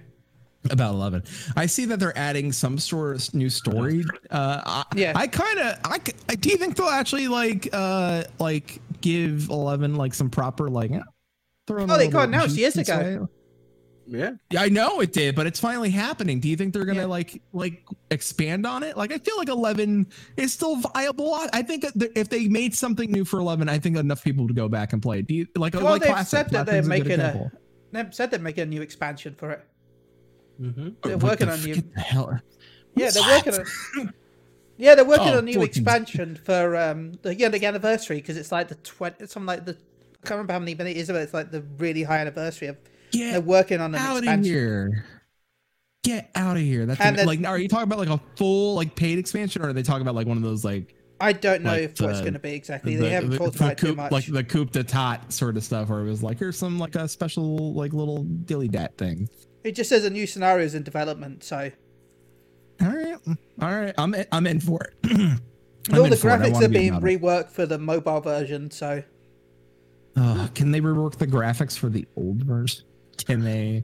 [0.71, 1.23] About 11.
[1.57, 4.05] I see that they're adding some sort of new story.
[4.31, 5.13] Uh, I, Yeah.
[5.15, 9.95] I kind of, I, I do you think they'll actually like, uh, like give 11
[9.95, 11.01] like some proper, like, eh,
[11.67, 12.57] throw in a Oh, they little got announced
[14.11, 14.31] Yeah.
[14.51, 16.41] Yeah, I know it did, but it's finally happening.
[16.41, 17.07] Do you think they're gonna Yeah.
[17.07, 18.97] like like expand on it?
[18.97, 20.07] Like, I feel like eleven
[20.37, 21.35] is still viable.
[21.35, 21.85] I I think
[22.17, 25.03] if they made something new for eleven, I think enough people would go back and
[25.03, 25.27] play it.
[25.27, 25.75] Do you like?
[25.75, 27.51] Well, like they've classic, said that they're making a- example.
[27.93, 29.65] they said they're making a new expansion for it.
[30.61, 30.89] Mm-hmm.
[31.03, 31.75] They're What working the on f- new.
[31.95, 32.41] the hell.
[32.97, 33.47] Yeah, they're What?
[33.47, 33.67] working
[33.99, 34.15] on.
[34.79, 38.17] Yeah, they're working Oh, on a new fucking- expansion for um the yeah the anniversary
[38.17, 41.01] because it's like the twenty something like the I can't remember how many minutes it
[41.03, 42.77] is, but it's like the really high anniversary of.
[43.13, 45.05] They're working on an out of here.
[46.05, 46.87] Get out of here.
[46.87, 49.73] That's then- like, are you talking about like a full like paid expansion, or are
[49.73, 52.33] they talking about like one of those like I don't know Like if the- going
[52.35, 52.95] to be exactly.
[52.95, 54.13] the- they haven't the- talked about it too much.
[54.13, 56.95] like the coupe de tot sort of stuff, where it was like here's some like
[56.95, 59.29] a special like little dilly dat thing.
[59.65, 61.71] It just says a new scenario is in development, so
[62.81, 63.37] All right, all
[63.75, 64.95] right, I'm in, I'm in for it.
[65.93, 66.33] All the for it.
[66.35, 68.71] I graphics are being reworked for the mobile version.
[68.71, 69.03] So
[70.17, 72.85] Ugh, can they rework the graphics for the old version?
[73.27, 73.83] Can they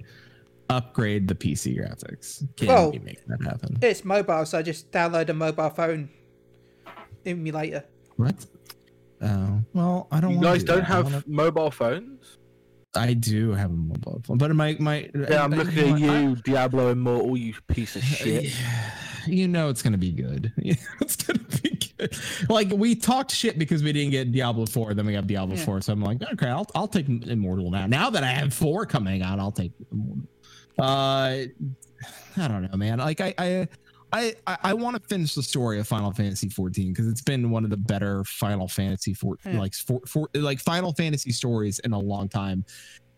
[0.70, 2.46] upgrade the PC graphics?
[2.56, 3.78] Can Well, we make that happen?
[3.82, 6.08] it's mobile, so just download a mobile phone
[7.26, 7.84] emulator.
[8.16, 8.46] What?
[9.22, 10.32] Oh well, I don't.
[10.34, 10.84] You guys do don't that.
[10.86, 12.38] Have wanna- mobile phones?
[12.96, 15.10] I do have a mobile phone, but my my.
[15.14, 18.52] Yeah, I'm looking at you, Diablo Immortal, you piece of shit.
[19.26, 20.52] You know it's gonna be good.
[20.58, 21.70] it's gonna be.
[21.98, 22.16] Good.
[22.48, 25.64] like we talked shit because we didn't get Diablo 4, then we got Diablo Yeah.
[25.64, 25.80] 4.
[25.82, 27.86] So I'm like, okay, I'll I'll take Immortal now.
[27.86, 30.24] Now that I have four coming out, I'll take Immortal.
[30.78, 30.82] Uh
[32.36, 32.98] I don't know, man.
[32.98, 33.68] Like I I
[34.12, 37.50] I, I, I want to finish the story of Final Fantasy 14 because it's been
[37.50, 39.58] one of the better Final Fantasy 14 Yeah.
[39.58, 42.64] like for, for like Final Fantasy stories in a long time.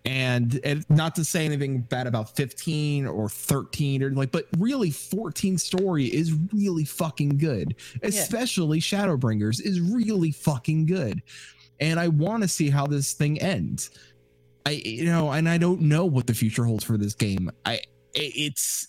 [0.07, 4.91] And, and not to say anything bad about 15 or 13 or like, but really
[4.91, 7.75] 14 story is really fucking good.
[8.03, 11.23] Especially Shadowbringers is really fucking good.
[11.81, 13.91] And I want to see how this thing ends.
[14.65, 17.51] I you know, and I don't know what the future holds for this game.
[17.65, 17.81] I
[18.15, 18.89] it's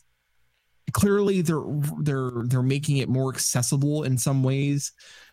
[0.94, 1.64] clearly they're
[2.00, 4.92] they're they're making it more accessible in some ways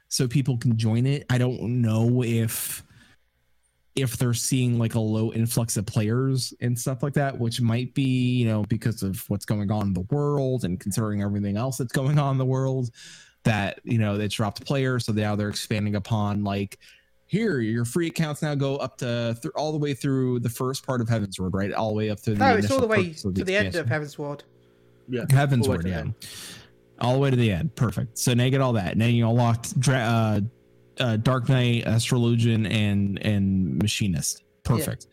[0.09, 1.25] so people can join it.
[1.31, 2.83] I don't know if
[3.95, 7.95] if they're seeing like a low influx of players and stuff like that, which might
[7.95, 11.79] be, you know, because of what's going on in the world and considering everything else
[11.79, 12.91] that's going on in the world,
[13.45, 15.07] that, you know, they dropped players.
[15.07, 16.79] So now they're expanding upon like,
[17.27, 20.87] here, your free accounts now go up to th- all the way through the first
[20.87, 21.73] part of Heavensward, right?
[21.73, 23.87] All the way up to the No, it's all the way to the end of
[23.87, 23.89] expansion.
[23.89, 24.41] Heavensward.
[25.09, 25.25] Yeah.
[25.31, 26.29] Heaven's all the way Word, yeah.
[27.01, 27.75] All the way to the end.
[27.75, 28.19] Perfect.
[28.19, 28.93] So now you get all that.
[28.93, 30.41] And then you unlocked Dra- uh,
[31.01, 34.43] uh, Dark Knight, Astrologian, and and Machinist.
[34.65, 35.07] Perfect.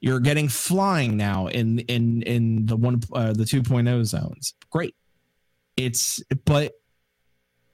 [0.00, 4.54] You're getting flying now in in in the one uh, the 2.0 zones.
[4.70, 4.94] Great.
[5.76, 6.72] It's but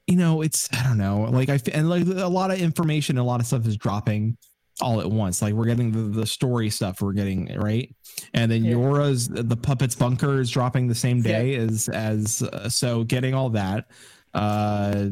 [0.07, 3.23] you know it's I don't know like I and like a lot of information, a
[3.23, 4.37] lot of stuff is dropping
[4.81, 5.41] all at once.
[5.41, 7.93] Like we're getting the, the story stuff we're getting right,
[8.33, 8.75] and then Yeah.
[8.75, 13.49] YoRHa's the puppets bunker is dropping the same day as as uh, so getting all
[13.49, 13.87] that.
[14.33, 15.09] Uh,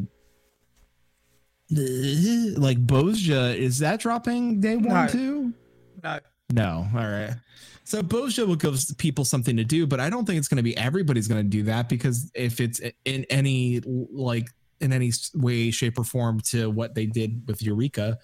[1.70, 5.06] like Bozja is that dropping day one No.
[5.08, 5.52] too?
[6.02, 6.18] No.
[6.52, 6.86] No.
[6.94, 7.34] All right.
[7.84, 10.62] So Bozja will give people something to do, but I don't think it's going to
[10.62, 14.48] be everybody's going to do that because if it's in any like
[14.80, 18.18] in any way, shape, or form to what they did with Eureka,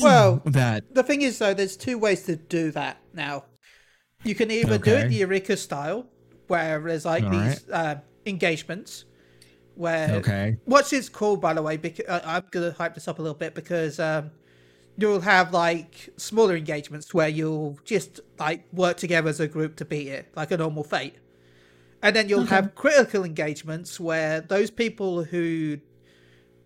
[0.00, 3.44] Well, that The thing is, though, there's two ways to do that now.
[4.24, 6.06] You can either do it the Eureka style,
[6.48, 9.04] where there's like All these uh, engagements,
[9.76, 11.76] where okay, what's it's called, by the way?
[11.76, 14.30] Because uh, I'm gonna hype this up a little bit because um,
[14.96, 19.84] you'll have like smaller engagements where you'll just like work together as a group to
[19.84, 21.16] beat it, like a normal fate,
[22.02, 25.78] and then you'll have critical engagements where those people who,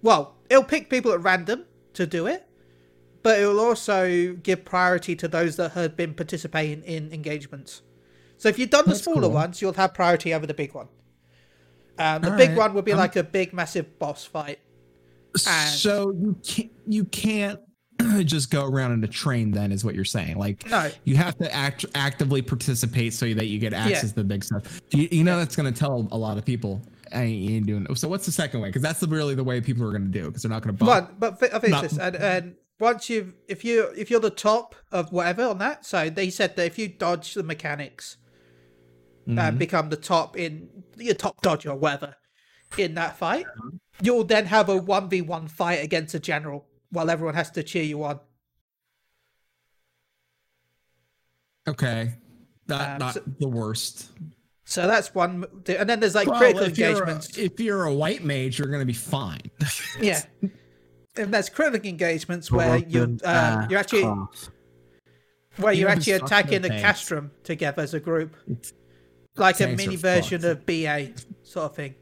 [0.03, 2.47] well, it'll pick people at random to do it,
[3.23, 7.83] but it will also give priority to those that have been participating in engagements.
[8.37, 9.33] So if you've done the That's smaller cool.
[9.33, 10.89] ones, you'll have priority over the big one.
[11.99, 12.59] Um, the All big right.
[12.59, 14.61] one would be I'm- like a big, massive boss fight.
[15.47, 17.61] And- so you can't you can't
[18.25, 19.51] just go around in a train.
[19.51, 20.39] Then is what you're saying?
[20.39, 24.25] Like No, you have to act actively participate so that you get access to the
[24.25, 24.81] big stuff.
[24.91, 26.81] You, you know that's going to tell a lot of people.
[27.11, 27.99] I ain't, doing it.
[27.99, 28.69] So what's the second way?
[28.69, 30.85] Because that's really the way people are going to do because they're not going to
[30.85, 31.01] buy.
[31.01, 34.29] one, but I think Not- this, and, and once you've, if you if you're the
[34.31, 38.19] top of whatever on that, so they said that if you dodge the mechanics
[39.29, 39.39] Mm-hmm.
[39.39, 42.17] and become the top in your top dodger or whatever
[42.79, 43.45] in that fight,
[44.01, 47.63] you'll then have a one v one fight against a general while everyone has to
[47.63, 48.21] cheer you on.
[51.69, 52.15] Okay,
[52.67, 54.11] that Um, not so- the worst.
[54.65, 57.39] So that's one, and then there's like Well, critical if you're, a, engagements.
[57.39, 59.51] if you're a white mage, you're going to be fine.
[60.01, 60.23] Yeah.
[61.17, 64.51] And there's critical engagements where you Broken um, ass you're actually class.
[65.57, 66.83] where You you're actually attacking the tanks.
[66.83, 68.37] castrum together as a group,
[69.39, 71.09] like a mini version of BA
[71.43, 71.95] sort of thing,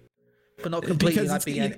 [0.63, 1.51] but not completely Because like BA.
[1.53, 1.77] you know,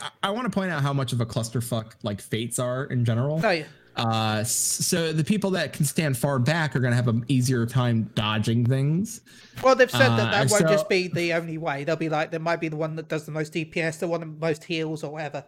[0.00, 3.04] I, I want to point out how much of a clusterfuck like fates are in
[3.04, 3.40] general.
[3.44, 3.64] Oh yeah,
[3.96, 7.66] Uh, so the people that can stand far back are going to have an easier
[7.66, 9.20] time dodging things.
[9.62, 11.82] well they've said that Uh, that won't so- just be the only way.
[11.84, 14.20] They'll be like there might be the one that does the most DPS, the one
[14.20, 15.44] that most heals or whatever.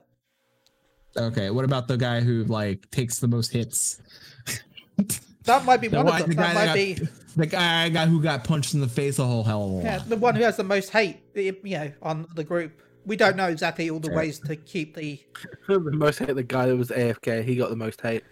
[1.17, 4.01] Okay, what about the guy who like takes the most hits?
[5.59, 6.45] That might be The, one one- of the them.
[6.45, 9.19] guy That that might got, be the guy, guy who got punched in the face
[9.19, 9.85] a whole hell of a lot.
[9.85, 12.73] yeah, the one who has the most hate, you know, on the group.
[13.07, 15.19] We don't know exactly all the ways to keep the
[15.69, 17.45] the most hate the guy that was AFK.
[17.45, 18.25] He got the most hate.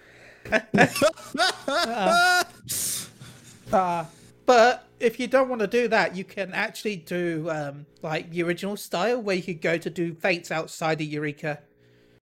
[3.72, 4.04] Uh,
[4.46, 8.42] but if you don't want to do that, you can actually do um, like the
[8.42, 11.58] original style where you could go to do fates outside of Eureka.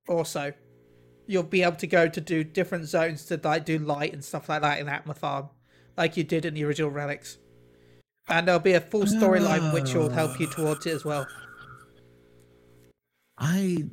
[0.09, 0.53] Also,
[1.27, 4.49] you'll be able to go to do different zones to like do light and stuff
[4.49, 5.49] like that in Atma Farm,
[5.97, 7.39] like you did in the original Relics.
[8.29, 11.27] And there'll be a full storyline which will help you towards it as well.
[13.39, 13.85] I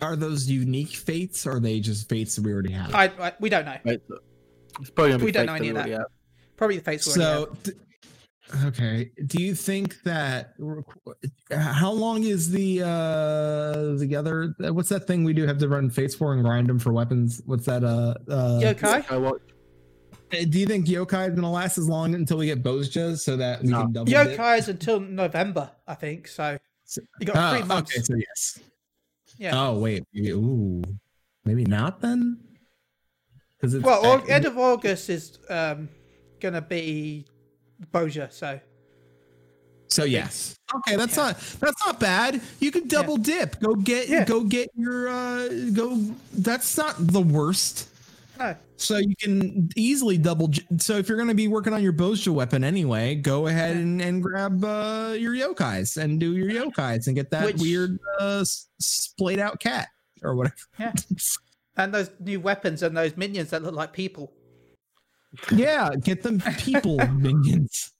[0.00, 2.94] are those unique fates or are they just fates that we already have?
[2.94, 3.76] I, I we don't know.
[3.84, 6.06] It's probably We don't know any of that.
[6.56, 7.16] Probably the fates.
[7.16, 7.76] we already so th-
[8.64, 9.10] okay.
[9.26, 10.54] Do you think that
[11.50, 15.90] how long is the uh the other what's that thing we do have to run
[15.90, 17.42] face for and grind them for weapons?
[17.46, 19.38] What's that uh, uh Yokai?
[20.50, 23.62] Do you think yokai is gonna last as long until we get Bozjas so that
[23.62, 23.82] we No.
[23.82, 24.28] can double dip?
[24.38, 26.26] Yokai is until November, I think.
[26.26, 27.92] So So- you got Oh, three months.
[27.92, 28.58] okay, so yes.
[29.38, 29.52] Yeah.
[29.60, 30.82] Oh wait, ooh,
[31.44, 32.38] maybe not then.
[33.60, 35.88] Because well, uh, end of August is um
[36.40, 37.26] gonna be
[37.92, 38.32] Bozja.
[38.32, 38.60] So
[39.88, 40.54] So yes.
[40.74, 41.22] Okay, that's Yeah.
[41.24, 42.40] not that's not bad.
[42.60, 43.60] You can double dip.
[43.60, 44.24] Go get Yeah.
[44.24, 45.96] go get your uh go
[46.32, 47.88] that's not the worst.
[48.38, 51.92] no, So you can easily double so if you're going to be working on your
[51.92, 53.82] Bozja weapon anyway, go ahead Yeah.
[53.82, 57.98] and, and grab uh your yokais and do your yokais and get that Which- weird
[58.18, 58.44] uh
[58.80, 59.88] splayed out cat
[60.22, 60.56] or whatever.
[60.78, 60.92] Yeah.
[61.76, 64.32] and those new weapons and those minions that look like people.
[65.52, 67.92] Yeah, get them people minions.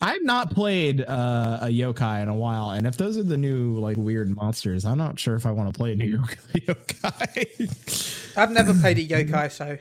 [0.00, 3.78] I've not played uh, a yokai in a while, and if those are the new
[3.78, 6.18] like weird monsters, I'm not sure if I want to play a new
[6.54, 8.36] yokai.
[8.36, 9.78] I've never played a yokai, so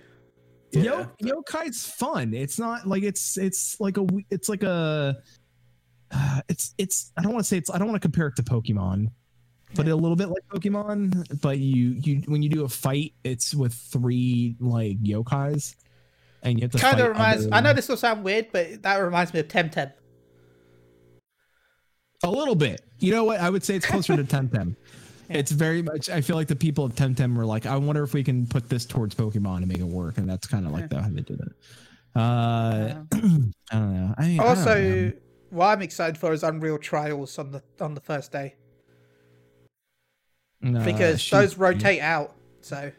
[0.72, 2.34] Yo, yokai's fun.
[2.34, 5.18] It's not like it's it's like a it's like a
[6.12, 8.36] uh, it's it's I don't want to say it's I don't want to compare it
[8.38, 9.08] to Pokemon,
[9.76, 11.42] but a little bit like Pokemon.
[11.42, 15.76] But you you when you do a fight, it's with three like yokais,
[16.46, 17.48] and you have to kind of reminds.
[17.52, 19.92] I know this will sound weird, but that reminds me of Temtem.
[22.24, 22.82] A little bit.
[23.00, 23.40] You know what?
[23.40, 24.76] I would say it's closer to Temtem.
[25.28, 26.10] It's very much.
[26.10, 28.70] I feel like the people of Temtem were like, I wonder if we can put
[28.70, 31.22] this towards Pokemon and make it work, and that's kind of like the, how they
[31.22, 31.52] did it.
[32.16, 32.20] Uh,
[33.12, 34.14] I don't know.
[34.18, 34.48] I mean, I don't know.
[34.48, 35.14] Also,
[35.50, 38.56] what I'm excited for is Unreal Trials on the on the first day
[40.62, 42.36] because those rotate out.
[42.62, 42.92] So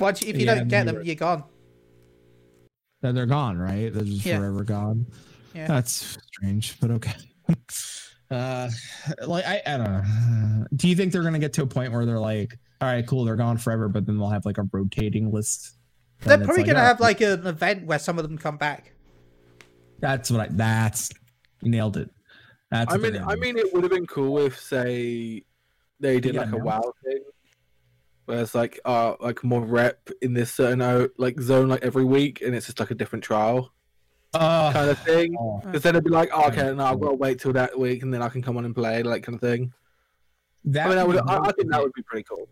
[0.00, 1.44] once if you Yeah, don't get them, you're gone.
[3.04, 3.92] They're, they're gone, right?
[3.92, 4.38] They're just Yeah.
[4.38, 5.06] forever gone.
[5.52, 5.66] Yeah.
[5.66, 7.12] That's strange, but okay.
[8.30, 8.70] uh,
[9.26, 10.66] like I, I don't know.
[10.74, 13.26] Do you think they're gonna get to a point where they're like, all right, cool,
[13.26, 15.76] they're gone forever, but then they'll have like a rotating list?
[16.20, 18.94] They're probably like, gonna oh, have like an event where some of them come back.
[19.98, 20.48] That's what I.
[20.50, 21.10] That's
[21.60, 22.08] nailed it.
[22.70, 22.94] That's.
[22.94, 25.42] I mean, I mean, it would have been cool if, say,
[26.00, 26.64] they did Yeah, like a no.
[26.64, 27.20] WoW thing,
[28.26, 32.04] where it's like, uh, like more rep in this certain uh, like zone like every
[32.04, 33.72] week, and it's just like a different trial
[34.32, 35.36] Uh, kind of thing.
[35.64, 38.02] Because then it'd be like, oh, okay, no, I've got to wait till that week,
[38.02, 39.72] and then I can come on and play, like kind of thing.
[40.64, 42.48] that I mean, I, would, would be I, I think that would be pretty cool.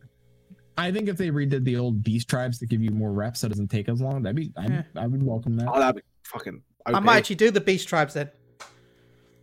[0.79, 3.47] I think if they redid the old beast tribes to give you more reps, so
[3.47, 4.23] it doesn't take as long.
[4.23, 4.53] That'd be.
[4.57, 4.83] I, Yeah.
[4.97, 5.68] I would welcome that.
[5.68, 6.62] Oh, that'd be fucking.
[6.87, 8.31] I might actually do the Beast Tribes then.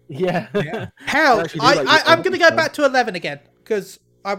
[0.10, 0.48] Yeah.
[0.56, 0.88] Yeah.
[0.98, 3.40] Hell, actually do I, like I, your I'm gonna go own back to eleven again
[3.64, 4.38] because I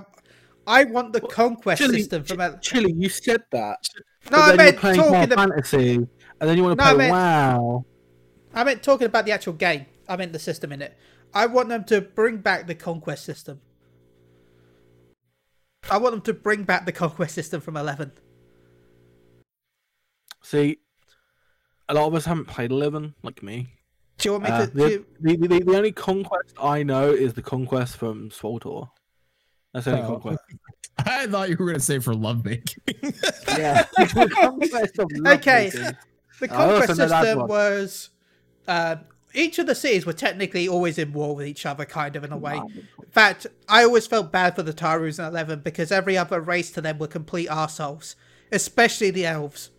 [0.67, 2.41] I want the conquest Chili, system from.
[2.41, 3.79] El- Chili, you said that.
[4.31, 5.01] No, I meant talking.
[5.01, 6.09] more ab- fantasy, and
[6.41, 7.85] then you want to No, I play meant- WoW.
[8.55, 9.87] I meant talking about the actual game.
[10.09, 10.97] I meant the system in it.
[11.33, 13.61] I want them to bring back the conquest system.
[15.91, 18.13] I want them to bring back the conquest system from eleven.
[20.43, 20.79] See,
[21.89, 23.69] a lot of us haven't played Eleven, like me.
[24.19, 24.73] Do you want me Uh, to?
[24.73, 28.89] the, do- the, the, the only conquest I know is the conquest from SWTOR.
[29.73, 30.09] That's the only Oh.
[30.19, 30.39] conquest.
[30.99, 32.83] I thought you were gonna say for lovemaking.
[33.57, 33.85] Yeah.
[33.97, 35.71] Conquest of Okay.
[35.71, 35.97] lovemaking.
[36.41, 38.11] The I conquest system was
[38.69, 38.97] uh,
[39.35, 42.33] each of the cities were technically always in war with each other, kind of in
[42.33, 42.57] a way.
[42.57, 46.71] In fact, I always felt bad for the Tarus in Eleven because every other race
[46.73, 48.15] to them were complete arseholes,
[48.53, 49.71] especially the elves.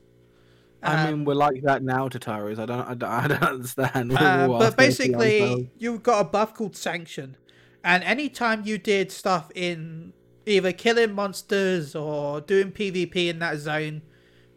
[0.83, 2.57] I Um, mean, we're like that now to Tyrus.
[2.59, 4.11] I don't, I don't, I don't understand.
[4.17, 7.37] Uh, but basically, you've got a buff called Sanction,
[7.83, 10.13] and anytime you did stuff in
[10.45, 14.01] either killing monsters or doing PvP in that zone,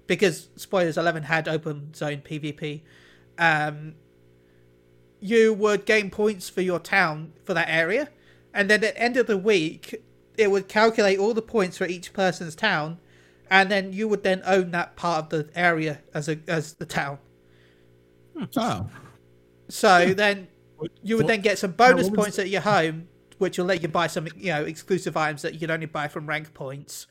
[0.06, 2.82] because spoilers, Eleven had open zone PvP,
[3.38, 3.94] um,
[5.20, 8.08] you would gain points for your town for that area,
[8.52, 10.02] and then at the end of the week,
[10.36, 12.98] it would calculate all the points for each person's town,
[13.50, 16.86] and then you would then own that part of the area as a as the
[16.86, 17.18] town.
[18.56, 18.90] oh,
[19.68, 20.48] So then
[21.02, 23.08] you would what- then get some bonus was points at your home,
[23.38, 26.08] which will let you buy some you know exclusive items that you can only buy
[26.08, 27.06] from rank points.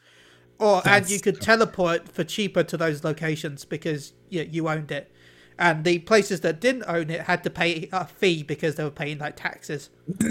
[0.59, 4.91] Or and you That's- could teleport for cheaper to those locations because you, you owned
[4.91, 5.11] it.
[5.57, 8.91] And the places that didn't own it had to pay a fee because they were
[8.91, 9.89] paying like taxes.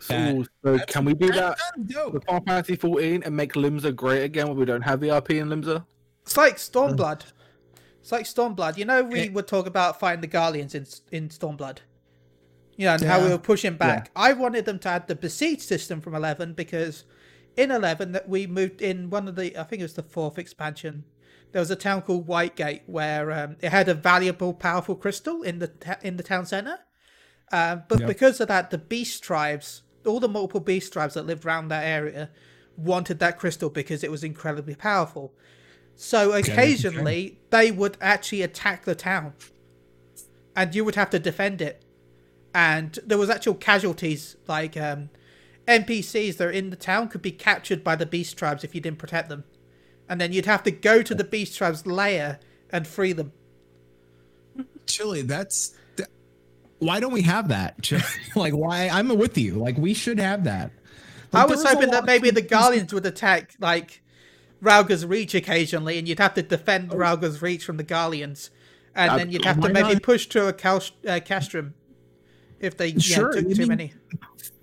[0.00, 1.58] So, so can we do that
[2.10, 5.48] with Final Fantasy 14 and make Limsa great again when we don't have VRP in
[5.48, 5.84] Limsa?
[6.22, 7.22] It's like Stormblood.
[7.22, 7.80] Uh.
[8.00, 8.78] It's like Stormblood.
[8.78, 11.78] You know, we would talk about fighting the Guardians in in Stormblood.
[12.80, 14.10] You know, and how we were pushing back.
[14.16, 17.04] I wanted them to add the besiege system from eleven because
[17.54, 20.38] in eleven that we moved in one of the I think it was the fourth
[20.38, 21.04] expansion.
[21.52, 25.58] there was a town called Whitegate where um, it had a valuable, powerful crystal in
[25.58, 26.78] the ta- in the town center.
[27.52, 28.08] Um, but Yep.
[28.08, 31.84] because of that, the beast tribes, all the multiple beast tribes that lived around that
[31.84, 32.30] area,
[32.78, 35.34] wanted that crystal because it was incredibly powerful.
[35.96, 39.34] So occasionally they would actually attack the town,
[40.56, 41.84] and you would have to defend it.
[42.54, 45.10] And there was actual casualties like um,
[45.68, 48.80] NPCs that are in the town could be captured by the beast tribes if you
[48.80, 49.44] didn't protect them,
[50.08, 52.40] and then you'd have to go to the beast tribes lair
[52.70, 53.32] and free them.
[54.86, 56.08] Chili, that's th-
[56.80, 57.80] why don't we have that?
[57.82, 58.02] Chili?
[58.34, 59.54] like why I'm with you.
[59.54, 60.72] Like we should have that.
[61.32, 64.02] I was hoping that maybe the Guardians would attack like
[64.60, 68.50] Rhalgr's Reach occasionally, and you'd have to defend Rhalgr's Reach from the Guardians,
[68.96, 70.02] and Uh, then you'd have to maybe not?
[70.02, 71.74] push to a Cal- uh, Castrum
[72.60, 73.92] if they yeah, Sure, took I too mean, many.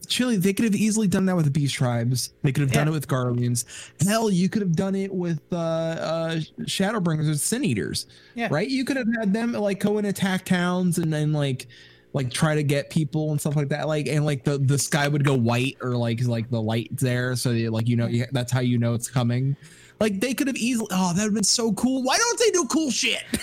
[0.08, 2.34] Chili, they could have easily done that with the Beast Tribes.
[2.42, 2.92] They could have done Yeah.
[2.92, 3.66] it with Guardians.
[4.06, 8.08] Hell, you could have done it with uh, uh, Shadowbringers or Sin Eaters.
[8.34, 8.48] Yeah.
[8.50, 8.70] Right?
[8.70, 11.68] You could have had them like go and attack towns and then like
[12.14, 13.88] like try to get people and stuff like that.
[13.88, 17.36] Like and like the the sky would go white or like like the light there,
[17.36, 19.58] so you, like you know you, that's how you know it's coming.
[20.00, 20.88] Like they could have easily.
[20.92, 22.04] Oh, that would have been so cool.
[22.04, 23.24] Why don't they do cool shit?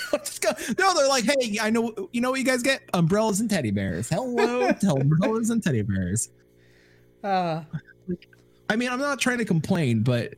[0.78, 2.08] No, they're like, hey, I know.
[2.12, 2.82] You know what you guys get?
[2.92, 4.08] Umbrellas and teddy bears.
[4.08, 6.28] Hello, umbrellas and teddy bears.
[7.22, 7.62] Uh,
[8.68, 10.34] I mean, I'm not trying to complain, but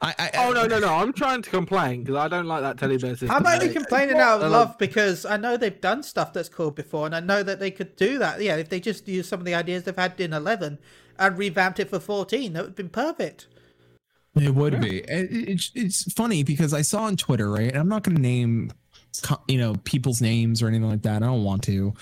[0.00, 0.14] I.
[0.18, 0.88] I Oh no no no!
[0.88, 3.30] I'm trying to complain because I don't like that teddy bear system.
[3.30, 7.06] I'm only complaining out of love because I know they've done stuff that's cool before,
[7.06, 8.40] and I know that they could do that.
[8.40, 10.78] Yeah, if they just used some of the ideas they've had in 11
[11.18, 13.46] and revamped it for 14, that would have been perfect.
[14.34, 14.98] It would be.
[15.00, 17.68] It- It's it's funny because I saw on Twitter, right?
[17.68, 18.72] And I'm not going to name,
[19.48, 21.22] you know, people's names or anything like that.
[21.22, 21.92] I don't want to.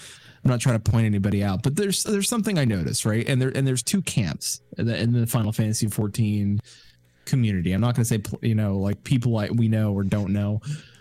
[0.45, 3.29] I'm not trying to point anybody out, but there's there's something I noticed, right?
[3.29, 6.61] And there and there's two camps in the, in the Final Fantasy 14
[7.27, 7.73] community.
[7.73, 10.61] I'm not going to say you know like people like we know or don't know,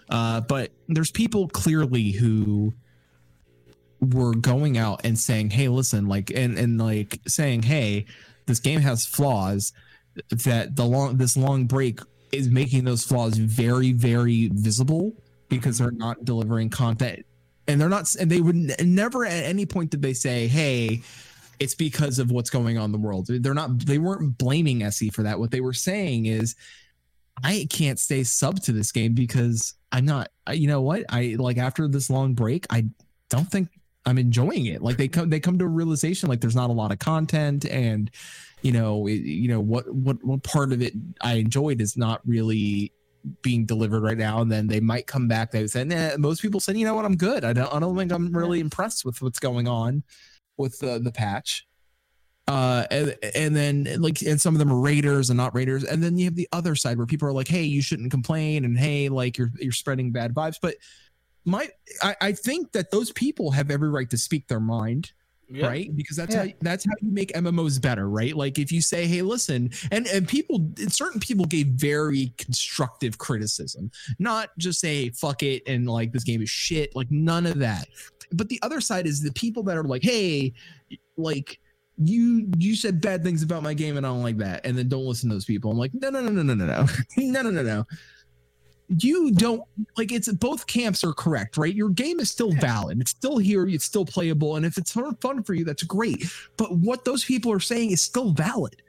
[0.09, 2.73] uh, but there's people clearly who
[4.01, 8.05] were going out and saying, "Hey, listen," like and and like saying, "Hey,
[8.45, 9.71] this game has flaws."
[10.30, 11.99] That the long this long break
[12.32, 15.13] is making those flaws very very visible
[15.49, 17.26] because they're not delivering content.
[17.67, 21.01] And they're not and they would never at any point did they say hey
[21.59, 23.28] it's because of what's going on in the world.
[23.28, 25.39] They're not they weren't blaming SE for that.
[25.39, 26.55] What they were saying is
[27.43, 31.03] I can't stay sub to this game because I'm not you know what?
[31.09, 32.86] I like after this long break I
[33.30, 33.70] don't think
[34.10, 34.82] I'm enjoying it.
[34.82, 37.66] Like they come they come to a realization like there's not a lot of content
[37.66, 38.12] and
[38.62, 40.91] you know it, you know what what what part of it
[41.22, 42.91] i enjoyed is not really
[43.41, 44.41] being delivered right now.
[44.41, 45.51] And then they might come back.
[45.51, 47.05] They said nah, most people said you know what?
[47.05, 47.43] I'm good.
[47.43, 50.03] I don't i don't think i'm really impressed with what's going on
[50.57, 51.66] with the the patch.
[52.47, 55.84] Uh and, and then like and some of them are raiders and not raiders.
[55.84, 58.66] And then you have the other side where people are like hey you shouldn't complain.
[58.66, 60.57] And hey like you're you're spreading bad vibes.
[60.62, 60.76] But
[61.49, 61.69] my
[62.01, 65.11] I, I think that those people have every right to speak their mind
[65.49, 65.67] Yeah.
[65.67, 65.95] right?
[65.95, 66.45] Because that's Yeah.
[66.45, 68.35] how that's how you make mmos better right?
[68.35, 73.89] Like if you say hey listen and and people certain people gave very constructive criticism
[74.19, 77.87] not just say fuck it and like this game is shit like none of that.
[78.31, 80.53] But the other side is the people that are like hey
[81.17, 81.59] like
[82.01, 84.87] you you said bad things about my game and i don't like that and then
[84.87, 85.69] don't listen to those people.
[85.71, 86.85] I'm like no no no no no no no.
[87.17, 87.85] No no no no
[88.97, 89.61] you don't
[89.97, 93.67] like it's both camps are correct right your game is still valid it's still here
[93.67, 96.25] it's still playable and if it's fun fun for you that's great
[96.57, 98.81] but what those people are saying is still valid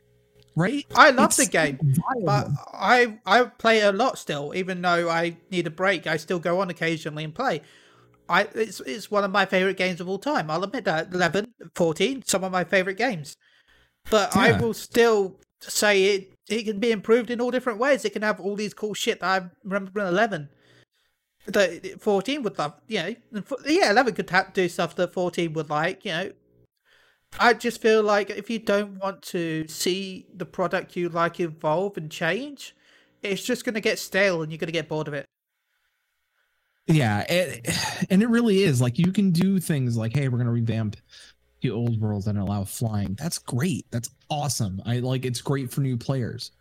[0.57, 1.79] right I love It's the game.
[2.25, 2.49] But.
[2.73, 6.07] I I play a lot still, even though I need a break.
[6.07, 7.63] I still go on occasionally and play.
[8.29, 10.51] I it's it's one of my favorite games of all time.
[10.51, 13.37] I'll admit that 11, 14, some of my favorite games.
[14.11, 18.05] But I will still say it it can be improved in all different ways.
[18.05, 20.49] It can have all these cool shit that I remember from 11.
[21.47, 23.15] That 14 would love, you know,
[23.67, 26.33] yeah, 11 could ha- do stuff that 14 would like, you know.
[27.39, 31.97] I just feel like if you don't want to see the product you like evolve
[31.97, 32.75] and change,
[33.23, 35.27] it's just going to get stale and you're going to get bored of it.
[36.87, 37.61] yeah and,
[38.11, 40.97] and it really is like you can do things like hey we're going to revamp
[41.63, 45.81] the old world and allow flying that's great that's awesome i like it's great for
[45.83, 46.53] new players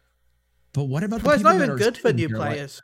[0.73, 2.81] but what about Well, the it's not even good for new here like- players.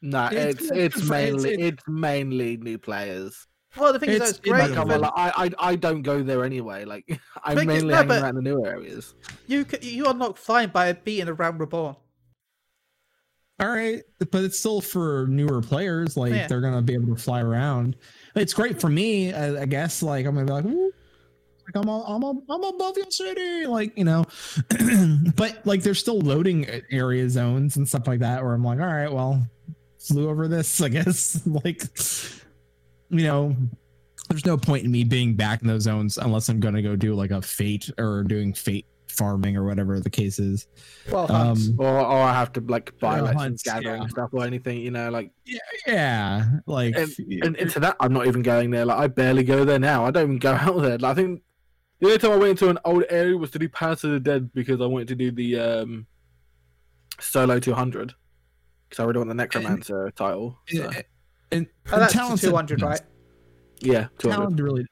[0.00, 3.46] No, It's- it's it's it's it's- mainly it's- it's mainly new players.
[3.76, 4.60] Well, the thing is, It's- that's it's great.
[4.60, 6.84] like Like, I'm like, I, I I don't go there anyway.
[6.84, 7.04] Like
[7.44, 9.14] I'm But- mainly no, hanging around the new areas.
[9.48, 11.96] you c- you unlock flying by beating A Realm Reborn.
[13.60, 16.46] all right but it's still for newer players like Yeah.
[16.46, 17.96] they're gonna be able to fly around
[18.36, 20.92] it's great for me i, I guess like i'm gonna be like "Ooh,
[21.74, 24.24] like I'm, a, I'm, a, I'm above your city like you know
[25.36, 28.86] but like there's still loading area zones and stuff like that where i'm like all
[28.86, 29.46] right well
[29.98, 30.80] flew over this.
[30.80, 31.82] I guess like
[33.10, 33.56] you know,
[34.28, 37.14] there's no point in me being back in those zones unless I'm gonna go do
[37.14, 40.66] like a fate or doing fate farming or whatever the case is.
[41.10, 41.30] Well.
[41.32, 44.08] Um, Or, or I have to like buy like hunts, gathering yeah.
[44.08, 46.44] stuff or anything, you know, like yeah, yeah.
[46.66, 48.84] like and into that I'm not even going there.
[48.84, 50.04] Like I barely go there now.
[50.04, 50.98] I don't even go out there.
[50.98, 51.42] Like, I think
[52.00, 54.20] the only time I went into an old area was to do Palace of the
[54.20, 56.06] Dead because I wanted to do the um
[57.20, 58.14] solo 200
[58.88, 60.58] because I really want the Necromancer title.
[60.68, 61.04] So, and,
[61.50, 63.00] and oh, that's Talon 200, right?
[63.80, 64.36] yeah, 200.
[64.36, 64.86] Talon really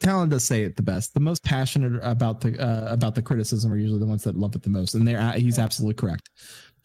[0.00, 1.14] Talon does say it the best.
[1.14, 4.54] The most passionate about the uh, about the criticism are usually the ones that love
[4.54, 6.30] it the most, and they're he's absolutely correct.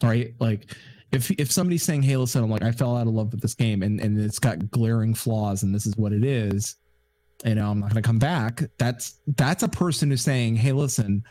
[0.02, 0.34] Right?
[0.40, 0.74] Like
[1.12, 3.54] if if somebody's saying, "Hey, listen, I'm like I fell out of love with this
[3.54, 6.76] game, and and it's got glaring flaws, and this is what it is,"
[7.44, 8.62] you know, I'm not going to come back.
[8.78, 11.24] That's that's a person who's saying, "Hey, listen."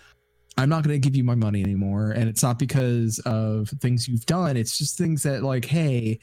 [0.58, 2.12] I'm not going to give you my money anymore.
[2.12, 4.58] And it's not because of things you've done.
[4.58, 6.20] It's just things that, like, hey,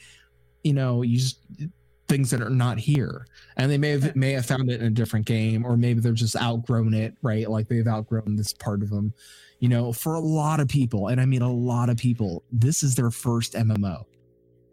[0.63, 1.39] you know, you just
[2.07, 3.27] things that are not here
[3.57, 6.13] and they may have may have found it in a different game or maybe they're
[6.13, 9.13] just outgrown it right like they've outgrown this part of them
[9.59, 12.81] you know for a lot of people and i mean a lot of people this
[12.81, 14.05] is their first mmo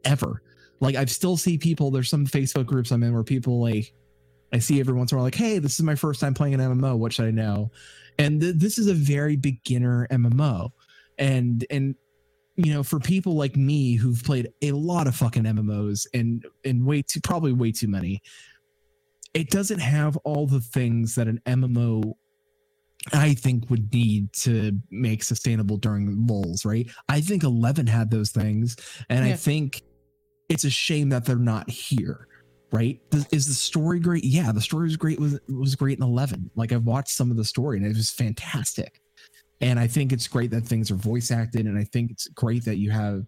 [0.04, 0.42] ever
[0.80, 3.92] like i've still see people there's some facebook groups i'm in where people like
[4.54, 6.54] i see every once in a while like hey this is my first time playing
[6.54, 7.70] an mmo what should i know
[8.18, 10.70] and th- this is a very beginner mmo
[11.18, 11.94] and and
[12.56, 16.86] you know, for people like me who've played a lot of fucking MMOs and and
[16.86, 18.22] way too probably way too many,
[19.32, 22.14] it doesn't have all the things that an MMO
[23.12, 26.88] I think would need to make sustainable during lulls, right?
[27.08, 28.76] I think 11 had those things
[29.10, 29.82] and I think
[30.48, 32.28] it's a shame that they're not here.
[32.74, 33.00] Right?
[33.30, 34.24] Is the story great?
[34.24, 35.20] Yeah, the story was great.
[35.20, 36.50] Was was great in eleven.
[36.56, 39.00] Like I've watched some of the story and it was fantastic
[39.60, 42.64] and i think it's great that things are voice acted and i think it's great
[42.64, 43.24] that you have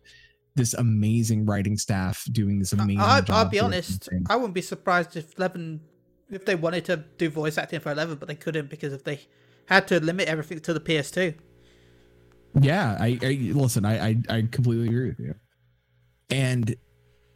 [0.56, 4.08] this amazing writing staff doing this amazing I, I'll be honest.
[4.28, 5.82] I wouldn't be surprised if Eleven,
[6.30, 9.20] if they wanted to do voice acting for Eleven, but they couldn't because if they
[9.66, 11.34] had to limit everything to the PS2.
[12.60, 15.34] yeah I, I listen I, I i completely agree with you
[16.30, 16.74] and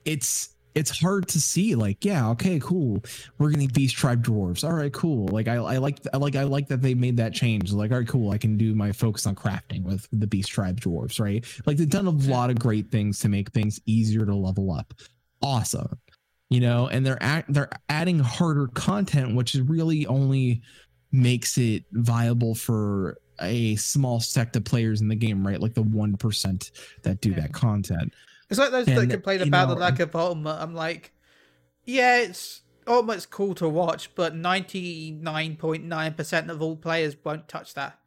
[0.07, 3.03] it's it's hard to see like yeah okay cool.
[3.39, 4.63] We're gonna beast tribe dwarves.
[4.63, 5.27] All right cool.
[5.29, 7.73] Like i i like i like i like that they made that change.
[7.73, 8.31] Like all right cool.
[8.31, 11.45] I can do my focus on crafting with the beast tribe dwarves right?
[11.67, 14.95] Like they've done a lot of great things to make things easier to level up.
[15.43, 15.99] Awesome.
[16.51, 20.63] You know and they're act, they're adding harder content which is really only
[21.13, 25.61] makes it viable for a small sect of players in the game right?
[25.61, 26.71] Like the 1%
[27.03, 27.41] that do Yeah.
[27.41, 28.13] that content
[28.51, 30.59] It's like those that complain you about the lack of Ultimate.
[30.61, 31.13] I'm like,
[31.85, 37.99] yeah, it's Ultimate's cool to watch, but 99.9% of all players won't touch that.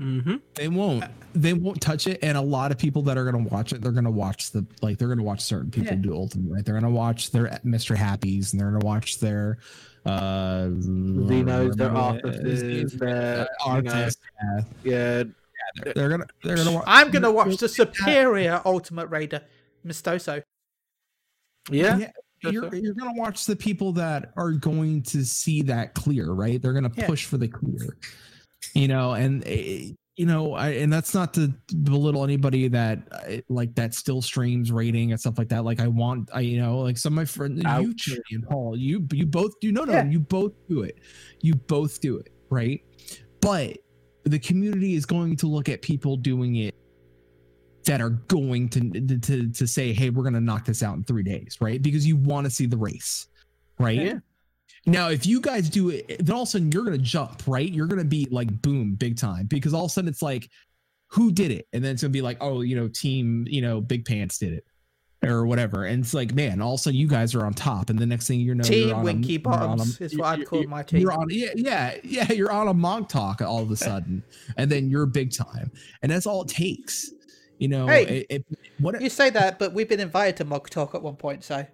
[0.00, 0.36] Mm-hmm.
[0.54, 1.04] They won't.
[1.34, 2.18] They won't touch it.
[2.22, 4.98] And a lot of people that are gonna watch it, they're gonna watch the like
[4.98, 6.02] they're gonna watch certain people Yeah.
[6.02, 6.64] do ultimate, right?
[6.64, 7.94] They're gonna watch their Mr.
[7.94, 9.58] Happies and they're gonna watch their
[10.04, 14.20] uh Xenos, their Artists, their, you know, artists.
[14.42, 14.60] yeah.
[14.82, 15.22] yeah,
[15.94, 19.42] They're gonna they're gonna watch I'm going to watch the superior Ultimate Raider,
[19.86, 20.42] Mistoso.
[21.70, 22.10] yeah, Yeah,
[22.50, 26.60] you're, you're gonna watch the people that are going to see that clear, right?
[26.60, 27.06] They're gonna Yeah.
[27.06, 27.96] push for the clear,
[28.74, 31.48] you know, and eh, you know, I, and that's not to
[31.84, 35.64] belittle anybody that uh, like that still streams rating and stuff like that.
[35.64, 38.10] Like I want, I you know, like some of my friends, you Ouch.
[38.30, 40.04] And Paul, you you both do no no, Yeah.
[40.04, 40.98] you both do it,
[41.40, 42.80] you both do it, right?
[43.40, 43.78] But
[44.24, 46.74] the community is going to look at people doing it
[47.84, 51.04] that are going to to to say, "Hey, we're going to knock this out in
[51.04, 51.82] 3 days," right?
[51.82, 53.26] Because you want to see the race,
[53.78, 54.00] right?
[54.00, 54.18] Yeah.
[54.86, 57.42] Now, if you guys do it, then all of a sudden you're going to jump,
[57.46, 57.70] right?
[57.70, 60.48] You're going to be like boom, big time because all of a sudden it's like
[61.08, 61.68] who did it?
[61.72, 64.38] And then it's going to be like, "Oh, you know, team, you know, Big Pants
[64.38, 64.64] did it."
[65.24, 67.90] Or whatever, and it's like, man, all of a sudden you guys are on top,
[67.90, 70.18] and the next thing you know, you're Team on Winky a, you're on a- is
[70.18, 70.98] what I'd call my team.
[71.00, 74.24] you're on yeah yeah yeah you're on a Mog Talk all of a sudden
[74.56, 75.70] and then you're big time
[76.02, 77.12] and that's all it takes
[77.60, 80.68] you know Hey, it, it- what You say that, but we've been invited to Mog
[80.70, 81.64] Talk at one point, so.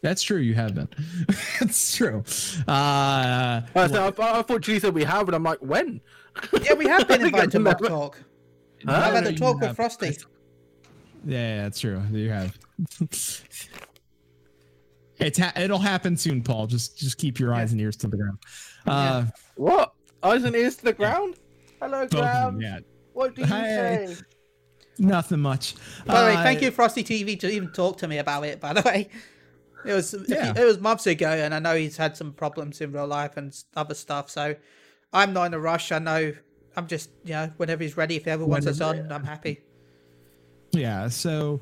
[0.00, 0.88] that's true you have been
[1.58, 2.22] that's true
[2.68, 6.00] uh I, said, I, I thought you said we have, and I'm like, when?
[6.62, 8.22] Yeah, we have been invited to I've Mog never- Talk.
[8.86, 8.92] Huh?
[8.92, 9.76] I've had a talk with have.
[9.76, 10.16] Frosty.
[11.26, 12.56] Yeah that's true you have
[15.18, 18.16] it's ha- it'll happen soon paul just just keep your eyes and ears to the
[18.16, 18.38] ground
[18.86, 19.24] uh
[19.56, 19.92] What?
[20.22, 21.36] Eyes and ears to the ground.
[21.80, 22.62] Hello, both of them, ground.
[22.62, 22.78] yeah
[23.12, 24.06] What do you Hi.
[24.06, 24.16] say?
[24.98, 25.74] nothing much
[26.06, 28.60] By the way, Uh, thank you, Frosty TV, to even talk to me about it.
[28.60, 29.08] By the way,
[29.84, 30.52] it was a few- Yeah.
[30.56, 33.48] it was months ago, and I know he's had some problems in real life and
[33.48, 34.30] s- other stuff.
[34.30, 34.54] So
[35.12, 35.92] I'm not in a rush.
[35.92, 36.32] I know
[36.76, 39.24] I'm just you know whenever he's ready, if he ever wants us Whenever- on, I'm
[39.24, 39.60] happy.
[40.74, 41.60] Yeah so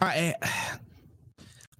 [0.00, 0.34] I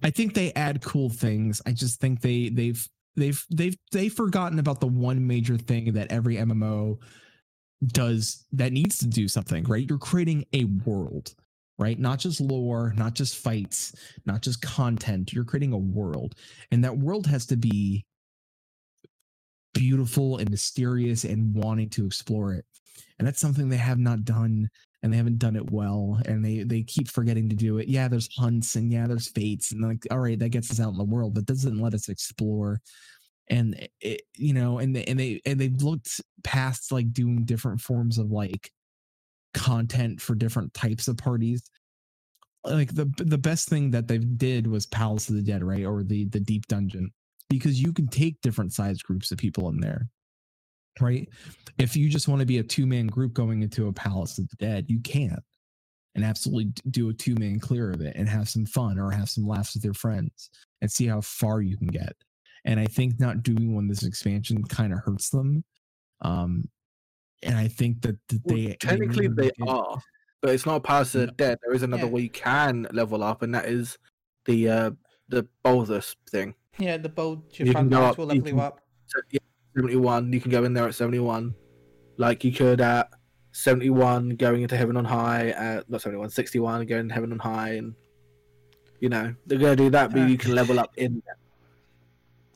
[0.02, 1.60] I think they add cool things.
[1.66, 6.10] I just think they they've they've they've they've forgotten about the one major thing that
[6.12, 6.98] every MMO
[7.86, 9.88] does that needs to do something, right?
[9.88, 11.34] You're creating a world,
[11.78, 11.98] right?
[11.98, 15.32] Not just lore, not just fights, not just content.
[15.32, 16.34] You're creating a world.
[16.70, 18.04] And that world has to be
[19.74, 22.64] beautiful and mysterious and wanting to explore it.
[23.18, 24.68] And that's something they have not done
[25.02, 27.88] and they haven't done it well and they they keep forgetting to do it.
[27.88, 30.92] Yeah, there's hunts and yeah, there's fates and like all right, that gets us out
[30.92, 32.80] in the world, but doesn't let us explore.
[33.50, 37.80] And it, you know, and they, and they and they've looked past like doing different
[37.80, 38.70] forms of like
[39.54, 41.62] content for different types of parties.
[42.64, 45.84] Like the the best thing that they did was Palace of the Dead, right?
[45.84, 47.10] Or the the Deep Dungeon,
[47.48, 50.08] because you can take different size groups of people in there
[51.00, 51.28] right?
[51.78, 54.48] If you just want to be a two man group going into a Palace of
[54.48, 55.42] the Dead, you can't
[56.14, 59.28] and absolutely do a two man clear of it and have some fun or have
[59.28, 60.50] some laughs with your friends
[60.80, 62.14] and see how far you can get.
[62.64, 65.64] And I think not doing one this expansion kind of hurts them.
[66.22, 66.64] Um,
[67.42, 70.00] and I think that, that Well, they technically they, they are,
[70.42, 71.58] but it's not Palace of the Dead.
[71.64, 72.10] There is another Yeah.
[72.10, 73.96] way you can level up, and that is
[74.46, 74.90] the uh
[75.28, 76.54] the Baldur's thing.
[76.78, 78.80] Yeah, the bold You can go up- will you level you can- up.
[79.06, 79.38] So, yeah,
[79.82, 80.32] 71.
[80.32, 81.54] You can go in there at 71,
[82.16, 83.10] like you could at
[83.52, 87.74] 71 going into Heaven on High, at not 71, 61 going to Heaven on High,
[87.74, 87.94] and
[89.00, 90.26] you know they're gonna do that, but Uh.
[90.26, 91.22] you can level up in.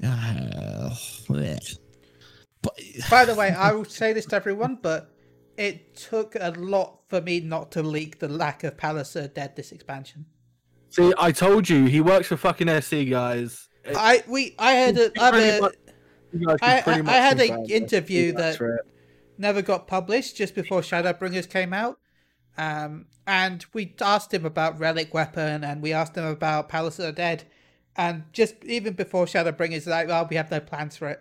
[0.01, 0.11] there.
[0.11, 0.95] Uh,
[1.29, 2.73] but
[3.11, 5.15] By the way, I will say this to everyone, but
[5.57, 9.29] it took a lot for me not to leak the lack of Palace of the
[9.29, 10.27] Dead this expansion.
[10.91, 13.69] See, I told you he works for fucking SC guys.
[13.85, 15.71] It- I we I had a, I
[16.63, 18.85] I- I- I had an confirm that interview that- for
[19.39, 21.99] never got published just before Shadowbringers came out.
[22.57, 27.07] Um, and we asked him about Relic Weapon and we asked him about Palace of
[27.07, 27.45] the Dead.
[27.97, 31.21] And just even before Shadowbringers, like, well, we have no plans for it.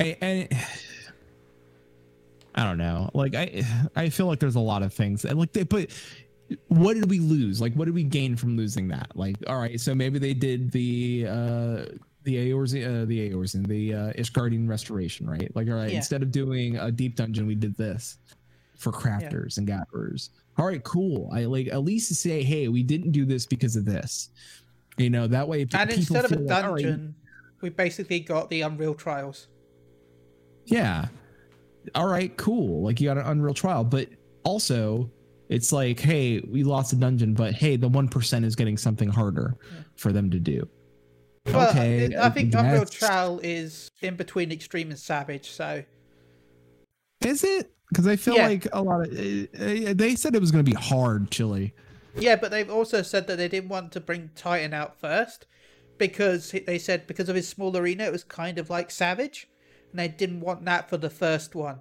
[0.00, 0.48] I, and
[2.54, 3.10] I don't know.
[3.14, 3.64] Like I,
[3.94, 5.24] I feel like there's a lot of things.
[5.24, 5.90] And like they, but
[6.68, 7.60] what did we lose?
[7.60, 9.12] Like what did we gain from losing that?
[9.14, 11.84] Like all right, so maybe they did the uh
[12.24, 15.50] the Eorzea, uh, the Eorzean, the uh, Ishgardian restoration, right?
[15.54, 15.96] Like all right, Yeah.
[15.96, 18.18] instead of doing a deep dungeon, we did this
[18.76, 20.30] for crafters and gatherers.
[20.58, 21.30] All right, cool.
[21.32, 24.30] I like at least to say, hey, we didn't do this because of this.
[24.98, 25.66] You know that way.
[25.72, 27.14] And instead of a feel like, dungeon,
[27.60, 29.48] we basically got the Unreal Trials.
[30.66, 31.06] Yeah.
[31.94, 32.82] All right, cool.
[32.82, 34.08] Like you got an Unreal Trial, but
[34.44, 35.10] also
[35.48, 39.08] it's like, hey, we lost a dungeon, but hey, the one percent is getting something
[39.08, 39.56] harder
[39.96, 40.68] for them to do.
[41.46, 42.90] Well, okay, I think Unreal guess.
[42.90, 45.84] Trial is in between Extreme and Savage, so
[47.24, 47.72] Is it?
[47.88, 48.48] Because I feel Yeah.
[48.48, 51.74] like a lot of uh, uh, they said it was going to be hard, chili.
[52.18, 55.46] Yeah, but they've also said that they didn't want to bring Titan out first
[55.98, 59.48] because they said because of his small arena, it was kind of like Savage,
[59.90, 61.80] and they didn't want that for the first one.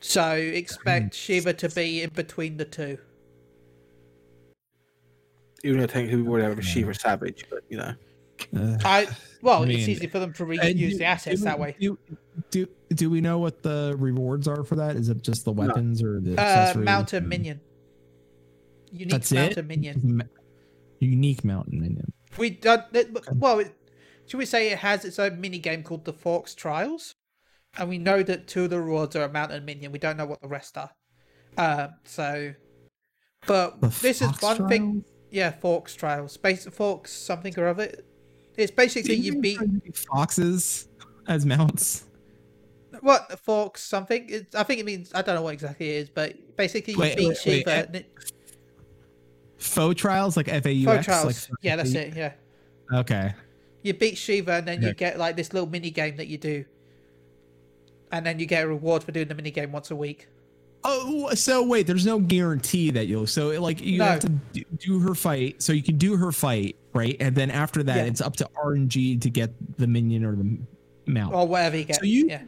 [0.00, 2.98] So expect Shiva to be in between the two.
[5.64, 7.94] Even though I think we would have a Shiva Savage, but you know.
[8.56, 9.08] Uh, I
[9.42, 11.76] well, I it's easy for them to reuse do- the assets do- that way.
[11.80, 11.98] Do,
[12.50, 14.96] do do we know what the rewards are for that?
[14.96, 16.84] Is it just the weapons or the Uh, accessories?
[16.84, 17.60] mountain minion,
[18.92, 19.68] unique That's mountain it.
[19.68, 20.00] minion.
[20.18, 20.24] Ma-
[20.98, 22.12] Unique mountain minion.
[22.38, 23.58] We done it- well.
[23.60, 23.74] It,
[24.26, 27.14] should we say it has its own mini game called the Forks Trials,
[27.76, 29.92] and we know that two of the rewards are a mountain minion.
[29.92, 30.90] We don't know what the rest are.
[31.56, 32.54] Uh, so,
[33.46, 35.04] but The this is Fox one thing.
[35.30, 37.92] Yeah, Forks Trials, Space Forks something or other.
[38.56, 39.58] It's basically you beat
[39.96, 40.88] foxes
[41.28, 42.04] as mounts.
[43.00, 44.28] what Forks something.
[44.28, 46.98] It, I think it means I don't know what exactly it is, but basically you
[47.00, 47.70] Wait, beat wait, wait, Shiva.
[47.70, 48.12] eh, and it-
[49.58, 50.84] Faux trials like FAUX.
[50.84, 51.48] Foe Trials.
[51.50, 52.14] Like, yeah, that's it.
[52.14, 52.32] Yeah.
[52.92, 53.34] Okay.
[53.82, 56.64] you beat Shiva and then you get like this little mini game that you do.
[58.12, 60.28] And then you get a reward for doing the mini game once a week.
[60.84, 63.26] Oh, so wait, there's no guarantee that you'll.
[63.26, 64.04] So like you No.
[64.04, 65.60] have to do her fight.
[65.62, 67.16] So you can do her fight, right?
[67.20, 68.04] And then after that, Yeah.
[68.04, 70.58] it's up to RNG to get the minion or the
[71.06, 71.34] mount.
[71.34, 71.96] Or whatever you get.
[71.96, 72.42] So you- yeah.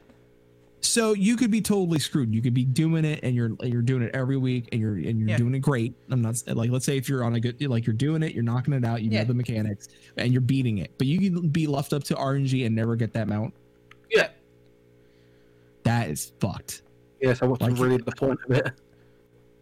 [0.81, 2.33] So you could be totally screwed.
[2.33, 5.19] You could be doing it, and you're you're doing it every week, and you're and
[5.19, 5.37] you're Yeah.
[5.37, 5.93] doing it great.
[6.09, 8.45] I'm not like let's say if you're on a good like you're doing it, you're
[8.45, 9.23] knocking it out, you Yeah.
[9.23, 10.93] know the mechanics, and you're beating it.
[10.97, 13.55] But you can be left up to RNG and never get that mount.
[14.09, 14.29] Yeah.
[15.83, 16.83] That is fucked.
[17.21, 18.73] Yes, I was Like- really the point of it.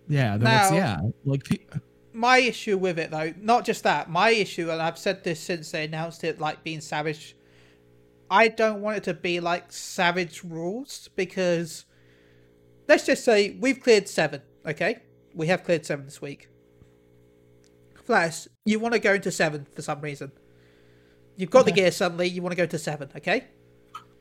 [0.08, 1.00] Yeah, that's Now- yeah.
[1.24, 1.58] Like pe-
[2.16, 5.70] My issue with it though, not just that, my issue, and I've said this since
[5.70, 7.36] they announced it like being savage.
[8.30, 11.84] I don't want it to be like savage rules because
[12.88, 15.00] let's just say we've cleared seven, okay?
[15.34, 16.48] We have cleared seven this week.
[18.02, 20.32] Flash, you want to go into seven for some reason.
[21.36, 23.44] You've got the gear suddenly, you want to go to seven, okay?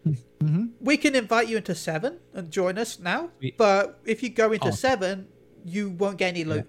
[0.05, 0.71] Mhm.
[0.81, 4.67] We can invite you into seven and join us now, but if you go into
[4.67, 4.71] Oh.
[4.71, 5.29] seven,
[5.63, 6.67] you won't get any loot.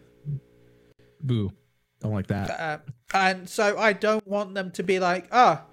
[1.21, 1.53] Boo.
[2.01, 2.51] Don't like that.
[2.61, 2.79] Uh,
[3.15, 5.65] and so I don't want them to be like, ah,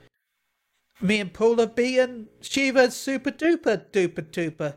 [1.01, 4.75] me and Paul have beaten Shiva's super duper duper duper.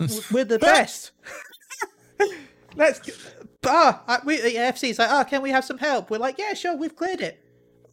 [0.32, 1.12] We're the best.
[2.76, 3.00] Let's.
[3.00, 3.12] g-
[3.66, 6.10] Ah, uh, we the FC's like, oh, can we have some help?
[6.10, 7.44] We're like, yeah, sure, we've cleared it.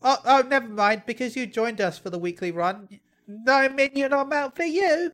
[0.01, 2.87] Oh, oh, never mind, because you joined us for the weekly run.
[3.27, 5.11] No minion or mount for you.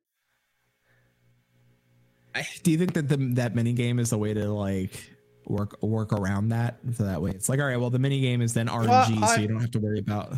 [2.64, 5.11] Do you think that the that mini game is the way to like
[5.46, 6.80] work work around that?
[6.94, 9.42] So that way it's like, all right, well, the mini game is then RNG, so
[9.42, 10.34] you don't have to worry about.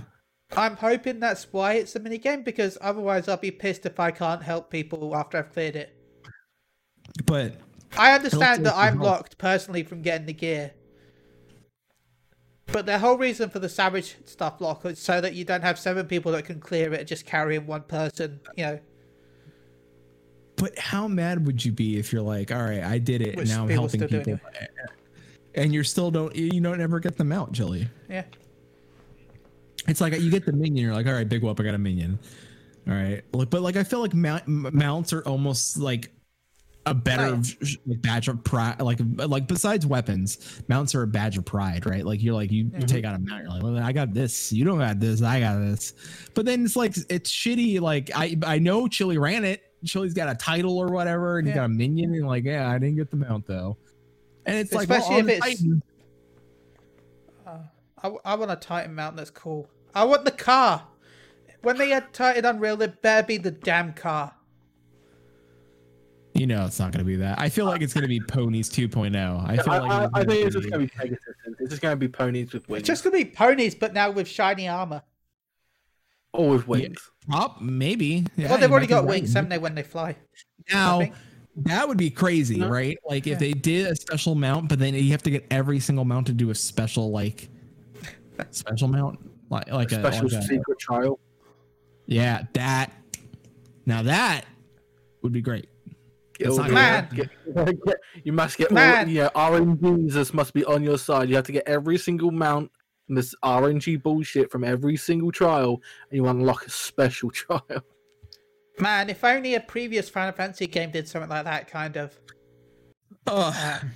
[0.55, 4.11] I'm hoping that's why it's a mini game because otherwise I'll be pissed if I
[4.11, 5.95] can't help people after I've cleared it.
[7.25, 7.57] But
[7.97, 9.05] I understand that I'm help.
[9.05, 10.71] locked personally from getting the gear.
[12.67, 15.77] But the whole reason for the Savage stuff lock is so that you don't have
[15.77, 18.79] seven people that can clear it and just carrying one person, you know.
[20.55, 23.49] But how mad would you be if you're like, all right, I did it, Which
[23.49, 24.39] and now I'm helping people,
[25.55, 27.87] and you're still don't you don't ever get them out, Jilly?
[28.09, 28.23] Yeah.
[29.87, 31.77] It's like you get the minion, you're like, all right, big whoop, I got a
[31.77, 32.19] minion.
[32.87, 36.11] All right, like, but like I feel like mount, mounts are almost like
[36.85, 38.01] a better Right.
[38.01, 38.81] badge of pride.
[38.81, 42.05] Like like besides weapons, mounts are a badge of pride, right?
[42.05, 44.51] Like you're like you, you take out a mount, you're like, well, I got this.
[44.51, 45.21] You don't got this.
[45.21, 45.93] I got this.
[46.33, 47.79] But then it's like it's shitty.
[47.79, 49.63] Like I I know Chili ran it.
[49.85, 51.53] Chili's got a title or whatever, and Yeah.
[51.53, 53.77] you got a minion, and like yeah, I didn't get the mount though.
[54.45, 55.83] And it's like, well, Especially on if it's- Titan-
[57.47, 57.57] uh,
[58.03, 59.69] I, I want a Titan mount that's cool.
[59.95, 60.83] I want the car.
[61.61, 64.33] When they had Titan Unreal, it better be the damn car.
[66.33, 67.39] You know, it's not going to be that.
[67.39, 69.15] I feel like it's going to be Ponies 2.0.
[69.47, 71.35] I feel I, like I, it's I gonna think it's just gonna be Pegasus.
[71.59, 72.79] It's just gonna be ponies with wings.
[72.81, 75.03] It's just gonna be ponies, but now with shiny armor.
[76.33, 77.11] or with wings.
[77.29, 78.25] Prop, maybe.
[78.35, 79.09] Yeah, well, they've already might be got right.
[79.09, 80.15] wings, haven't they, when they fly?
[80.71, 81.01] Now,
[81.57, 82.69] that would be crazy, No.
[82.69, 82.97] right?
[83.07, 86.03] Like if they did a special mount, but then you have to get every single
[86.05, 87.49] mount to do a special, like,
[88.51, 89.19] special mount,
[89.49, 91.19] like like a, Special like a- secret trial.
[92.07, 92.91] yeah, that.
[93.85, 94.45] Now that
[95.21, 95.67] would be great.
[96.39, 97.29] It It's will not be- get-
[97.85, 99.07] get- you must get all, Man.
[99.09, 101.29] yeah, RNGs must be on your side.
[101.29, 102.71] You have to get every single mount
[103.05, 107.83] from this RNG bullshit from every single trial, and you unlock a special trial.
[108.79, 112.17] Man, if only a previous Final Fantasy game did something like that, kind of.
[113.27, 113.81] Oh,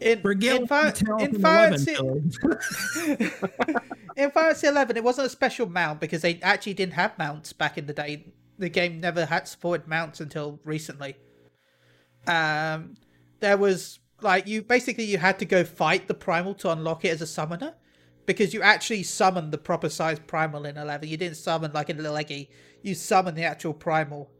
[0.00, 6.00] In, Forget in, Fi- in, Fantasy, in Final Fantasy 11, it wasn't a special mount
[6.00, 8.26] because they actually didn't have mounts back in the day.
[8.58, 11.14] The game never had supported mounts until recently.
[12.26, 12.96] Um,
[13.38, 17.10] there was like you basically you had to go fight the primal to unlock it
[17.10, 17.74] as a summoner
[18.26, 21.08] because you actually summoned the proper size primal in 11.
[21.08, 22.50] You didn't summon like a little eggy.
[22.82, 24.30] You summoned the actual primal.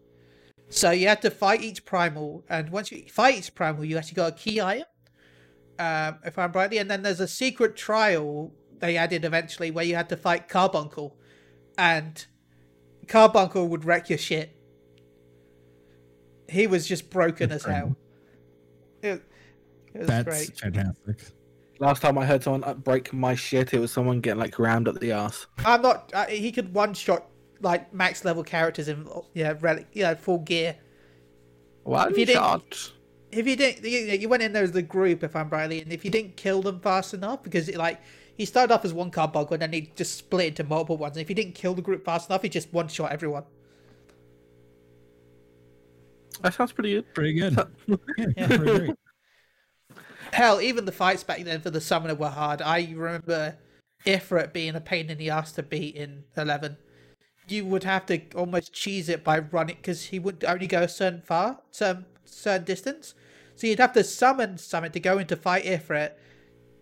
[0.69, 4.15] So you had to fight each primal, and once you fight each primal, you actually
[4.15, 4.87] got a key item
[5.79, 6.79] um, if I'm rightly.
[6.79, 11.17] And then there's a secret trial they added eventually where you had to fight Carbuncle,
[11.77, 12.25] and
[13.07, 14.57] Carbuncle would wreck your shit.
[16.49, 17.97] He was just broken as hell.
[19.03, 19.23] It,
[19.95, 20.59] it was that's great.
[20.59, 21.33] fantastic.
[21.83, 24.87] Last time I heard someone uh, break my shit, it was someone getting like rammed
[24.87, 25.49] up the ass.
[25.65, 26.13] I'm not.
[26.15, 27.27] Uh, he could one shot
[27.61, 30.77] like max level characters in yeah, relic, you know, full gear.
[31.83, 32.93] One If you didn't- shot.
[33.33, 35.93] if you didn't, you, you went in there as the group, if I'm rightly, and
[35.93, 38.01] if you didn't kill them fast enough, because it, like
[38.37, 41.17] he started off as one carbuncle and then he just split into multiple ones.
[41.17, 43.43] And if you didn't kill the group fast enough, he just one shot everyone.
[46.43, 47.13] That sounds pretty good.
[47.13, 47.59] Pretty good.
[48.37, 48.97] yeah, pretty great.
[50.33, 52.63] Hell, even the fights back then for the summoner were hard.
[52.63, 53.57] I remember
[54.07, 56.79] Ifrit being a pain in the ass to beat in eleven.
[57.49, 60.89] You would have to almost cheese it by running because he would only go a
[60.89, 63.15] certain far, certain certain distance.
[63.57, 66.13] So you'd have to summon something to go in to fight Ifrit.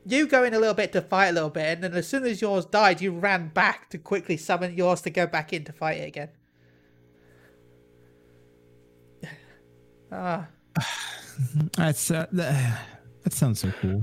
[0.06, 2.24] You go in a little bit to fight a little bit, and then as soon
[2.24, 5.72] as yours died, you ran back to quickly summon yours to go back in to
[5.72, 6.28] fight it again.
[10.12, 10.48] Ah,
[11.77, 12.27] That's uh,
[13.23, 14.03] that, that sounds so cool.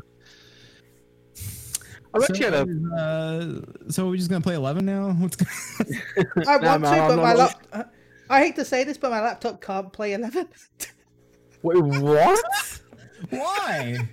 [2.14, 5.12] I So, actually had a uh, so we're just gonna play eleven now.
[5.20, 7.94] What's going I want man, to, but my lap.
[8.30, 10.48] I hate to say this, but my laptop can't play eleven.
[11.62, 11.84] wait.
[11.84, 12.82] What?
[13.30, 14.10] Why?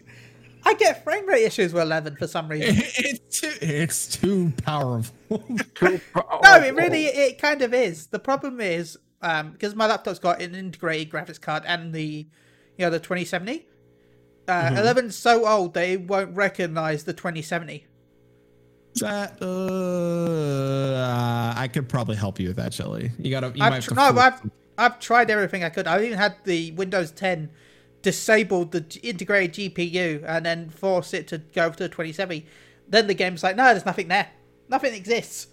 [0.66, 2.74] I get frame rate issues with 11 for some reason.
[2.78, 5.14] it's too, it's too powerful.
[5.30, 8.06] No, it really, it kind of is.
[8.06, 12.26] The problem is, um, because my laptop's got an integrated graphics card and the,
[12.78, 13.66] you know, the 2070,
[14.46, 14.76] Uh, Mhm.
[14.96, 17.86] 11's so old they won't recognize the 2070.
[19.00, 23.10] That uh, I could probably help you with that, Shelly.
[23.18, 23.48] You gotta.
[23.54, 24.40] You I've tr- no, I've
[24.78, 25.86] I've tried everything I could.
[25.86, 27.50] I even had the Windows 10
[28.02, 32.46] disabled the integrated GPU and then force it to go to the 2070.
[32.88, 34.28] Then the game's like, no, there's nothing there.
[34.68, 35.46] Nothing exists.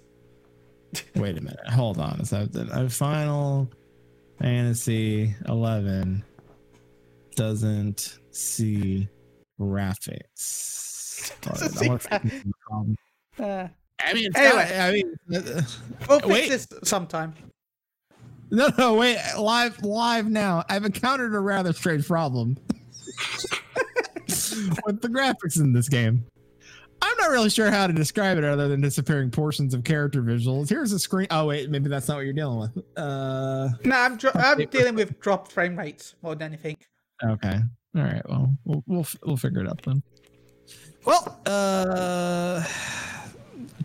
[1.16, 1.66] Wait a minute.
[1.70, 2.20] Hold on.
[2.20, 3.70] Is that a Final
[4.40, 6.24] Fantasy 11
[7.36, 9.08] doesn't see
[9.60, 11.32] graphics?
[11.42, 12.96] Doesn't I see wanna think of the problem.
[13.40, 13.68] Uh,
[14.04, 14.70] I mean, it's Anyway.
[14.70, 15.62] got- I mean, uh,
[16.10, 16.50] we'll fix Wait.
[16.50, 17.34] this sometime.
[18.50, 19.18] no, no, wait.
[19.38, 20.64] Live, live now.
[20.70, 22.58] I've encountered a rather strange problem
[24.86, 26.26] with the graphics in this game.
[27.04, 30.70] I'm not really sure how to describe it other than disappearing portions of character visuals.
[30.70, 31.26] Here's a screen.
[31.32, 32.78] Oh wait, maybe that's not what you're dealing with.
[32.96, 36.78] Uh, No, I'm dro- I'm dealing with dropped frame rates more than anything.
[37.24, 37.60] okay.
[37.96, 38.22] All right.
[38.30, 40.02] Well, we'll we'll, f- we'll figure it out then.
[41.06, 42.64] Well, uh,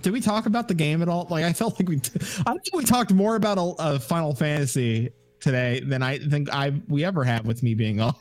[0.03, 1.27] did we talk about the game at all?
[1.31, 4.35] Like, I felt like we, t- I think we talked more about a, a Final
[4.35, 5.11] Fantasy
[5.41, 8.15] today than I think I we ever have with me being on.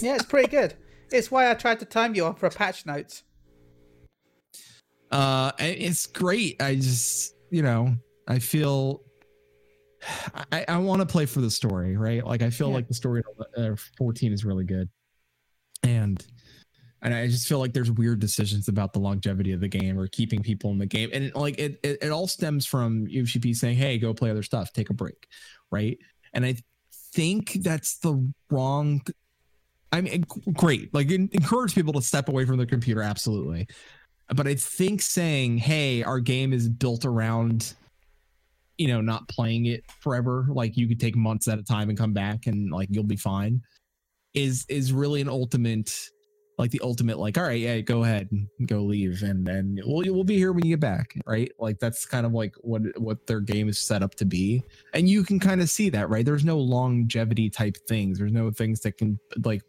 [0.00, 0.74] Yeah, it's pretty good.
[1.12, 3.22] It's why I tried to time you on for a patch notes.
[5.10, 6.60] Uh, it's great.
[6.62, 7.94] I just, you know,
[8.26, 9.02] I feel.
[10.52, 12.24] I, I want to play for the story, right?
[12.24, 12.74] Like I feel Yeah.
[12.76, 13.22] like the story
[13.56, 14.88] of uh, 14 is really good,
[15.82, 16.24] and
[17.02, 20.08] and I just feel like there's weird decisions about the longevity of the game or
[20.08, 23.54] keeping people in the game, and like it, it it all stems from Yoshi P
[23.54, 25.28] saying, "Hey, go play other stuff, take a break,"
[25.70, 25.98] right?
[26.32, 26.56] And I
[27.14, 29.02] think that's the wrong.
[29.92, 30.92] I mean, great.
[30.92, 33.68] Like encourage people to step away from their computer, absolutely.
[34.34, 37.74] But I think saying, "Hey, our game is built around."
[38.78, 41.96] you know not playing it forever like you could take months at a time and
[41.96, 43.62] come back and like you'll be fine
[44.36, 46.10] is is really an ultimate
[46.58, 48.28] like the ultimate like all right yeah go ahead
[48.66, 51.50] go leave and then we'll we'll be here when you get back right?
[51.58, 54.62] Like that's kind of like what what their game is set up to be.
[54.94, 56.24] And you can kind of see that right?
[56.24, 58.18] There's no longevity type things.
[58.18, 59.62] There's no things that can like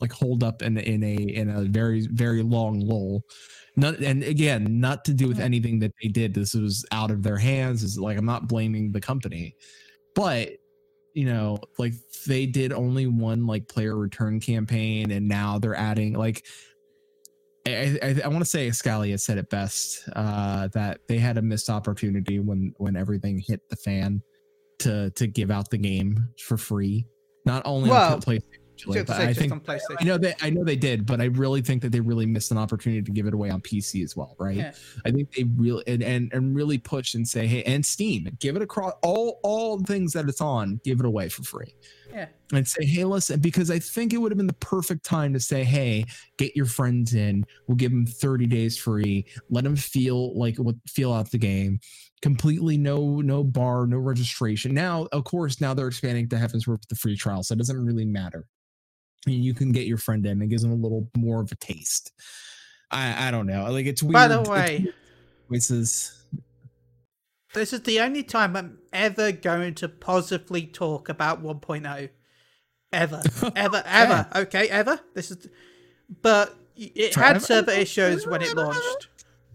[0.00, 3.24] like hold up in in a in a very very long lull.
[3.76, 6.34] Not and again not to do with anything that they did.
[6.34, 7.82] This was out of their hands.
[7.82, 9.54] Is like i'm not blaming the company.
[10.14, 10.50] But
[11.14, 11.92] you know like
[12.26, 16.46] they did only one like player return campaign and now they're adding like
[17.66, 21.42] i i, I want to say Escalia said it best uh that they had a
[21.42, 24.22] missed opportunity when when everything hit the fan
[24.82, 27.06] to to give out the game for free.
[27.44, 29.52] Not only Well, on PlayStation But I think.
[29.68, 32.50] I know they I know they did, but I really think that they really missed
[32.50, 34.56] an opportunity to give it away on PC as well, right?
[34.56, 34.72] Yeah.
[35.04, 38.56] I think they really and, and and really push and say, hey, and Steam, give
[38.56, 41.74] it across all all things that it's on, give it away for free.
[42.12, 42.26] Yeah.
[42.52, 45.40] And say, hey, listen, because I think it would have been the perfect time to
[45.40, 46.04] say, hey,
[46.36, 47.46] get your friends in.
[47.66, 49.24] We'll give them 30 days free.
[49.48, 51.80] Let them feel like what feel out the game.
[52.20, 54.74] Completely no no bar, no registration.
[54.74, 57.84] Now, of course, now they're expanding to Heavensward with the free trial, so it doesn't
[57.84, 58.46] really matter
[59.26, 60.42] and you can get your friend in.
[60.42, 62.12] It gives them a little more of a taste.
[62.90, 63.70] I I don't know.
[63.70, 64.12] Like it's weird.
[64.14, 64.86] By the way,
[65.48, 66.24] choices.
[67.54, 72.10] this is the only time I'm ever going to positively talk about 1.0.
[72.92, 73.22] Ever.
[73.56, 74.28] Ever, ever.
[74.34, 75.00] Okay, ever.
[75.14, 75.48] This is.
[76.20, 79.08] But it had server issues when it launched.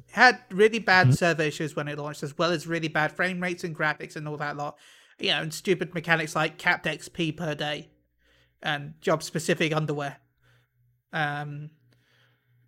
[0.09, 1.17] It had really bad Mhm.
[1.17, 4.27] server issues when it launched, as well as really bad frame rates and graphics and
[4.27, 4.75] all that lot.
[5.19, 7.89] You know, and stupid mechanics like capped XP per day
[8.61, 10.17] and job specific underwear.
[11.13, 11.71] Um,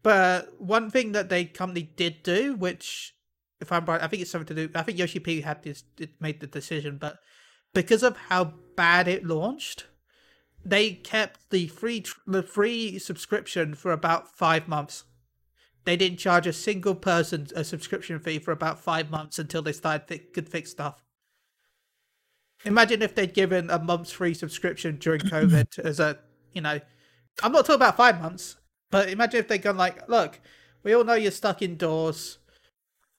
[0.01, 3.13] but one thing that they company did do, which
[3.59, 4.73] if I'm right, I think it's something to do.
[4.73, 7.19] I think Yoshi P had this it made the decision, but
[7.73, 9.87] because of how bad it launched,
[10.63, 15.03] they kept the free the free subscription for about five months.
[15.85, 19.73] They didn't charge a single person a subscription fee for about five months until they
[19.73, 21.03] started fi- could fix stuff.
[22.65, 26.19] Imagine if they'd given a month's free subscription during COVID as a,
[26.51, 26.79] you know,
[27.41, 28.57] I'm not talking about five months,
[28.91, 30.41] but imagine if they'd gone like, look,
[30.83, 32.39] we all know you're stuck indoors.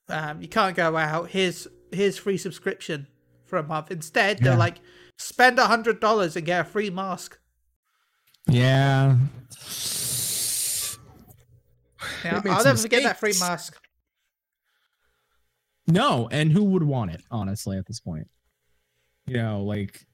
[0.09, 1.29] Um, you can't go out.
[1.29, 3.07] Here's here's free subscription
[3.45, 3.91] for a month.
[3.91, 4.77] Instead, they're like,
[5.17, 7.39] spend a hundred dollars and get a free mask.
[8.47, 9.17] Yeah.
[12.23, 13.77] Yeah, I'll some never forget that free mask.
[15.87, 18.27] No, and who would want it, honestly, at this point?
[19.27, 20.05] You know, like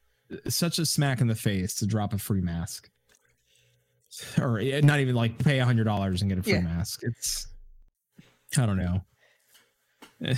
[0.47, 2.89] such a smack in the face to drop a free mask.
[4.39, 6.61] Or eh, not even like pay a hundred dollars and get a free Yeah.
[6.61, 7.01] mask.
[7.03, 7.47] It's
[8.57, 9.01] I don't know.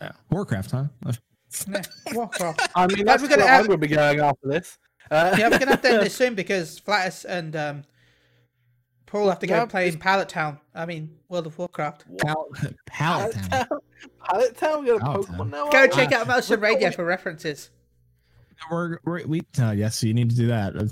[0.00, 0.12] Yeah.
[0.30, 0.84] Warcraft, huh?
[1.68, 1.82] Yeah,
[2.12, 2.68] Warcraft.
[2.76, 4.78] I mean, That's that's gonna what have- I'm going to be going after this.
[5.10, 7.82] Uh, Yeah, we're gonna have to end this soon because Flattus and um,
[9.06, 10.60] Paul have to go Yeah, play in Pallet Town.
[10.74, 12.04] I mean, World of Warcraft.
[12.18, 13.66] Pal- Pallet Pallet Town.
[14.28, 14.40] Town.
[14.40, 14.80] Pallet Town.
[14.84, 15.50] We got a Pallet Pokemon Town.
[15.50, 15.68] now.
[15.70, 17.70] Go aren't check out Motion Radio for references.
[18.70, 20.76] We're, we're we uh, yes, so you need to do that.
[20.76, 20.86] Uh,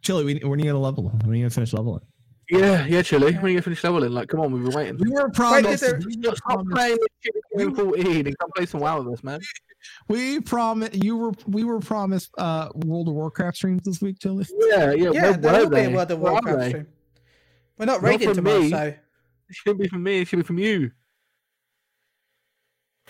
[0.00, 1.12] Chili, we we need to level.
[1.26, 2.00] We need to finish leveling.
[2.50, 3.32] Yeah, yeah, Chili.
[3.32, 4.12] When are you gonna finish leveling?
[4.12, 4.96] Like, come on, we've been waiting.
[4.98, 5.82] We were Wait, promised.
[5.82, 7.34] is there- we, Stop playing this shit
[7.66, 9.40] in 14 and come play some WoW with us, man.
[10.08, 14.46] we promised you were we were promised uh World of Warcraft streams this week, Chili.
[14.68, 15.10] Yeah, yeah.
[15.12, 15.90] Yeah, where there were will be a?
[15.90, 16.86] World of Warcraft stream.
[17.78, 18.70] We're not Not raiding tomorrow, me.
[18.70, 18.82] so.
[18.86, 18.96] It
[19.50, 20.20] shouldn't be from me.
[20.20, 20.90] It should be from you.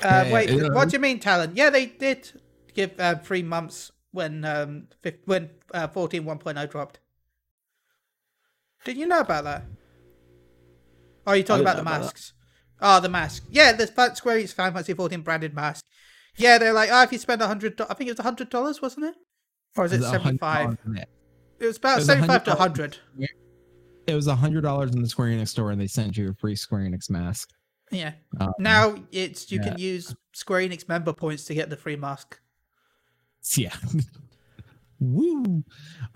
[0.02, 0.68] Uh, Yeah, wait, yeah.
[0.68, 1.52] what do you mean, Talon?
[1.54, 2.40] Yeah, they did
[2.74, 4.88] give uh, three months when um
[5.24, 7.00] when uh, 14 1.0 dropped.
[8.84, 9.64] Did you know about that?
[11.26, 12.32] Oh, you talking about the know about masks?
[12.80, 13.44] Oh, the mask.
[13.50, 15.84] Yeah, the Square Enix Final Fantasy 14 branded mask.
[16.36, 18.50] Yeah, they're like, oh, if you spend a hundred, I think it was a hundred
[18.50, 19.14] dollars, wasn't it?
[19.76, 20.64] Or is it was a hundred seventy-five?
[20.64, 21.08] dollars in it.
[21.60, 22.58] It was about seventy-five to $100.
[22.58, 22.98] hundred.
[24.06, 26.34] It was a hundred dollars in the Square Enix store, and they sent you a
[26.34, 27.50] free Square Enix mask.
[27.90, 28.12] Yeah.
[28.40, 29.68] Um, Now it's you yeah.
[29.70, 32.38] can use Square Enix member points to get the free mask.
[33.56, 33.74] Yeah.
[35.00, 35.62] Woo.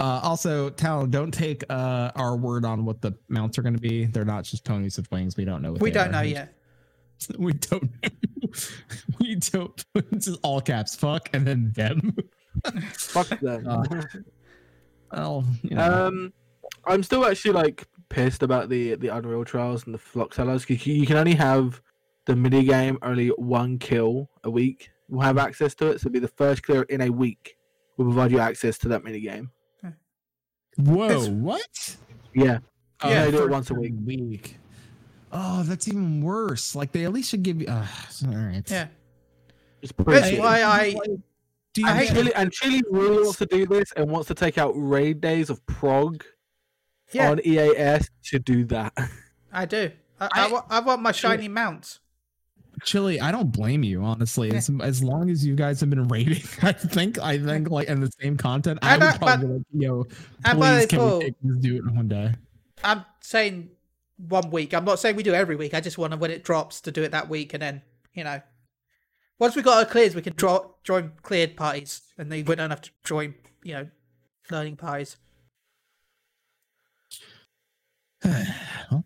[0.00, 3.80] Uh, also, Talon, don't take uh, our word on what the mounts are going to
[3.80, 4.06] be.
[4.06, 5.36] They're not just ponies with wings.
[5.36, 5.72] We don't know.
[5.72, 6.12] What We they don't are.
[6.12, 6.54] know yet.
[7.38, 7.82] We don't.
[7.82, 8.48] Know.
[9.20, 9.84] we don't.
[10.12, 10.94] This is all caps.
[10.94, 12.16] Fuck, and then them.
[12.94, 13.66] Fuck them.
[13.68, 13.84] Uh,
[15.12, 16.06] Well, you know.
[16.06, 16.32] um,
[16.89, 20.86] I'm still actually like pissed about the the Unreal Trials and the Flock Sellers because
[20.86, 21.81] you can only have
[22.27, 24.90] the mini game only one kill a week.
[25.09, 27.56] We'll have access to it, so it'll be the first clear in a week.
[27.97, 29.51] We'll provide you access to that mini game.
[30.77, 31.05] Whoa!
[31.06, 31.97] it's- What?
[32.35, 32.59] Yeah,
[33.02, 33.94] Oh, Yeah, they do it once a a week.
[34.05, 34.59] Week.
[35.32, 36.74] Oh, that's even worse.
[36.77, 37.66] Like they at least should give you.
[37.69, 37.86] Uh,
[38.27, 38.70] all right.
[38.70, 38.89] Yeah.
[39.82, 40.39] it's That's pretty.
[40.39, 40.93] why I
[41.74, 44.09] Do you I And hate- get- Chili, and Chili really wants to do this and
[44.10, 46.24] wants to take out raid days of prog
[47.12, 48.93] yeah on EAS to do that.
[49.52, 49.90] I do.
[50.20, 52.01] I, I, I- wa- I want my shiny mounts.
[52.85, 54.52] Chili, I don't blame you, honestly.
[54.55, 58.01] As, as long as you guys have been rating, I think, I think, like, in
[58.01, 60.06] the same content, I And would probably but- like, yo,
[60.44, 62.35] And by please, the can way, we take this, do it in one day?
[62.85, 63.70] I'm saying
[64.16, 64.74] one week.
[64.74, 65.74] I'm not saying we do every week.
[65.74, 67.82] I just want to when it drops to do it that week, and then
[68.14, 68.40] you know,
[69.40, 72.70] once we got our clears, we can draw join cleared parties, and then we don't
[72.70, 73.89] have to join you know
[74.52, 75.16] learning parties.
[78.24, 79.04] Well,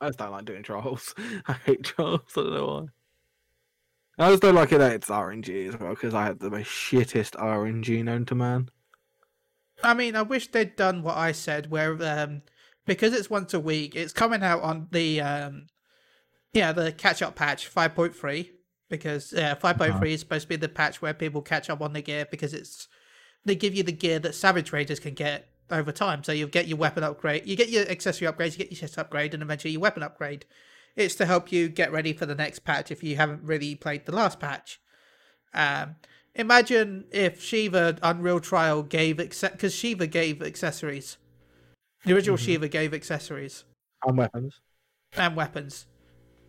[0.00, 1.14] I just don't like doing trials.
[1.46, 2.20] I hate trials.
[2.36, 4.24] I don't know why.
[4.24, 6.68] I just don't like it that it's RNG as well because I have the most
[6.68, 8.68] shittest RNG known to man.
[9.82, 12.42] I mean, I wish they'd done what I said, where um,
[12.86, 15.66] because it's once a week, it's coming out on the um,
[16.52, 18.52] yeah, the catch up patch five point three
[18.88, 21.80] because yeah, five point three is supposed to be the patch where people catch up
[21.80, 22.88] on the gear because it's
[23.44, 26.22] they give you the gear that Savage Raiders can get over time.
[26.22, 28.98] So you'll get your weapon upgrade, you get your accessory upgrades, you get your chest
[28.98, 30.44] upgrade, and eventually your weapon upgrade.
[30.94, 34.04] It's to help you get ready for the next patch if you haven't really played
[34.04, 34.78] the last patch.
[35.54, 35.96] Um,
[36.34, 41.16] imagine if Shiva Unreal Trial gave because Shiva gave accessories.
[42.04, 42.44] The original Mhm.
[42.44, 43.64] Shiva gave accessories
[44.06, 44.60] And weapons.
[45.12, 45.86] and weapons,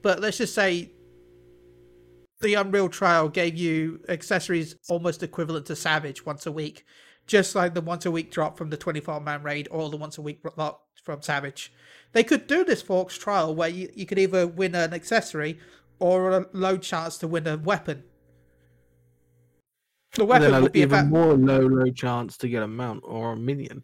[0.02, 0.92] but let's just say
[2.42, 6.86] the Unreal Trial gave you accessories almost equivalent to Savage once a week,
[7.28, 10.18] just like the once a week drop from the 24 man raid or the once
[10.18, 11.74] a week lot from Savage.
[12.12, 15.60] They could do this Forks trial where you, you could either win an accessory
[16.00, 18.04] or a low chance to win a weapon.
[20.16, 23.02] The weapon then would be even about more low, low chance to get a mount
[23.04, 23.84] or a minion.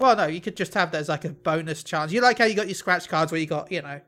[0.00, 2.12] Well, no, you could just have that as like a bonus chance.
[2.12, 4.00] You like how you got your scratch cards where you got, you know,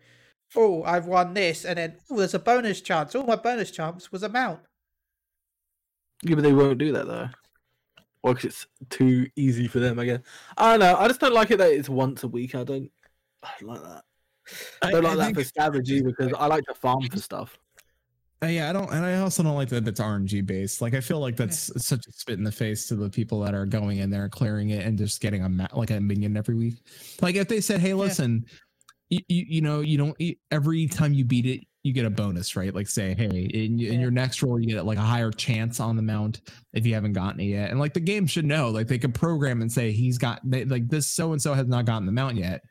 [0.56, 3.14] oh, I've won this, and then oh, there's a bonus chance.
[3.14, 4.60] Oh, my bonus chance was a mount.
[6.22, 7.28] Yeah, but they won't do that though.
[8.24, 10.20] Well, 'cause it's too easy for them, I guess.
[10.56, 10.96] I don't know.
[10.96, 12.54] I just don't like it that it's once a week.
[12.54, 12.90] I don't,
[13.42, 14.02] I don't like that.
[14.80, 17.58] I don't like that for Savage because I like to farm for stuff.
[18.42, 20.80] Uh, yeah, I don't, and I also don't like that that's RNG based.
[20.80, 23.54] Like, I feel like that's such a spit in the face to the people that
[23.54, 26.54] are going in there, clearing it, and just getting a ma- like a minion every
[26.54, 26.82] week.
[27.20, 28.46] Like, if they said, "Hey, listen,
[29.10, 30.16] you, you you know you don't
[30.50, 32.74] every time you beat it, you get a bonus, right?
[32.74, 35.96] Like, say, hey, in, in your next roll, you get like a higher chance on
[35.96, 36.40] the mount
[36.72, 37.70] if you haven't gotten it yet.
[37.70, 40.64] And like the game should know, like they could program and say he's got they,
[40.64, 42.62] like this so and so has not gotten the mount yet.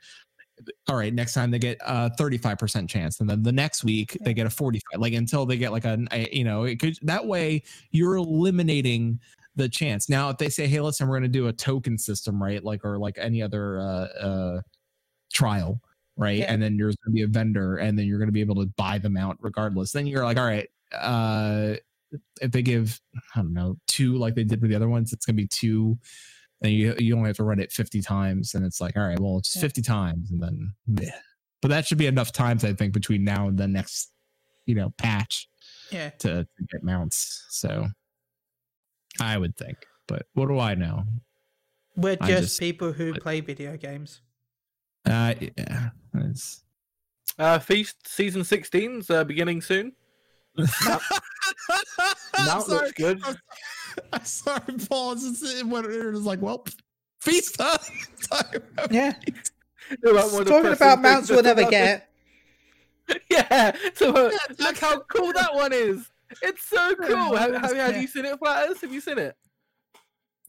[0.89, 4.33] All right, next time they get a 35% chance, and then the next week they
[4.33, 7.25] get a 45, like until they get like a, a you know, it could that
[7.25, 7.61] way
[7.91, 9.19] you're eliminating
[9.55, 10.09] the chance.
[10.09, 12.63] Now, if they say, hey, listen, we're gonna do a token system, right?
[12.63, 14.61] Like or like any other uh uh
[15.33, 15.81] trial,
[16.17, 16.39] right?
[16.39, 16.51] Yeah.
[16.53, 18.97] And then there's gonna be a vendor, and then you're gonna be able to buy
[18.97, 19.91] them out regardless.
[19.91, 21.75] Then you're like, all right, uh
[22.41, 23.01] if they give
[23.35, 25.97] I don't know two like they did with the other ones, it's gonna be two.
[26.61, 29.19] And you you only have to run it fifty times, and it's like all right,
[29.19, 29.61] well it's Yeah.
[29.63, 31.09] fifty times, and then meh.
[31.61, 34.11] but that should be enough times I think between now and the next
[34.65, 35.49] you know patch
[35.91, 36.09] Yeah.
[36.19, 37.45] to, to get mounts.
[37.49, 37.87] So
[39.19, 39.77] I would think,
[40.07, 41.03] but what do I know?
[41.97, 44.21] We're just, just- people who play video games.
[45.05, 46.63] Uh, yeah, it's
[47.37, 49.93] Uh, Feast season 16's uh, beginning soon.
[50.55, 51.01] Mount
[52.69, 53.21] looks good.
[54.11, 55.13] I'm sorry, Paul.
[55.13, 56.65] It's just, what it was like, well,
[57.21, 57.69] feast time.
[58.91, 59.13] Yeah.
[60.01, 62.07] They're like Talking about mounts we'll never get.
[63.07, 63.21] it.
[63.29, 63.75] Yeah.
[63.95, 66.09] So uh, look how cool that one is.
[66.41, 67.35] It's so cool.
[67.35, 68.79] Have, have, have you seen it, Flattus?
[68.81, 69.35] Have you seen it?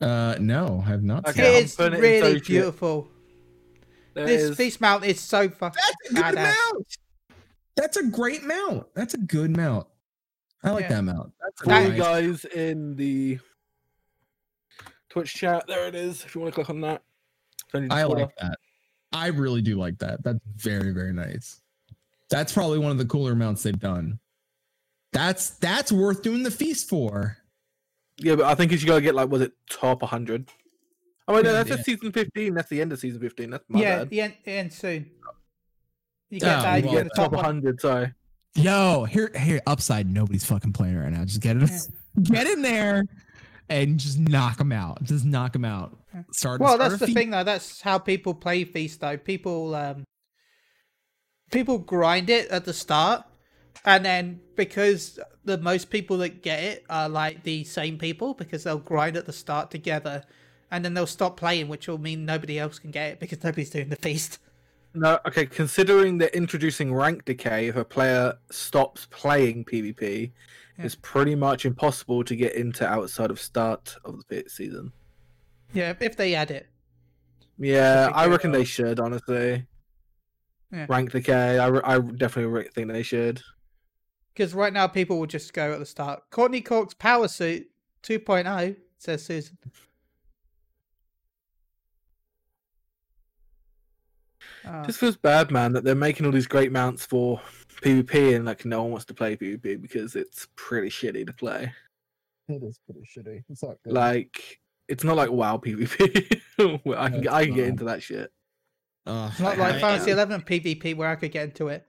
[0.01, 1.29] Uh, no, I have not.
[1.29, 1.63] Okay, seen it.
[1.65, 2.47] It's it really social.
[2.47, 3.09] beautiful.
[4.15, 6.55] There This is- feast mount is so fucking That's a good badass.
[6.73, 6.99] mount.
[7.77, 8.87] That's a great mount.
[8.95, 9.87] That's a good mount.
[10.63, 10.89] I like Yeah.
[10.97, 11.33] that mount.
[11.41, 13.39] That's a For That- you guys in the
[15.11, 16.25] Twitch chat, there it is.
[16.25, 17.03] If you want to click on that.
[17.73, 18.07] I Twitter.
[18.21, 18.59] like that.
[19.13, 20.23] I really do like that.
[20.23, 21.61] That's very very nice.
[22.31, 24.21] That's probably one of the cooler mounts they've done.
[25.13, 27.37] That's that's worth doing the feast for.
[28.19, 30.49] Yeah, but I think you should go get like was it top 100?
[31.27, 31.77] Oh wait, no, that's yeah.
[31.77, 32.55] just season 15.
[32.55, 33.51] That's the end of season 15.
[33.51, 34.11] That's my yeah, bad.
[34.11, 35.11] the end, the end soon.
[36.31, 36.77] You get Oh, that.
[36.77, 37.81] You You well, get get the top top 100.
[37.81, 38.13] Sorry.
[38.57, 40.09] Yo, here here upside.
[40.11, 41.25] Nobody's fucking playing right now.
[41.25, 41.71] Just get it,
[42.23, 43.05] get in there,
[43.69, 45.03] and just knock them out.
[45.03, 45.97] Just knock them out.
[46.33, 46.61] Start.
[46.61, 47.17] Well, start that's the feast.
[47.19, 47.43] thing, though.
[47.43, 49.17] That's how people play Feast, though.
[49.17, 50.05] People, um,
[51.51, 53.25] people grind it at the start,
[53.85, 58.63] and then because the most people that get it are like the same people, because
[58.63, 60.23] they'll grind at the start together,
[60.75, 63.71] and then they'll stop playing, which will mean nobody else can get it because nobody's
[63.71, 64.41] doing the feast.
[64.93, 65.47] No, okay.
[65.47, 70.33] Considering they're introducing rank decay, if a player stops playing PvP,
[70.77, 70.85] Yeah.
[70.85, 74.93] it's pretty much impossible to get into outside of start of the pit season.
[75.73, 76.67] Yeah, if they add it.
[77.57, 78.99] Yeah, I reckon they should.
[78.99, 79.67] Honestly,
[80.73, 80.87] Yeah.
[80.89, 81.59] rank decay.
[81.61, 83.41] I, re- I definitely think they should.
[84.35, 86.25] Because right now people will just go at the start.
[86.31, 87.71] Courtney Cork's Power Suit
[88.03, 89.57] 2.0, says Susan.
[94.67, 97.41] Oh, Just feels bad, man, that they're making all these great mounts for
[97.83, 101.73] PvP and like no one wants to play PvP because it's pretty shitty to play.
[102.49, 103.43] It is pretty shitty.
[103.49, 103.93] It's not good.
[103.93, 106.41] Like it's not like WoW PvP.
[106.85, 108.31] where I can No, I can get into that shit.
[109.07, 111.87] Ugh, it's not like I- Fantasy 11 PvP where I could get into it.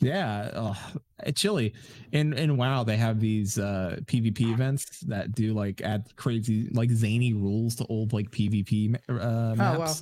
[0.00, 0.92] Yeah, oh,
[1.24, 1.72] it's chilly.
[2.12, 6.90] In in WoW, they have these uh PvP events that do like add crazy like
[6.90, 9.78] zany rules to old like PvP uh, maps.
[9.78, 9.94] wow.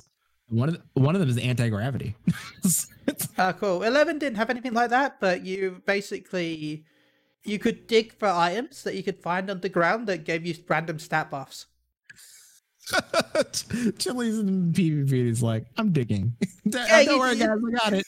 [0.47, 2.15] One of the, one of them is anti gravity.
[3.37, 3.83] Oh, cool.
[3.83, 6.85] 11 didn't have anything like that, but you basically
[7.43, 11.29] you could dig for items that you could find underground that gave you random stat
[11.29, 11.65] buffs.
[13.97, 16.35] Chili's in PvP is like, I'm digging.
[16.69, 18.05] don't Yeah, don't you- worry, you- guys, I got it.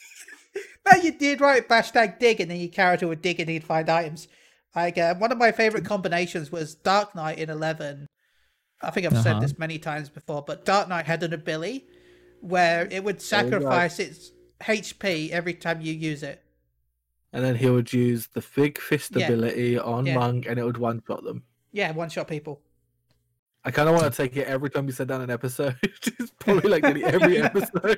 [0.89, 1.67] No, you did right.
[1.67, 4.27] Hashtag dig, and then your character would dig and he'd find items.
[4.75, 8.07] Like uh, one of my favorite combinations was Dark Knight in Eleven.
[8.81, 9.39] I think I've said Uh-huh.
[9.41, 11.85] this many times before, but Dark Knight had an ability
[12.45, 14.31] where it would There you sacrifice its
[14.61, 16.41] HP every time you use it.
[17.33, 19.25] And then he would use the Fig Fist Yeah.
[19.27, 20.15] ability on Yeah.
[20.15, 21.43] Monk and it would one shot them.
[21.71, 22.61] Yeah, one shot people.
[23.67, 25.75] I kind of want to take it every time we sit down an episode.
[25.83, 27.97] it's probably like nearly every episode.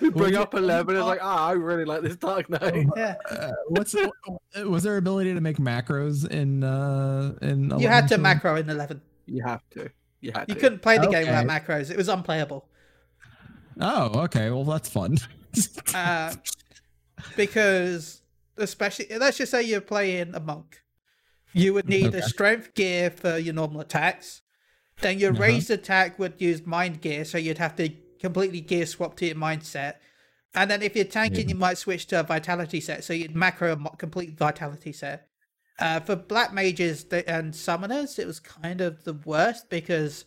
[0.00, 2.86] we bring up 11 it's like, ah, I really like this Dark Knight.
[2.96, 3.94] Yeah, Uh, what's
[4.64, 9.02] was there ability to make macros in uh in you had to macro in Eleven.
[9.26, 9.90] You have to.
[10.20, 10.60] You had You to.
[10.60, 11.90] couldn't play the game without macros.
[11.90, 12.68] It was unplayable.
[13.80, 14.50] Oh, okay.
[14.50, 15.18] Well, that's fun.
[15.94, 16.34] Uh,
[17.36, 18.22] because
[18.56, 20.82] especially let's just say you're playing a monk
[21.54, 24.42] you would need a strength gear for your normal attacks
[25.00, 25.40] then your Uh-huh.
[25.42, 27.88] raised attack would use mind gear so you'd have to
[28.20, 29.94] completely gear swap to your mindset
[30.54, 31.54] and then if you're tanking Yeah.
[31.54, 35.28] you might switch to a vitality set so you'd macro a complete vitality set
[35.78, 40.26] uh, for black mages and summoners it was kind of the worst because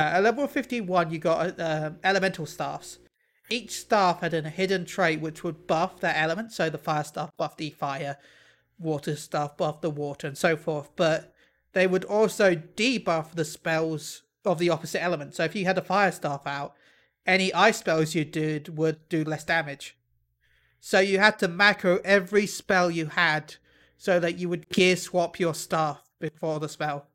[0.00, 2.98] at level 51 you got uh, elemental staffs
[3.48, 6.52] each staff had a hidden trait which would buff that element.
[6.52, 8.18] So the fire staff buffed the fire,
[8.78, 10.90] water staff buffed the water, and so forth.
[10.96, 11.32] But
[11.72, 15.34] they would also debuff the spells of the opposite element.
[15.34, 16.74] So if you had a fire staff out,
[17.24, 19.96] any ice spells you did would do less damage.
[20.80, 23.56] So you had to macro every spell you had
[23.96, 27.08] so that you would gear swap your staff before the spell.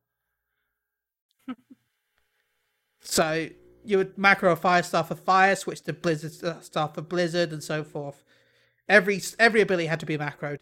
[3.01, 3.49] So
[3.83, 7.51] you would macro a fire staff for fire, switch to blizzard st- staff for blizzard,
[7.51, 8.23] and so forth.
[8.87, 10.59] Every every ability had to be macroed.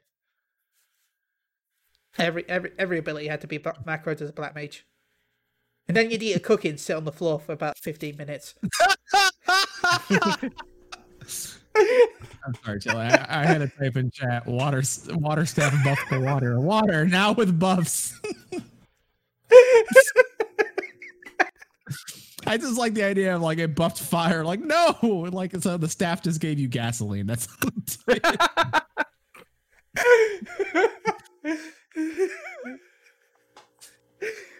[2.17, 4.85] Every every every ability had to be macroed as a black mage.
[5.87, 8.55] And then you'd eat a cookie and sit on the floor for about fifteen minutes.
[12.45, 12.97] I'm sorry, Jill.
[12.97, 16.59] I, I had to type in chat water water staff buff for water.
[16.59, 18.19] Water now with buffs.
[22.49, 24.43] I just like the idea of like it buffed fire.
[24.43, 24.95] Like, no,
[25.31, 27.27] like so the staff just gave you gasoline.
[27.27, 27.47] That's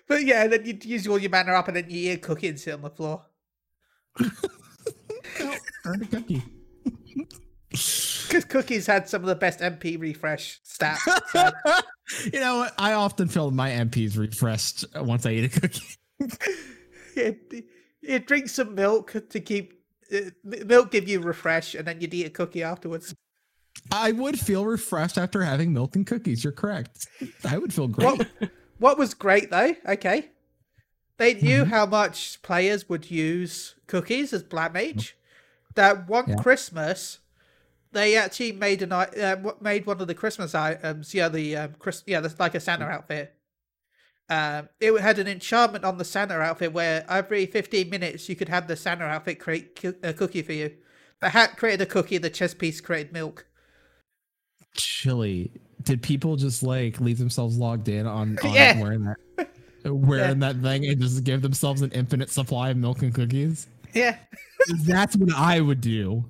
[0.08, 2.48] but yeah, then you'd use all your mana up and then you eat a cookie
[2.50, 3.26] and sit on the floor.
[5.86, 6.44] earn a cookie.
[7.72, 11.00] Because cookies had some of the best MP refresh stats.
[11.32, 11.52] so-
[12.32, 12.68] you know?
[12.78, 15.96] I often feel my MPs refreshed once I eat a cookie.
[17.16, 17.32] yeah,
[18.02, 19.82] you drink some milk to keep
[20.14, 23.14] uh, milk give you refresh, and then you'd eat a cookie afterwards.
[23.92, 26.44] I would feel refreshed after having milk and cookies.
[26.44, 27.08] You're correct.
[27.46, 28.06] I would feel great.
[28.06, 28.28] What
[28.80, 29.76] what was great though?
[29.88, 30.30] Okay,
[31.18, 31.68] they knew Mhm.
[31.68, 35.16] how much players would use cookies as black mage.
[35.76, 36.36] That one Yeah.
[36.38, 37.20] Christmas,
[37.92, 41.14] they actually made an i- uh, made one of the Christmas items.
[41.14, 43.34] Yeah, the um, Chris, yeah, that's like a Santa outfit.
[44.30, 48.50] Um, it had an enchantment on the Santa outfit where every 15 minutes you could
[48.50, 50.72] have the Santa outfit create a cookie for you.
[51.20, 53.46] The hat created a cookie, the chess piece created milk.
[54.76, 55.52] Chili.
[55.84, 58.80] Did people just like leave themselves logged in on, on Yeah.
[58.82, 59.48] wearing that
[59.86, 63.68] wearing that thing and just give themselves an infinite supply of milk and cookies?
[63.94, 64.18] Yeah.
[64.86, 66.26] That's what I would do.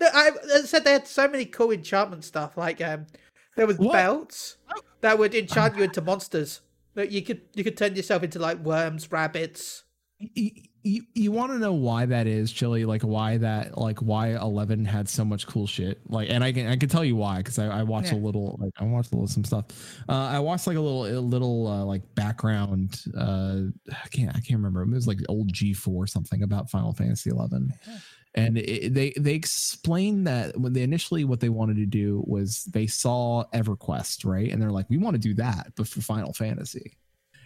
[0.00, 2.56] No, I, I said they had so many cool enchantment stuff.
[2.56, 3.06] Like um,
[3.56, 3.92] there was What?
[3.92, 4.56] belts
[5.02, 6.60] that would enchant you into monsters.
[6.94, 9.84] That you could you could turn yourself into like worms, rabbits.
[10.18, 10.50] You,
[10.84, 12.84] you, you want to know why that is, Chili?
[12.84, 16.00] Like why that, like why Eleven had so much cool shit.
[16.08, 18.18] Like, and I can I can tell you why because I, I watched Yeah.
[18.18, 19.64] a little, like I watched a little some stuff.
[20.08, 23.00] Uh, I watched like a little a little uh, like background.
[23.18, 24.82] Uh, I can't I can't remember.
[24.82, 27.72] It was like old G four something about Final Fantasy Eleven.
[27.86, 27.98] Yeah.
[28.34, 32.64] And it, they they explained that when they initially what they wanted to do was
[32.64, 36.32] they saw EverQuest right, and they're like, we want to do that, but for Final
[36.32, 36.96] Fantasy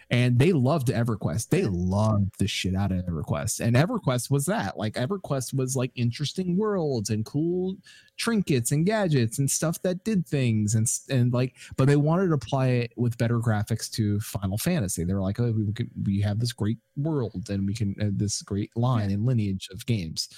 [0.09, 1.49] and they loved EverQuest.
[1.49, 4.77] They loved the shit out of EverQuest, and EverQuest was that.
[4.77, 7.75] Like EverQuest was like interesting worlds and cool
[8.15, 12.33] trinkets and gadgets and stuff that did things and and like, but they wanted to
[12.33, 15.03] apply it with better graphics to Final Fantasy.
[15.03, 18.09] They were like, oh, we could, we have this great world and we can uh,
[18.11, 20.29] this great line and lineage of games.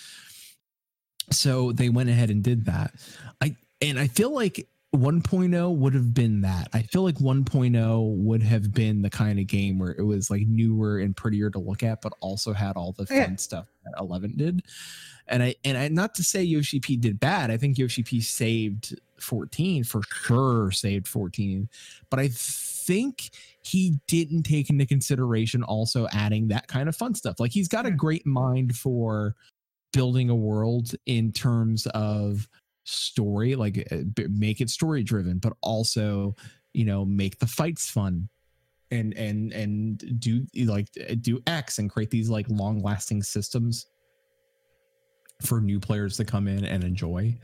[1.33, 2.93] So they went ahead and did that.
[3.41, 6.67] I and I feel like 1.0 would have been that.
[6.73, 10.47] I feel like 1.0 would have been the kind of game where it was like
[10.47, 13.35] newer and prettier to look at, but also had all the fun Yeah.
[13.35, 14.63] stuff that 11 did.
[15.27, 17.51] And I and I not to say Yoshi P did bad.
[17.51, 21.69] I think Yoshi P saved 14 for sure, saved 14.
[22.09, 23.29] But I think
[23.61, 27.39] he didn't take into consideration also adding that kind of fun stuff.
[27.39, 27.95] Like he's got a hmm.
[27.95, 29.35] great mind for
[29.93, 32.47] building a world in terms of
[32.83, 33.97] story like uh,
[34.29, 36.35] make it story driven but also
[36.73, 38.27] you know make the fights fun
[38.91, 43.85] and and and do like uh, do x and create these like long lasting systems
[45.43, 47.37] for new players to come in and enjoy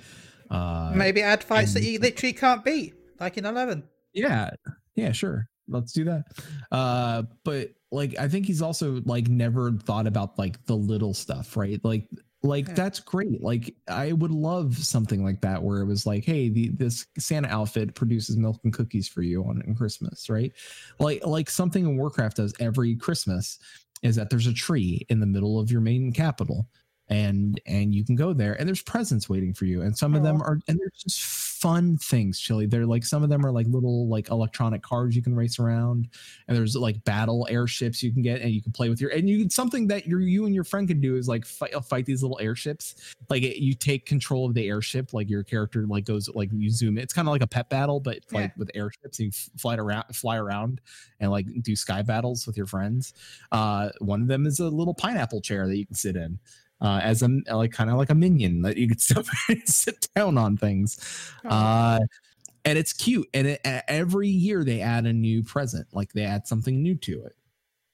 [0.49, 3.83] uh Maybe add fights that you literally can't beat, like in Eleven.
[4.13, 4.51] yeah.
[4.95, 5.47] Yeah sure.
[5.67, 6.23] Let's do that.
[6.71, 11.55] Uh but like i think he's also like never thought about like the little stuff
[11.57, 11.79] right?
[11.83, 12.07] Like
[12.45, 12.73] like Yeah.
[12.75, 16.69] that's great like i would love something like that where it was like hey the
[16.69, 20.53] this santa outfit produces milk and cookies for you on, on christmas right
[20.99, 23.59] like like something in warcraft does every christmas
[24.03, 26.67] is that there's a tree in the middle of your main capital
[27.09, 30.23] and and you can go there and there's presents waiting for you and some of
[30.23, 33.67] them are and they're just fun things chili they're like some of them are like
[33.67, 36.09] little like electronic cars you can race around
[36.47, 39.29] and there's like battle airships you can get and you can play with your and
[39.29, 42.21] you something that you you and your friend can do is like fight fight these
[42.21, 42.95] little airships.
[43.29, 46.69] Like it, you take control of the airship like your character like goes like you
[46.69, 47.03] zoom in.
[47.03, 50.37] it's kind of like a pet battle but like with airships you fly around fly
[50.37, 50.81] around
[51.19, 53.13] and like do sky battles with your friends.
[53.51, 56.39] Uh one of them is a little pineapple chair that you can sit in
[56.81, 59.25] uh, as a like kind of like a minion that you could sit,
[59.65, 60.99] sit down on things.
[61.45, 61.99] Uh,
[62.65, 63.27] and it's cute.
[63.33, 67.23] And it, every year they add a new present, like they add something new to
[67.23, 67.33] it,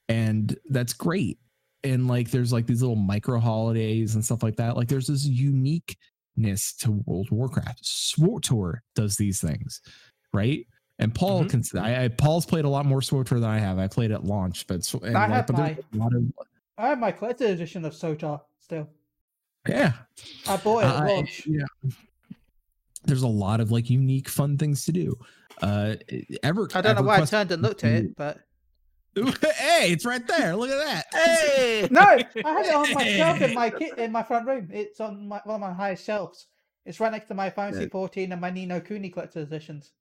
[0.09, 1.37] and that's great.
[1.83, 4.77] And like there's like these little micro holidays and stuff like that.
[4.77, 7.83] Like there's this uniqueness to World of Warcraft.
[7.83, 9.81] SWTOR does these things,
[10.33, 10.65] right?
[10.99, 11.49] And Paul Mhm.
[11.71, 13.79] can I, I Paul's played a lot more SWTOR than I have.
[13.79, 15.55] I played at launch, but I like, have but
[15.93, 16.23] lot of
[16.77, 18.39] I have my collector's edition of SWTOR
[18.71, 18.89] still.
[19.67, 19.93] yeah
[20.47, 21.43] I bought it at Uh, launch.
[21.45, 21.65] yeah.
[23.05, 25.17] There's a lot of like unique fun things to do.
[25.61, 25.95] Uh,
[26.43, 28.39] ever I don't know why I turned and looked at it, but
[29.15, 30.55] hey, it's right there.
[30.55, 31.05] Look at that.
[31.13, 31.87] Hey!
[31.91, 34.69] no, I had it on my shelf in my ki- in my front room.
[34.71, 36.47] It's on my, one of my highest shelves.
[36.85, 37.89] It's right next to my Fantasy Yeah.
[37.91, 39.91] 14 and my Ni no Kuni collector's editions.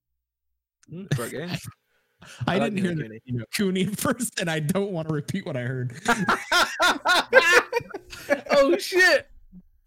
[0.93, 1.51] Mm, great game.
[2.47, 3.21] I, I didn't hear the Kuni.
[3.25, 5.93] you know, Kuni first, and I don't want to repeat what I heard.
[8.51, 9.27] oh shit!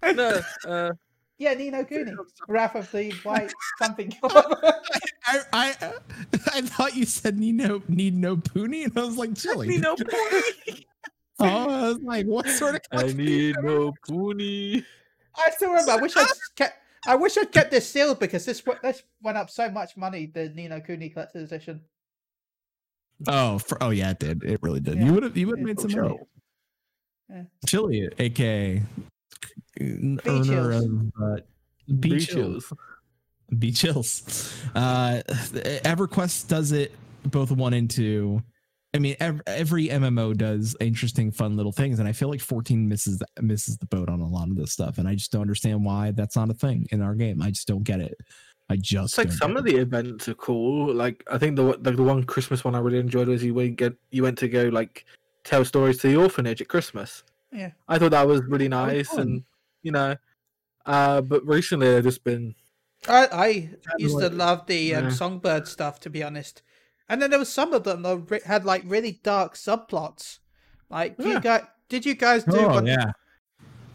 [0.04, 0.92] No, uh,
[1.38, 2.12] Yeah, Ni no Kuni,
[2.48, 3.52] Wrath of the White
[3.82, 4.14] something.
[4.24, 5.76] I, I
[6.54, 9.68] I thought you said need no need no poonie, and I was like chili.
[9.68, 10.84] need no pony.
[11.40, 12.82] Oh, I was like, what sort of?
[12.92, 14.84] I need no pony.
[15.36, 15.92] I still remember.
[15.94, 16.80] I wish I'd kept.
[17.06, 20.28] I wish I'd kept this sealed because this this went up so much money.
[20.28, 21.82] The Ni no Kuni collector's edition.
[23.28, 24.44] Oh, for, oh yeah, it did.
[24.44, 24.98] It really did.
[24.98, 25.06] Yeah.
[25.06, 26.20] You would have you would have made some money.
[27.30, 27.44] Yeah.
[27.68, 28.82] Chili, aka
[29.80, 30.86] earner Chills.
[30.86, 31.38] of uh,
[32.00, 32.74] B chills.
[33.60, 34.54] B chills.
[34.74, 36.94] Uh, EverQuest does it
[37.26, 38.42] both one and two.
[38.96, 42.88] I mean, ev- every MMO does interesting, fun little things, and I feel like 14
[42.88, 45.42] misses the, misses the boat on a lot of this stuff, and I just don't
[45.42, 47.42] understand why that's not a thing in our game.
[47.42, 48.16] I just don't get it.
[48.70, 50.94] I just It's like don't some get of the events are cool.
[50.94, 53.76] Like I think the the, the one Christmas one I really enjoyed was you went
[53.78, 55.06] get you went to go like
[55.44, 57.24] tell stories to the orphanage at Christmas.
[57.52, 57.72] Yeah.
[57.88, 59.44] I thought that was really That was nice, and
[59.84, 60.16] you know,
[60.86, 62.56] uh, but recently they've just been
[63.08, 65.10] I I used to love the um, yeah.
[65.12, 66.62] Songbird stuff, to be honest.
[67.10, 70.40] And then there was some of them that had like really dark subplots.
[70.90, 71.40] Like you Yeah.
[71.42, 72.58] guys, did you guys do?
[72.58, 73.12] Oh one- yeah,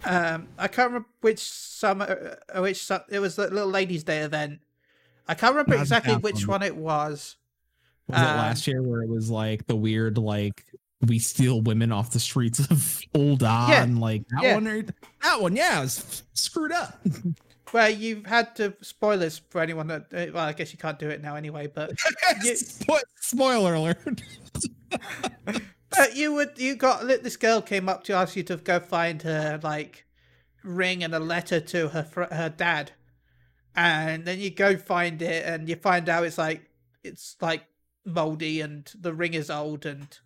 [0.05, 4.19] Um, I can't remember which summer, uh, which su- it was the little ladies' day
[4.21, 4.61] event.
[5.27, 6.61] I can't remember Not exactly which one.
[6.61, 7.37] one it was.
[8.07, 10.65] was it Um, last year where it was like the weird like
[11.07, 13.83] we steal women off the streets of Old Yeah.
[13.83, 14.55] and like that Yeah.
[14.55, 14.83] one or
[15.23, 15.55] that one?
[15.57, 16.99] Yeah, it was screwed up.
[17.73, 21.09] Where you've had to spoilers for anyone that uh, well, I guess you can't do
[21.11, 21.67] it now anyway.
[21.67, 21.91] But
[22.43, 24.23] You- Spo- Spoiler alert.
[25.91, 29.23] But you would you got this girl came up to ask you to go find
[29.23, 30.07] her like
[30.63, 32.93] ring and a letter to her fr- her dad,
[33.75, 36.71] and then you go find it and you find out it's like
[37.03, 37.65] it's like
[38.05, 40.19] moldy and the ring is old and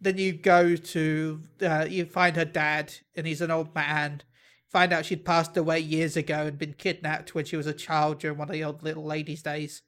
[0.00, 4.22] then you go to uh, you find her dad and he's an old man.
[4.68, 8.20] Find out she'd passed away years ago and been kidnapped when she was a child
[8.20, 9.82] during one of the old little ladies' days.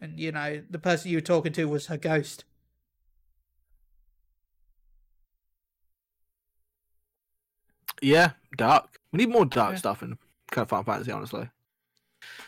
[0.00, 2.44] And you know the person you were talking to was her ghost.
[8.02, 8.98] Yeah dark.
[9.12, 9.78] We need more dark Yeah.
[9.78, 10.16] stuff in
[10.50, 11.48] kind of Final Fantasy, honestly.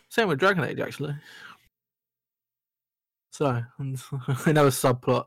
[0.08, 1.14] Same with Dragon Age, actually.
[3.30, 3.46] So
[3.78, 5.26] another subplot.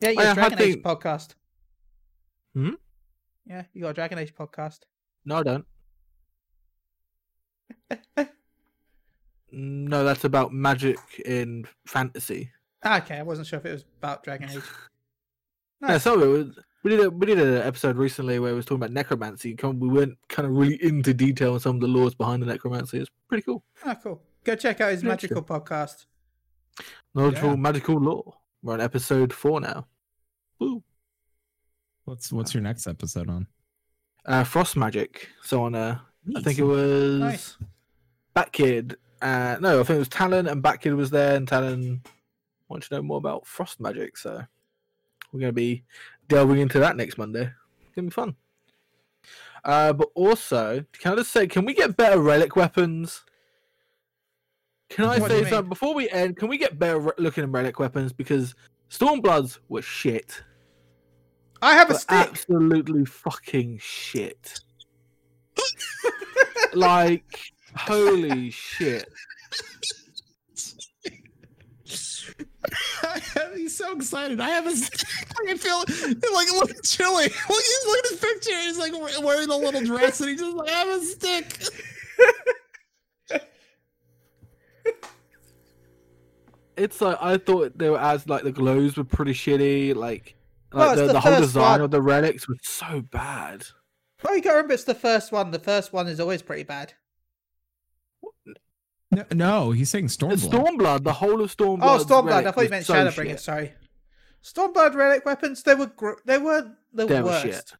[0.00, 1.34] Yeah, you Oh, got yeah, Dragon Age think- podcast.
[2.54, 2.70] Hmm?
[3.46, 4.80] Yeah, you got a Dragon Age podcast.
[5.24, 5.66] No, I don't.
[9.52, 12.50] no, that's about magic in fantasy.
[12.84, 14.62] Ah, okay, I wasn't sure if it was about Dragon Age.
[15.80, 16.02] Yeah, Nice.
[16.02, 18.76] so it was, we did a we did an episode recently where we was talking
[18.82, 19.54] about necromancy.
[19.54, 22.46] Come- We went kind of really into detail on some of the laws behind the
[22.46, 22.98] necromancy.
[22.98, 23.64] It's pretty cool.
[23.84, 24.22] Ah, cool.
[24.44, 26.06] Go check out his Yeah, magical podcast.
[27.14, 27.56] Knowledgeable Yeah.
[27.56, 28.38] magical law.
[28.62, 29.86] We're on episode four now.
[30.58, 30.82] Woo.
[32.04, 33.46] What's what's your next episode on?
[34.24, 35.28] Uh, frost magic.
[35.42, 35.98] So on uh,
[36.36, 37.58] I think it was Nice.
[38.36, 38.96] Batkid.
[39.20, 42.02] Uh, no, I think it was Talon and Batkid was there, and Talon
[42.68, 44.16] wanted to know more about frost magic.
[44.16, 44.42] So
[45.32, 45.82] we're going to be
[46.28, 47.50] delving into that next Monday.
[47.80, 48.36] It's to be fun.
[49.64, 53.24] Uh, but also, can I just say, can we get better relic weapons?
[54.88, 56.36] Can I What do you say something before we end?
[56.36, 58.12] Can we get better re- looking relic weapons?
[58.12, 58.54] Because
[58.90, 60.42] Stormbloods were shit.
[61.60, 62.16] I have a stick.
[62.16, 64.60] absolutely fucking shit.
[66.72, 69.08] like, holy shit.
[73.54, 74.40] He's so excited.
[74.40, 74.70] I have a.
[75.40, 77.24] I can feel like look at Chili.
[77.24, 78.60] Look, he's look at his picture.
[78.60, 81.62] He's like wearing the little dress, and he's just like I have a stick.
[86.76, 89.96] It's like I thought they were as like the glows were pretty shitty.
[89.96, 90.36] Like,
[90.72, 91.80] like it's the, the the whole design one.
[91.80, 93.64] of the relics was so bad.
[94.24, 95.50] Oh, you got to remember it's the first one.
[95.50, 96.94] The first one is always pretty bad.
[99.10, 100.50] No, no he's saying The Stormblood.
[100.50, 101.78] Stormblood, the whole of Stormblood.
[101.82, 102.46] Oh, Stormblood.
[102.46, 103.30] I thought you meant Shadowbringer.
[103.30, 103.40] Shit.
[103.40, 103.72] Sorry.
[104.44, 105.62] Stormblood relic weapons.
[105.62, 107.42] They were gr- they were the They were worst.
[107.44, 107.72] shit.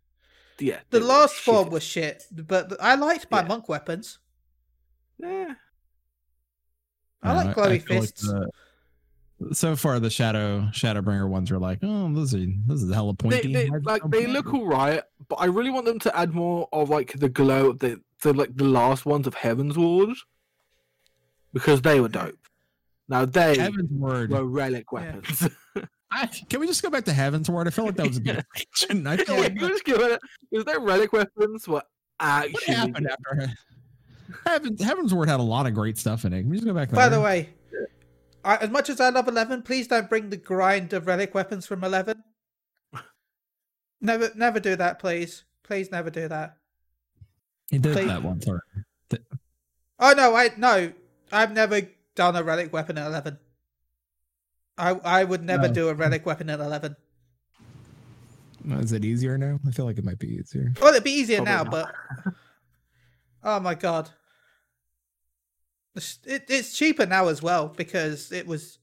[0.61, 1.45] Yeah, The last shit.
[1.45, 3.47] form was shit, but I liked my Yeah.
[3.49, 4.19] monk weapons.
[5.19, 5.55] Yeah.
[7.23, 8.23] I like glowy feel like fists.
[8.23, 8.51] the-
[9.53, 13.29] so far, the Shadow Shadowbringer ones are like, oh, this is this is hella They,
[13.29, 13.53] pointy.
[13.53, 16.91] they, Why'd like they look alright, but I really want them to add more of
[16.91, 20.17] like the glow of the, the like the last ones of Heavensward.
[21.53, 22.39] Because they were dope.
[23.09, 24.29] Now they Heavensward.
[24.29, 24.99] were relic Yeah.
[25.17, 25.49] weapons.
[26.11, 27.67] I, can we just go back to Heavensward?
[27.67, 29.07] I feel like that was a good question.
[29.07, 31.87] I feel like Because their relic weapons were what
[32.21, 32.75] actually.
[32.75, 33.53] happened after
[34.47, 36.41] Heaven's, Heavensward had a lot of great stuff in it.
[36.43, 37.19] Can we just go back By there?
[37.19, 37.51] the way,
[38.45, 41.67] I, as much as I love Eleven, please don't bring the grind of relic weapons
[41.67, 42.23] from Eleven.
[44.01, 45.45] Never, never do that, please.
[45.65, 46.57] Please, never do that.
[47.71, 48.47] he did please- that once.
[48.47, 48.63] Or,
[50.01, 50.93] Oh no, I no,
[51.33, 51.83] I've never
[52.15, 53.39] done a relic weapon at Eleven.
[54.77, 55.75] I I would never No.
[55.75, 56.97] do a relic weapon at Eleven.
[58.71, 59.59] is it easier now?
[59.67, 60.73] I feel like it might be easier.
[60.81, 61.71] Well, it'd be easier Probably now, not.
[62.25, 62.35] but
[63.45, 64.11] oh my god,
[65.97, 68.79] It's- it, it's cheaper now as well because it was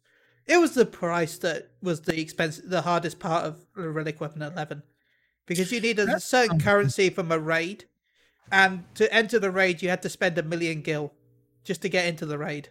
[0.46, 4.42] it was the price that was the expense, the hardest part of the relic weapon
[4.42, 4.84] at eleven,
[5.46, 6.66] because you needed a That's certain something.
[6.66, 7.86] currency from a raid,
[8.52, 11.14] and to enter the raid you had to spend a million gil
[11.66, 12.70] just to get into the raid.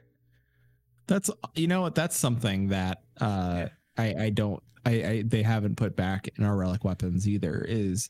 [1.06, 3.66] That's you know what that's something that uh
[3.98, 8.08] I I don't I, I they haven't put back in our relic weapons either is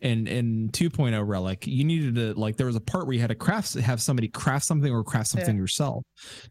[0.00, 3.28] in in 2.0 relic you needed to like there was a part where you had
[3.30, 6.02] to craft have somebody craft something or craft something yourself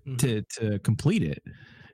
[0.08, 0.18] Mhm.
[0.20, 1.44] to to complete it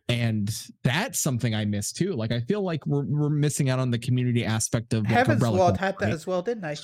[0.08, 0.50] and
[0.84, 4.00] that's something I miss too like I feel like we're we're missing out on the
[4.00, 6.14] community aspect of like, a Heaven's relic Ward weapon, had that right?
[6.14, 6.76] as well, didn't i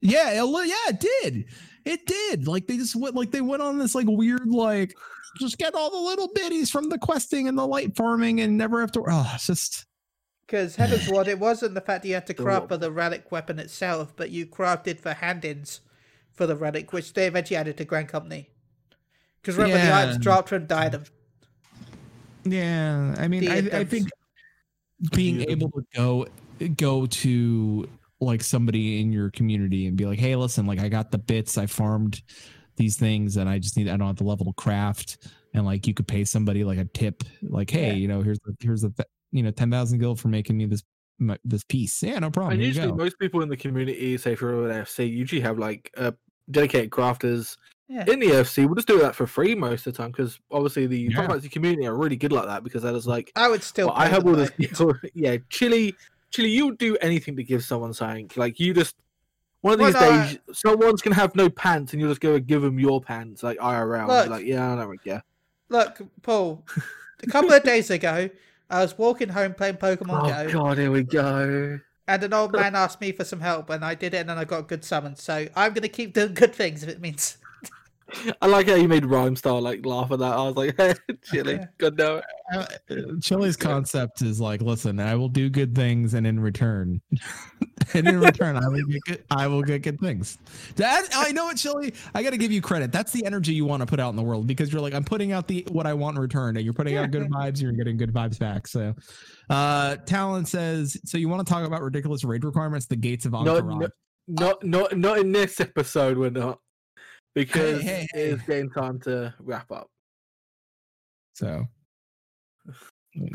[0.00, 1.44] Yeah, it, li- yeah, it did.
[1.84, 2.46] It did.
[2.46, 4.94] Like they just went like they went on this like weird like
[5.38, 8.80] just get all the little bitties from the questing and the light farming and never
[8.80, 9.04] have to.
[9.06, 9.84] Oh, it's just
[10.46, 12.90] Because Heaven's what it wasn't the fact that you had to The craft for the
[12.90, 15.80] relic weapon itself, but you crafted for hand-ins
[16.32, 18.50] for the relic, which they eventually added to Grand Company.
[19.40, 21.04] Because remember, the items dropped from Diadem.
[22.44, 23.14] yeah.
[23.18, 24.08] I mean, I, I think
[25.12, 26.26] being able to go
[26.76, 27.88] go to
[28.24, 31.56] like somebody in your community and be like, hey, listen, like I got the bits,
[31.58, 32.22] I farmed
[32.76, 35.86] these things, and I just need I don't have the level to craft, and like
[35.86, 37.92] you could pay somebody like a tip, like, hey, Yeah.
[37.94, 40.66] you know, here's the here's the th- you know ten thousand gil for making me
[40.66, 40.82] this
[41.20, 42.02] my, this piece.
[42.02, 42.54] Yeah, no problem.
[42.54, 45.90] And Here usually, most people in the community, say for an FC, usually have like
[45.96, 46.10] uh,
[46.50, 47.56] dedicated crafters
[47.88, 48.04] Yeah.
[48.08, 48.66] in the FC.
[48.66, 51.38] We'll just do that for free most of the time because obviously the Yeah.
[51.52, 53.86] Community are really good like that because that is like, I would still.
[53.88, 54.50] well, I have all this.
[55.14, 55.94] Yeah, Chili,
[56.34, 58.28] Chili, you would do anything to give someone something.
[58.34, 58.96] Like you just
[59.60, 62.34] one of Well, these no, days, someone's gonna have no pants, and you'll just go
[62.34, 64.08] and give them your pants, like IRL.
[64.08, 64.28] Look.
[64.30, 65.22] like, yeah, I don't really care.
[65.68, 66.64] Look, Paul.
[67.22, 68.28] a couple of days ago,
[68.68, 71.78] I was walking home playing Pokemon Oh Go, god, here we go.
[72.08, 74.36] and an old man asked me for some help, and I did it, and then
[74.36, 75.14] I got a good summon.
[75.14, 77.38] So I'm gonna keep doing good things if it means.
[78.42, 80.32] I like how you made Rhyme Star like laugh at that.
[80.32, 80.76] I was like,
[81.24, 81.66] Chili, Yeah.
[81.78, 82.24] good know it.
[82.54, 82.66] Uh,
[83.22, 87.00] Chili's concept is like, listen, I will do good things, and in return,
[87.94, 90.38] and in return, I will get good, I will get good things.
[90.76, 91.94] That I know it, Chili.
[92.14, 92.92] I got to give you credit.
[92.92, 95.04] That's the energy you want to put out in the world because you're like, I'm
[95.04, 97.62] putting out the what I want in return, and you're putting out good vibes.
[97.62, 98.66] You're getting good vibes back.
[98.66, 98.94] So,
[99.50, 102.86] uh, Talon says, so you want to talk about ridiculous raid requirements?
[102.86, 103.80] The gates of No, Ahn'Qiraj.
[103.80, 103.88] no,
[104.28, 106.18] not not not in this episode.
[106.18, 106.58] We're not
[107.34, 109.90] because hey, it is getting time to wrap up.
[111.34, 111.66] So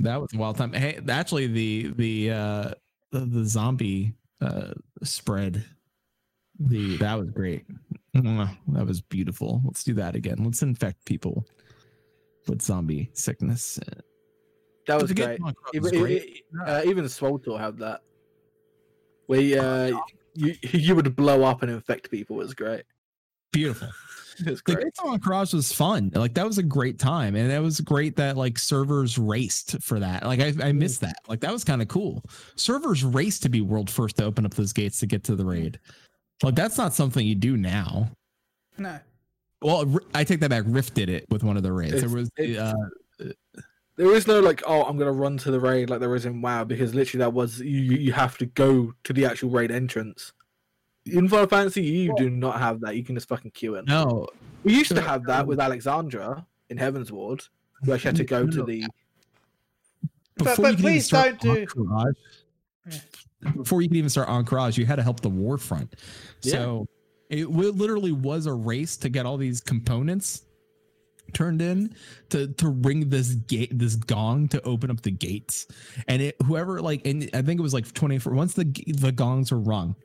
[0.01, 0.73] that was a wild time.
[0.73, 2.71] Hey, actually, the the uh
[3.11, 4.73] the, the zombie uh
[5.03, 5.63] spread,
[6.59, 7.65] the that was great.
[8.13, 9.61] That was beautiful.
[9.65, 10.43] Let's do that again.
[10.43, 11.45] Let's infect people
[12.47, 13.79] with zombie sickness.
[14.87, 15.39] That was great.
[15.39, 16.43] Was Even, great.
[16.65, 18.01] uh, even SWTOR had that.
[19.27, 19.99] Where uh,
[20.33, 22.37] you you would blow up and infect people.
[22.37, 22.83] It was great.
[23.51, 23.89] Beautiful.
[24.41, 24.83] It was The great.
[24.85, 26.11] Gates of Ahn'Qiraj was fun.
[26.15, 29.99] Like that was a great time, and it was great that like servers raced for
[29.99, 30.23] that.
[30.25, 31.17] Like I, I missed that.
[31.27, 32.23] Like that was kind of cool.
[32.55, 35.43] Servers raced to be world first to open up those gates to get to the
[35.43, 35.77] raid.
[36.41, 38.09] Like that's not something you do now.
[38.77, 38.97] No.
[39.61, 40.63] Well, I take that back.
[40.67, 41.99] Rift did it with one of the raids.
[41.99, 43.25] There was it's- uh,
[43.97, 46.41] There is no like, oh, I'm gonna run to the raid like there is in
[46.41, 47.81] WoW because literally that was you.
[47.81, 50.31] You you have to go to the actual raid entrance.
[51.11, 52.95] In Final Fantasy, you do not have that.
[52.95, 53.85] You can just fucking queue in.
[53.85, 54.27] no.
[54.63, 57.47] We used to have that with Alexandra in Heavensward.
[57.83, 58.85] You actually had to go to the.
[60.35, 62.13] But- Before but you could even please start don't do- Ahn'Qiraj,
[63.55, 65.95] before you could even start Ahn'Qiraj, you had to help the war front.
[66.41, 66.51] Yeah.
[66.53, 66.87] So
[67.29, 70.43] it literally was a race to get all these components
[71.33, 71.93] turned in
[72.29, 75.67] to to ring this gate this gong to open up the gates
[76.07, 79.51] and it whoever like and i think it was like 24 once the the gongs
[79.51, 79.95] were rung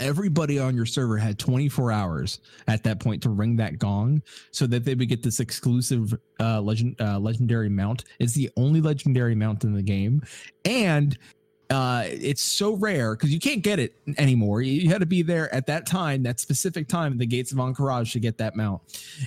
[0.00, 4.66] everybody on your server had 24 hours at that point to ring that gong so
[4.66, 8.04] that they would get this exclusive uh legend uh, legendary mount.
[8.18, 10.22] It's the only legendary mount in the game.
[10.64, 11.16] And
[11.70, 14.62] uh, it's so rare because you can't get it anymore.
[14.62, 17.52] You, you had to be there at that time, that specific time at the gates
[17.52, 18.82] of Ahn'Qiraj to get that mount.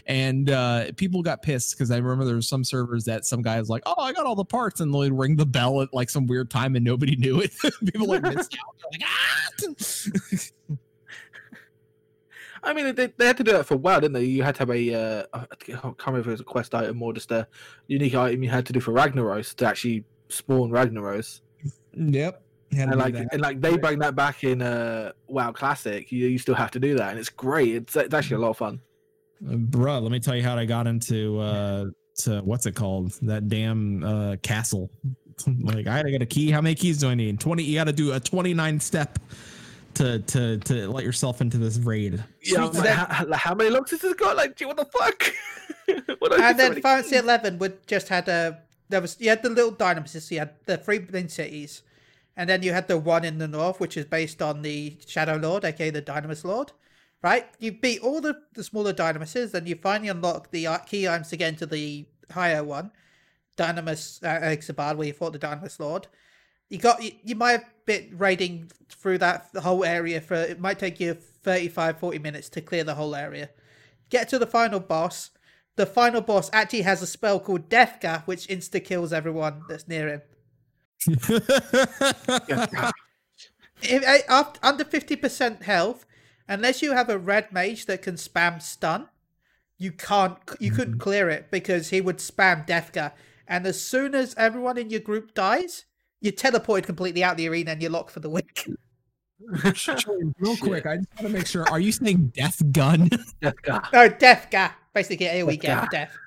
[0.06, 3.60] And uh, people got pissed because I remember there were some servers that some guy
[3.60, 6.10] was like, "Oh, I got all the parts," and they'd ring the bell at like
[6.10, 7.52] some weird time and nobody knew it.
[7.86, 8.76] people like missed out.
[8.92, 10.76] Like, ah!
[12.64, 14.26] I mean, they, they had to do that for a while, didn't they?
[14.26, 17.02] You had to have a, uh, I can't remember if it was a quest item
[17.02, 17.48] or just a
[17.88, 21.42] unique item you had to do for Ragnaros to actually spawn Ragnaros.
[21.98, 22.44] Yep.
[22.78, 23.28] And like, that.
[23.32, 26.12] and like they bring that back in uh, WoW Classic.
[26.12, 27.74] You, you still have to do that, and it's great.
[27.74, 28.82] It's, it's actually a lot of fun.
[29.46, 31.86] Uh, bruh, let me tell you how I got into uh
[32.20, 33.12] to what's it called?
[33.22, 34.90] That damn uh castle.
[35.62, 36.52] like I had to get a key.
[36.52, 37.40] How many keys do I need?
[37.40, 39.20] 20 you gotta do a 29 step
[39.96, 42.24] to to to let yourself into this raid.
[42.42, 42.86] Yeah, I'm Sweet.
[42.86, 44.36] like, how, how many locks has this got?
[44.36, 45.34] Like, gee, what the fuck?
[46.20, 48.60] what and then many- Fantasy Eleven would just had a
[48.90, 51.84] there was you had the little dynasties, you had the three main cities,
[52.38, 55.36] and then you had the one in the north, which is based on the Shadow
[55.36, 56.72] Lord, aka the Dynamis Lord.
[57.24, 61.30] Right, you beat all the, the smaller Dynamises, then you finally unlock the key items
[61.30, 62.92] to get into the higher one,
[63.58, 66.08] Dynamis uh, Xarcabard, where you fought the Dynamis Lord.
[66.70, 70.78] You got you, you might have been raiding through that whole area for it might
[70.78, 73.50] take you 35 40 minutes to clear the whole area.
[74.10, 75.32] Get to the final boss,
[75.76, 80.08] the final boss actually has a spell called Deathga, which insta kills everyone that's near
[80.08, 80.22] him.
[83.82, 86.06] If, eh, under fifty percent health,
[86.48, 89.08] unless you have a red mage that can spam stun,
[89.78, 90.38] you can't.
[90.60, 93.12] You couldn't clear it because he would spam Deathga,
[93.48, 95.86] and as soon as everyone in your group dies,
[96.22, 98.68] you're teleported completely out the arena and you're locked for the week.
[100.40, 101.70] Real quick, I just want to make sure.
[101.70, 103.10] Are you saying death gun?
[103.42, 103.88] Death guy.
[103.94, 105.62] No, Deathga, basically AOE Deathga.
[105.62, 106.18] get for death.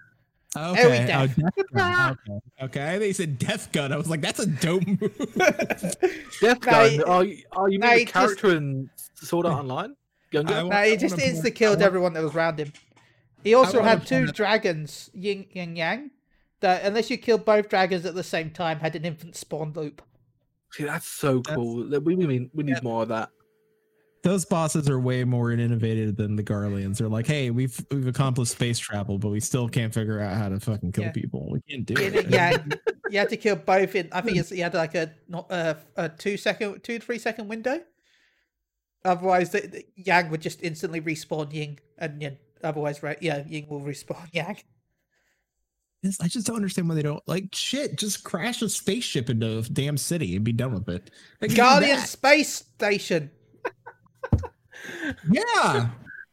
[0.57, 0.83] Okay.
[0.83, 1.37] AOE oh, death.
[1.37, 2.11] death gun.
[2.29, 2.41] Okay.
[2.65, 2.87] Okay.
[2.89, 3.93] I think you said death gun.
[3.93, 5.01] I was like, that's a dope move.
[5.37, 6.89] Death No, guy.
[6.89, 9.95] he- Oh, you, oh, you no, mean he the just- character in Sword Art Online?
[10.33, 10.55] Gunga?
[10.55, 12.73] I No, I he just wanna insta killed everyone that was around him.
[13.45, 16.11] He also had two dragons, Yin and Yang,
[16.61, 20.03] that unless you killed both dragons at the same time, had an infant spawn loop.
[20.73, 21.85] See, that's so That's- cool.
[22.01, 22.81] We, we, need, we need Yeah.
[22.83, 23.31] more of that.
[24.23, 26.99] Those bosses are way more innovative than the Garleans.
[26.99, 30.51] They're like, hey, we've we've accomplished space travel, but we still can't figure out how
[30.51, 31.13] to fucking kill Yeah.
[31.13, 31.51] people.
[31.51, 32.29] We can't do it.
[32.29, 32.73] Yang,
[33.11, 34.09] you had to kill both in.
[34.13, 37.49] I think it's, you had like a not a, a two second, two three second
[37.49, 37.81] window.
[39.05, 42.37] Otherwise, the, the Yang would just instantly respawn Ying, and Yin.
[42.63, 43.17] Otherwise, right?
[43.23, 44.59] Yeah, Ying will respawn Yang.
[46.23, 47.97] I just don't understand why they don't like shit.
[47.97, 51.11] Just crash a spaceship into a damn city and be done with it.
[51.55, 51.99] Guardian.
[52.01, 53.31] Space Station.
[55.31, 55.89] Yeah,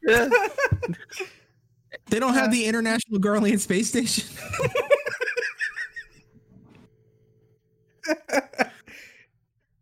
[0.07, 0.29] Yeah.
[2.09, 4.25] they don't Uh, have the International Garlean Space Station.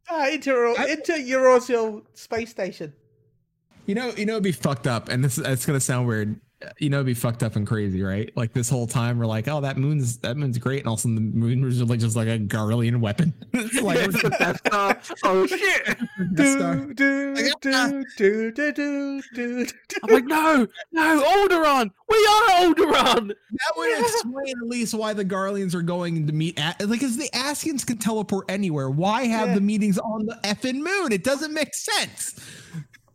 [0.09, 2.93] Ah, inter inter Eurasian Space Station.
[3.87, 6.39] You know, you know, it'd be fucked up, and this it's gonna sound weird.
[6.79, 8.31] You know, it'd be fucked up and crazy, right?
[8.35, 10.99] Like this whole time, we're like, "Oh, that moon's that moon's great," and all of
[10.99, 13.33] a sudden, the moon was like just like a Garlean weapon.
[13.53, 14.99] like It's the Death Star.
[15.25, 15.97] Oh shit!
[16.33, 17.89] Do, do, Like, do, ah.
[18.17, 19.65] do, do, do, do, do.
[20.03, 21.91] I'm like, no, no, Alderaan.
[22.09, 23.27] We are Alderaan.
[23.27, 26.57] That would explain at least why the Garleans are going to meet.
[26.57, 28.89] At, like, because the Ascians can teleport anywhere.
[28.89, 29.55] Why have Yeah.
[29.55, 31.11] the meetings on the effing moon?
[31.11, 32.39] It doesn't make sense.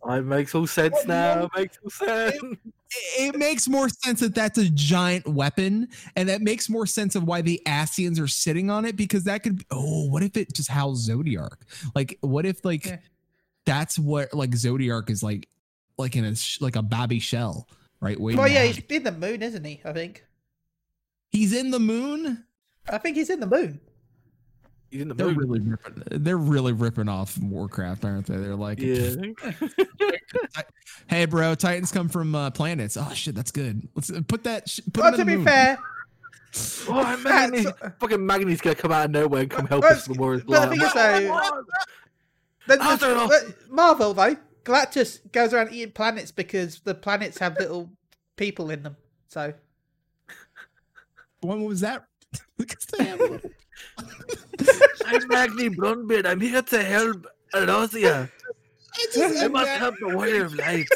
[0.08, 1.44] It makes all sense now.
[1.44, 2.36] It makes all sense.
[3.18, 7.22] It, makes more sense that that's a giant weapon, and that makes more sense of
[7.24, 9.58] why the Ascians are sitting on it because that could.
[9.58, 11.58] Be, oh, what if it just housed Zodiark?
[11.94, 12.98] Like, what if like Yeah.
[13.64, 15.48] that's what like Zodiark is like,
[15.98, 17.68] like in a like a babby shell,
[18.00, 18.18] right?
[18.18, 19.80] Waiting Well, yeah, he's in the moon, isn't he?
[19.84, 20.24] I think.
[21.30, 22.44] he's in the moon.
[22.88, 23.80] I think he's in the moon.
[24.90, 25.36] He's in the They're moon.
[25.38, 26.02] really ripping.
[26.10, 28.36] They're really ripping off Warcraft, aren't they?
[28.36, 29.14] They're like, Yeah.
[31.08, 32.96] hey, bro, Titans come from uh, planets.
[32.96, 33.88] Oh shit, that's good.
[33.94, 34.68] Let's uh, put that.
[34.68, 35.44] Sh- put Well, them to be moon.
[35.44, 35.78] fair,
[36.88, 40.14] Oh, Magni, so- fucking Magni's gonna come out of nowhere and come help us in
[40.14, 41.20] the war but the thing is, though,
[42.66, 43.52] the- the- I don't know.
[43.70, 47.90] Marvel though, Galactus goes around eating planets because the planets have little
[48.36, 48.96] people in them.
[49.28, 49.54] So
[51.40, 52.04] When was that?
[52.58, 53.50] Because they have little-
[55.06, 56.26] I'm Magni Bronzebeard.
[56.26, 58.30] I'm here to help Elosia.
[59.16, 60.88] I I must help the warrior of light.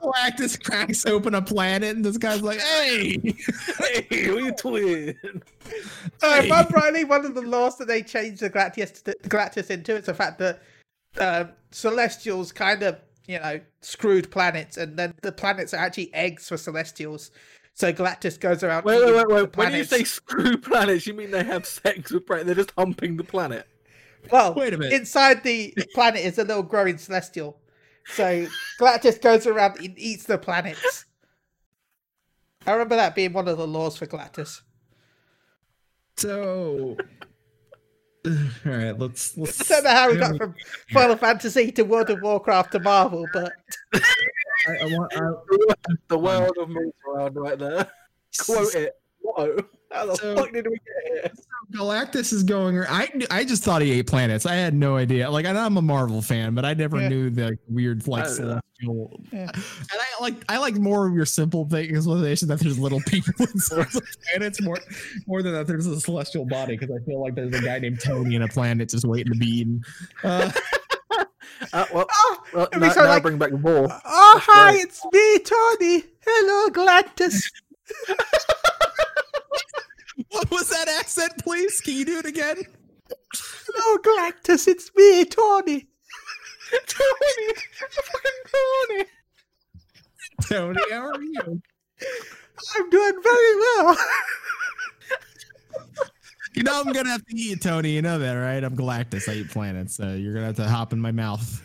[0.00, 3.18] Galactus cracks open a planet, and this guy's like, "Hey,
[3.78, 5.14] hey, what are you doing?
[6.22, 6.46] Uh, Hey.
[6.46, 9.94] if I'm rightly, one of the laws that they changed the Galactus, the Galactus into
[9.94, 10.62] it's the fact that
[11.18, 16.48] um, Celestials kind of, you know, screwed planets, and then the planets are actually eggs
[16.48, 17.30] for Celestials.
[17.80, 18.84] So Galactus goes around.
[18.84, 19.56] Wait, wait, wait, wait.
[19.56, 22.44] When you say screw planets, you mean they have sex with planets?
[22.44, 23.66] They're just humping the planet.
[24.30, 24.92] Well, Wait a minute.
[24.92, 27.58] inside the planet is a little growing celestial.
[28.04, 28.46] So
[28.78, 31.06] Galactus goes around and eats the planets.
[32.66, 34.60] I remember that being one of the laws for Galactus.
[36.18, 36.98] So,
[38.26, 38.32] all
[38.66, 39.66] right, let's let's.
[39.66, 40.54] don't know how we got from
[40.92, 43.54] Final Fantasy to World of Warcraft to Marvel, but
[44.68, 47.90] I, I want, I, The world of moves around right there.
[48.44, 48.96] Quote it.
[49.22, 49.58] Whoa.
[49.92, 51.32] How the So- fuck did we get here?
[51.72, 52.76] Galactus is going.
[52.80, 54.44] I I just thought he ate planets.
[54.44, 55.30] I had no idea.
[55.30, 57.08] Like I know I'm a Marvel fan, but I never Yeah.
[57.08, 58.60] knew the weird like I don't know.
[58.80, 59.20] celestial.
[59.32, 59.50] Yeah.
[59.92, 63.32] And I like I like more of your simple thing explanation that there's little people
[63.54, 64.78] inside the planets more
[65.28, 68.00] more than that there's a celestial body because I feel like there's a guy named
[68.00, 69.82] Tony in a planet just waiting to be eaten.
[70.24, 70.50] Uh,
[71.72, 73.86] Uh, well, oh, well now, so now like- bring back more.
[74.04, 74.84] oh That's hi, great.
[74.84, 76.04] it's me, Tony.
[76.26, 77.42] Hello, Galactus.
[80.30, 81.80] what was that accent, please?
[81.80, 82.56] Can you do it again?
[83.34, 84.66] Hello, Galactus.
[84.68, 85.86] It's me, Tony.
[86.86, 87.54] Tony!
[87.90, 89.04] Fucking Tony!
[90.48, 91.60] Tony, how are you?
[92.76, 93.96] I'm doing very well.
[96.54, 97.90] You know I'm gonna have to eat you, Tony.
[97.92, 98.62] You know that, right?
[98.62, 99.28] I'm Galactus.
[99.28, 99.94] I eat planets.
[99.96, 101.62] So you're gonna have to hop in my mouth.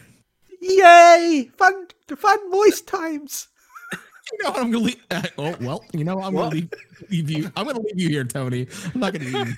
[0.62, 1.50] Yay!
[1.58, 1.88] Fun,
[2.18, 3.48] fun, moist times.
[4.34, 4.60] You know what?
[4.60, 5.04] I'm gonna leave.
[5.12, 5.86] Uh, oh well.
[5.94, 6.46] You know I'm What?
[6.46, 6.70] gonna leave,
[7.12, 7.52] leave you.
[7.56, 8.66] I'm gonna leave you here, Tony.
[8.92, 9.54] I'm not gonna eat you.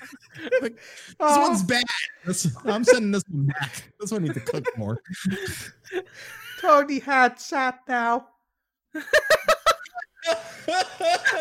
[0.60, 1.84] This one's bad.
[2.26, 3.90] This, I'm sending this one back.
[3.98, 5.00] This one needs to cook more.
[6.60, 8.28] Tony had sat now.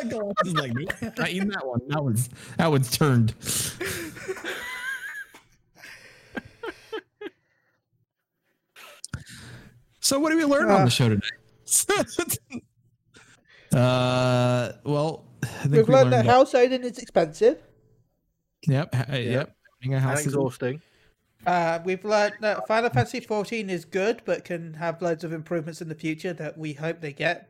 [0.09, 1.79] Galactus is like, nope, not eating that one.
[1.87, 3.33] That one's that one's turned.
[9.99, 10.85] So what did we learn on Uh.
[10.85, 11.27] the show today?
[13.73, 17.61] uh, well, I think We've we learned that that- house owning is expensive.
[18.67, 19.55] Yep, ha- yep.
[19.83, 20.81] Owning a And house is- exhausting.
[21.45, 25.81] Uh, we've learned that Final Fantasy 14 is good, but can have loads of improvements
[25.81, 27.49] in the future that we hope they get.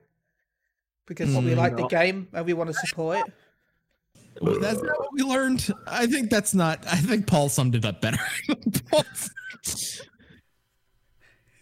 [1.07, 3.34] Because we Probably like the game and we want to support it.
[4.41, 5.67] Well, that's not what we learned.
[5.88, 6.85] I think that's not.
[6.85, 8.19] I think Paul summed it up better.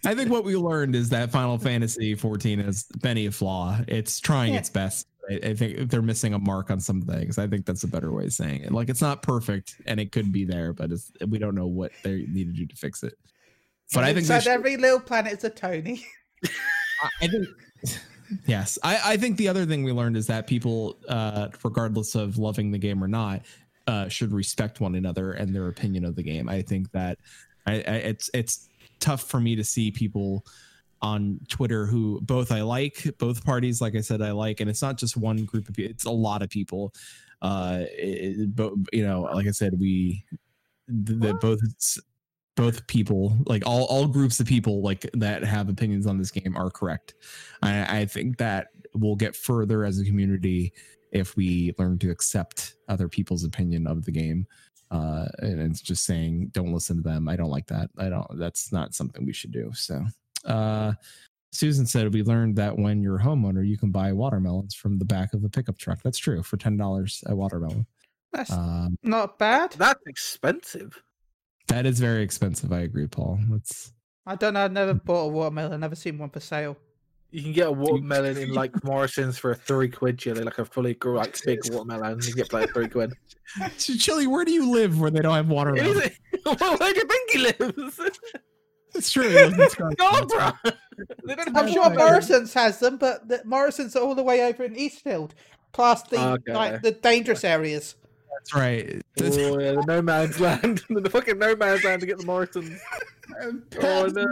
[0.06, 3.80] I think what we learned is that Final Fantasy 14 has many a flaw.
[3.88, 4.60] It's trying Yeah.
[4.60, 5.08] its best.
[5.30, 7.40] I, I think they're missing a mark on some things.
[7.40, 8.72] I think that's a better way of saying it.
[8.72, 11.92] Like it's not perfect, and it could be there, but it's, we don't know what
[12.04, 13.16] they need to do to fix it.
[13.94, 16.06] But I think they Inside should- every little planet is a Tony.
[16.44, 17.48] I- I think
[18.48, 18.78] yes.
[18.84, 22.72] I, I think the other thing we learned is that people, uh, regardless of loving
[22.72, 23.42] the game or not,
[23.88, 26.50] uh, should respect one another and their opinion of the game.
[26.50, 27.20] I think that
[27.68, 28.68] I, I, it's it's
[29.00, 30.46] tough for me to see people
[31.02, 34.82] on Twitter who both I like, both parties, like I said, I like, and it's
[34.82, 36.94] not just one group of people; it's a lot of people.
[37.42, 40.26] Uh, it, it- bo- you know, like I said, we
[40.88, 41.60] the, the both
[42.56, 46.56] both people like all all groups of people like that have opinions on this game
[46.56, 47.14] are correct.
[47.62, 50.74] I i think that we'll get further as a community
[51.12, 54.48] if we learn to accept other people's opinion of the game.
[54.92, 57.28] Uh and it's just saying don't listen to them.
[57.28, 57.90] I don't like that.
[57.98, 59.72] I don't that's not something we should do.
[59.74, 60.06] So
[60.46, 60.94] uh
[61.52, 65.06] susan said we learned that when you're a homeowner you can buy watermelons from the
[65.06, 66.02] back of a pickup truck.
[66.04, 67.86] That's true for ten dollars a watermelon.
[68.32, 69.72] That's um not bad.
[69.72, 71.02] That's expensive.
[71.68, 73.92] That is very expensive i agree paul that's
[74.26, 74.66] I don't know.
[74.66, 75.74] I've never bought a watermelon.
[75.74, 76.78] I've Never seen one for sale.
[77.32, 80.94] You can get a watermelon in like Morrison's for three quid, Chili, like a fully
[80.94, 82.20] grown, like big watermelon.
[82.24, 83.14] You get like three quid.
[83.78, 85.98] Chili, where do you live where they don't have watermelon?
[85.98, 86.14] Is it?
[86.46, 88.00] well, where do you think he lives?
[88.96, 89.28] It's true.
[89.28, 89.98] he lives in Scotland.
[90.00, 90.72] no, bro.
[91.26, 94.64] They don't I'm sure Morrison's has them, but the, Morrison's are all the way over
[94.64, 95.36] in Eastfield,
[95.74, 96.54] past the Okay.
[96.54, 97.96] like the dangerous areas.
[98.46, 99.02] That's right.
[99.22, 102.80] Oh yeah, the no man's land, the fucking no man's land to get the Morrisons.
[103.82, 104.26] Oh no.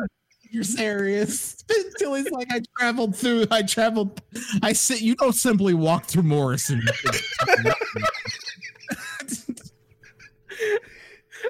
[0.52, 1.64] You're serious.
[1.98, 3.48] Chili's like I traveled through.
[3.50, 4.22] I traveled.
[4.62, 5.02] I sit.
[5.02, 6.82] You don't simply walk through Morrison.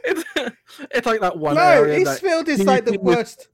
[0.05, 0.23] It's,
[0.91, 3.47] it's like that one no, area that Eastfield is you like the think was- worst.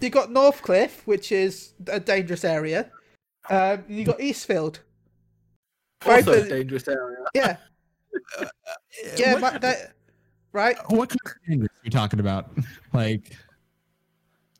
[0.00, 2.90] You got Northcliffe, which is a dangerous area.
[3.48, 4.80] Um, you got Eastfield.
[6.06, 7.18] Right, also a dangerous area.
[7.34, 7.56] Yeah,
[9.16, 9.92] yeah, What, but that,
[10.52, 10.76] right.
[10.78, 12.50] Uh, what kind of dangerous are you talking about?
[12.92, 13.36] Like,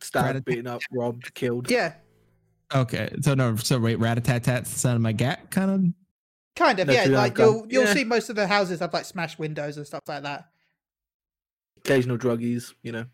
[0.00, 0.44] Stabbed, Rat-a-tat.
[0.44, 1.70] beaten up, robbed, killed.
[1.70, 1.94] Yeah,
[2.74, 5.84] okay, so no, so wait, rat a tat tat, sound of my gat, kind of.
[6.56, 6.86] kind of.
[6.86, 7.94] No, yeah, like I've gone- you'll you'll yeah.
[7.94, 10.48] see most of the houses have like smashed windows and stuff like that.
[11.78, 13.06] Occasional druggies, you know.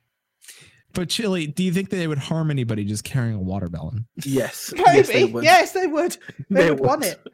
[0.93, 4.07] But Chili, do you think they would harm anybody just carrying a watermelon?
[4.25, 4.73] Yes.
[4.87, 4.87] Maybe.
[4.97, 5.45] Yes, they would.
[5.45, 6.17] Yes, they would.
[6.51, 7.09] They, They would want would.
[7.13, 7.27] it.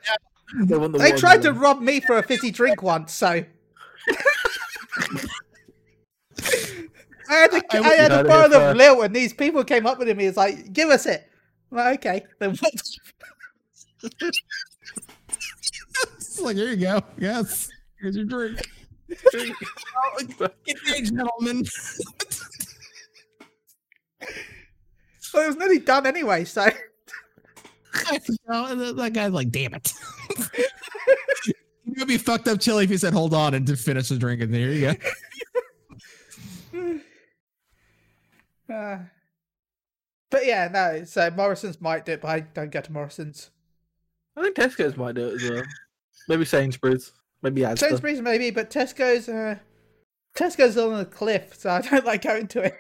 [0.67, 3.45] They, want the They tried to rob me for a fizzy drink once, so I
[7.29, 8.77] had to, I I, had heard to borrow the first.
[8.77, 10.25] Lil, and these people came up with me.
[10.25, 11.27] He was like, "Give us it."
[11.71, 12.73] I'm like, okay, then what?
[16.17, 17.03] It's like, here you go.
[17.19, 17.71] Yes.
[18.01, 18.61] Here's your drink.
[19.09, 19.55] Good
[20.87, 21.65] day, gentlemen.
[25.33, 26.45] Well, it was nearly done anyway.
[26.45, 26.69] So
[28.49, 29.93] Oh, that- that guy's like, damn it.
[30.55, 30.73] it
[31.99, 34.41] would be fucked up chilly if he said, hold on, and to finish the drink.
[34.43, 34.95] And there you go.
[38.73, 38.99] Uh,
[40.31, 41.05] but yeah, no.
[41.05, 43.51] So Morrison's might do it, but I don't go to Morrison's.
[44.35, 45.63] I think Tesco's might do it as well.
[46.29, 47.13] Maybe Sainsbury's.
[47.43, 47.81] Maybe Asda.
[47.81, 49.29] Sainsbury's maybe, but Tesco's.
[49.29, 49.57] Uh,
[50.35, 52.75] Tesco's on a cliff, so I don't like going to it.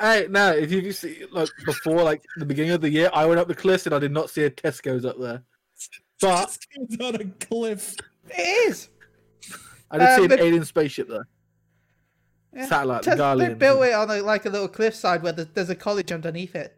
[0.00, 3.38] Hey, no, if you see like before, like the beginning of the year, I went
[3.38, 5.42] up the cliffs and I did not see a Tesco's up there.
[6.20, 7.96] But It's on a cliff.
[8.30, 8.88] It is.
[9.90, 11.26] I did Uh, see an but- alien spaceship there.
[12.54, 12.66] Yeah.
[12.66, 15.70] Satellite, the Tes- they built it on a, like a little cliffside where there's, there's
[15.70, 16.76] a college underneath it.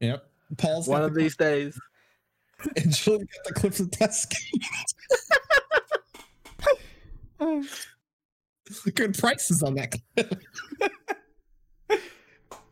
[0.00, 0.24] Yep.
[0.56, 1.78] Paul's One of the these days.
[2.58, 4.34] cliff- and Julie got the cliffs of Tesco.
[8.94, 10.28] Good prices on that cliff.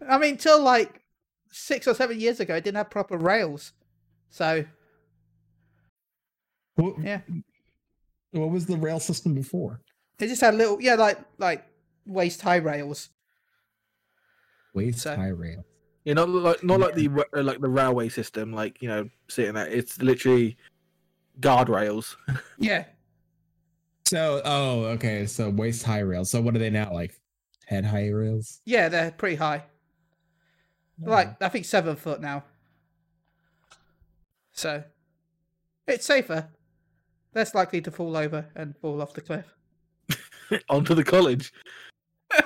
[0.08, 1.02] I mean, till like
[1.50, 3.72] six or seven years ago, it didn't have proper rails.
[4.30, 4.64] So
[6.74, 7.20] What, yeah,
[8.32, 9.80] what was the rail system before?
[10.18, 11.64] it just had little, yeah, like like
[12.06, 13.10] waist high rails.
[14.74, 15.64] Waist So- high rail.
[16.04, 19.54] Yeah, not like not like the uh, like the railway system, like you know, sitting
[19.54, 19.66] there.
[19.66, 20.56] It's literally
[21.40, 22.14] guardrails.
[22.58, 22.84] Yeah,
[24.06, 25.26] So, oh, okay.
[25.26, 26.30] So waist high rails.
[26.30, 26.92] So what are they now?
[26.92, 27.20] Like
[27.66, 28.60] head high rails?
[28.66, 29.64] yeah, they're pretty high.
[31.00, 32.44] Like I think seven foot now.
[34.52, 34.82] So
[35.86, 36.48] it's safer,
[37.34, 39.54] less likely to fall over and fall off the cliff.
[40.68, 41.52] onto the college.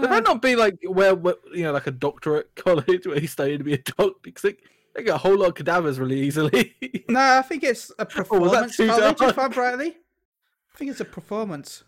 [0.00, 3.26] There might not be like where, where you know, like a doctorate college where you
[3.26, 4.14] study to be a doctor.
[4.22, 4.56] Because they,
[4.94, 6.74] they get a whole lot of cadavers really easily.
[7.08, 9.38] No, I think it's a performance too college, if dark?
[9.38, 9.88] I'm rightly.
[9.88, 11.84] I think it's a performance.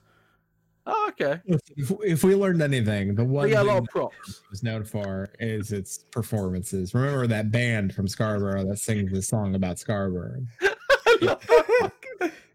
[0.86, 1.40] Oh, okay.
[1.46, 1.60] If,
[2.04, 4.42] if we learned anything, the one They get a thing lot of that props.
[4.50, 6.94] was known for is its performances.
[6.94, 10.44] Remember that band from Scarborough that sings the song about Scarborough?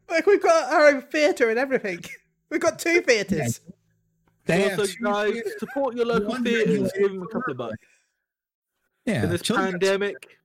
[0.10, 2.00] like we've got our own theatre and everything.
[2.50, 3.60] We've got two theatres.
[4.46, 5.54] They also, two guys, theaters.
[5.60, 6.90] support your local One theatres.
[6.98, 7.78] Give them a couple of bucks.
[9.06, 10.38] yeah, In this children- pandemic,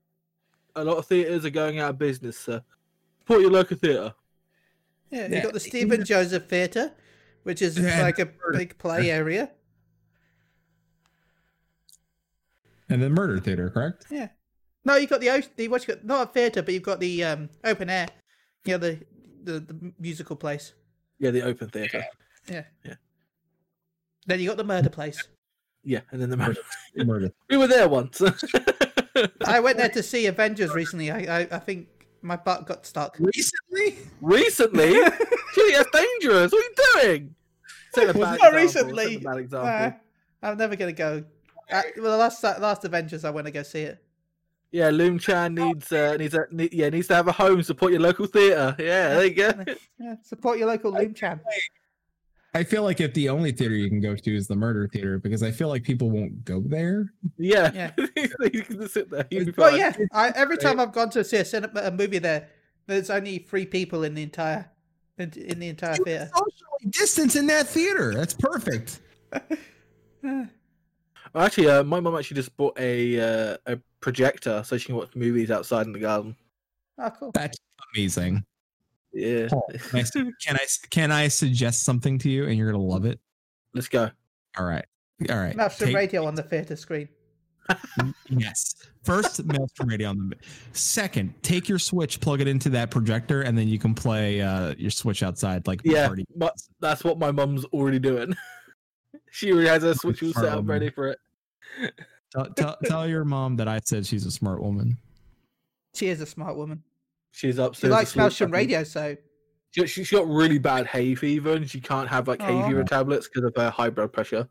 [0.74, 2.36] a lot of theatres are going out of business.
[2.36, 2.60] So
[3.20, 4.12] support your local theatre.
[5.12, 6.90] Yeah, Yeah, you've got the Stephen if- Joseph Theatre,
[7.42, 9.50] which is Yeah, like a big play area.
[12.88, 14.06] and the Murder Theater, correct?
[14.10, 14.28] Yeah.
[14.84, 17.00] No, you've got the, o- the what you got, not a theatre, but you've got
[17.00, 18.08] the um, open air.
[18.64, 18.98] You know, the,
[19.44, 20.74] the, the musical place.
[21.18, 22.04] Yeah, the open theatre.
[22.48, 22.64] Yeah.
[22.84, 22.94] Yeah.
[24.26, 25.22] Then you got the murder place.
[25.84, 26.60] Yeah, and then the murder.
[26.96, 27.32] Murder.
[27.48, 28.20] we were there once.
[29.46, 31.10] I went there to see Avengers recently.
[31.10, 31.88] I, I, I think
[32.20, 33.16] my butt got stuck.
[33.18, 33.98] Recently?
[34.20, 34.92] Recently,
[35.54, 36.52] gee, that's dangerous.
[36.52, 37.34] What are you doing?
[37.94, 39.14] Set a bad Not example, set recently.
[39.16, 40.00] a bad Uh, example.
[40.42, 41.24] I'm never gonna go.
[41.70, 44.02] Uh, well, the last last Avengers, I want to go see it.
[44.70, 47.62] Yeah, Loom Chan needs uh, needs a need, yeah needs to have a home.
[47.62, 48.74] Support your local theatre.
[48.78, 49.52] Yeah, there you go.
[50.00, 51.40] Yeah, support your local Loom Chan.
[52.54, 55.18] I feel like if the only theater you can go to is the Murder Theater,
[55.18, 57.12] because I feel like people won't go there.
[57.38, 57.90] Yeah, Yeah.
[58.52, 59.26] you can just sit there.
[59.56, 59.94] Well, yeah.
[60.12, 62.48] I, every time I've gone to see a, cinema, a movie there,
[62.86, 64.70] there's only three people in the entire
[65.18, 66.30] in, in the entire theater.
[66.34, 68.14] Socially distance in that theater.
[68.14, 69.00] That's perfect.
[71.34, 75.14] Actually, uh, my mum actually just bought a uh, a projector so she can watch
[75.14, 76.36] movies outside in the garden.
[76.98, 77.30] Oh, cool.
[77.32, 77.56] That's
[77.94, 78.44] amazing.
[79.14, 82.82] Yeah, Paul, can I, can I can I suggest something to you and you're gonna
[82.84, 83.18] love it?
[83.74, 84.10] let's go.
[84.58, 84.84] All right.
[85.30, 85.56] All right.
[85.56, 87.08] Master Take- radio on the theater screen.
[88.28, 88.74] Yes.
[89.04, 90.36] First, Maelstrom Radio on the.
[90.72, 94.74] Second, take your Switch, plug it into that projector, and then you can play uh,
[94.78, 96.24] your Switch outside like Yeah, party.
[96.36, 98.34] but that's what my mom's already doing.
[99.30, 100.66] she already has a switch set up Farm.
[100.66, 101.18] ready for it.
[102.32, 104.98] Tell, tell, tell your mom that I said she's a smart woman.
[105.94, 106.82] She is a smart woman.
[107.32, 107.90] She's She upstairs.
[107.90, 109.16] likes asleep, Maelstrom radio, so
[109.70, 112.84] She, she, she got really bad hay fever and she can't have like hay fever
[112.84, 114.48] tablets because of her high blood pressure.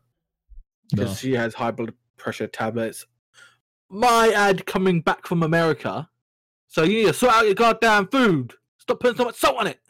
[0.90, 1.14] Because No.
[1.14, 3.04] she has high blood pressure tablets.
[3.90, 6.08] My ad coming back from America.
[6.68, 8.54] So you need to sort out your goddamn food.
[8.78, 9.80] Stop putting so much salt on it.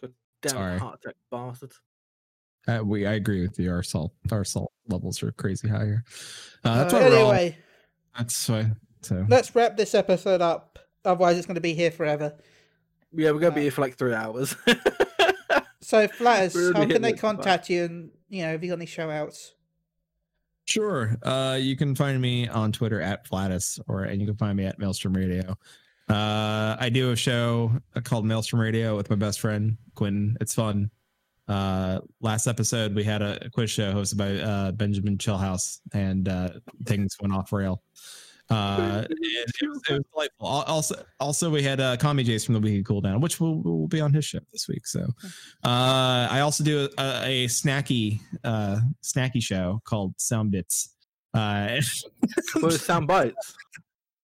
[0.00, 0.12] God
[0.42, 0.78] damn Sorry.
[0.78, 1.72] heart attack bastard.
[2.66, 3.70] Uh, we I agree with you.
[3.70, 6.04] Our salt our salt levels are crazy higher.
[6.64, 7.32] Uh, that's Uh, what we're all.
[7.32, 7.58] anyway,
[8.16, 8.70] That's why.
[9.02, 10.78] So let's wrap this episode up.
[11.04, 12.34] Otherwise, it's going to be here forever.
[13.12, 14.54] Yeah, we're gonna be Uh, here for like three hours.
[15.80, 17.84] So, Flattus, how can they me with the contact you?
[17.84, 19.54] And you know, have you got any show outs?
[20.68, 21.16] Sure.
[21.22, 24.66] Uh, you can find me on Twitter at Flattus, or and you can find me
[24.66, 25.56] at Maelstrom Radio.
[26.10, 27.72] Uh, I do a show
[28.04, 30.36] called Maelstrom Radio with my best friend Quentin.
[30.42, 30.90] It's fun.
[31.48, 36.50] Uh, last episode we had a quiz show hosted by uh, Benjamin Chillhouse, and uh,
[36.84, 37.82] things went off rail.
[38.50, 40.46] Uh, and it, was, it was delightful.
[40.46, 43.88] Also, also we had uh, Commie Jace from the Weekly Cool Down, which will, will
[43.88, 44.86] be on his show this week.
[44.86, 45.00] So,
[45.64, 50.94] uh, I also do a, a snacky, uh, snacky show called Sound Bits.
[51.34, 51.80] Uh,
[52.54, 53.54] Well, it's sound bites.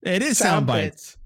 [0.03, 1.17] it is sound bites.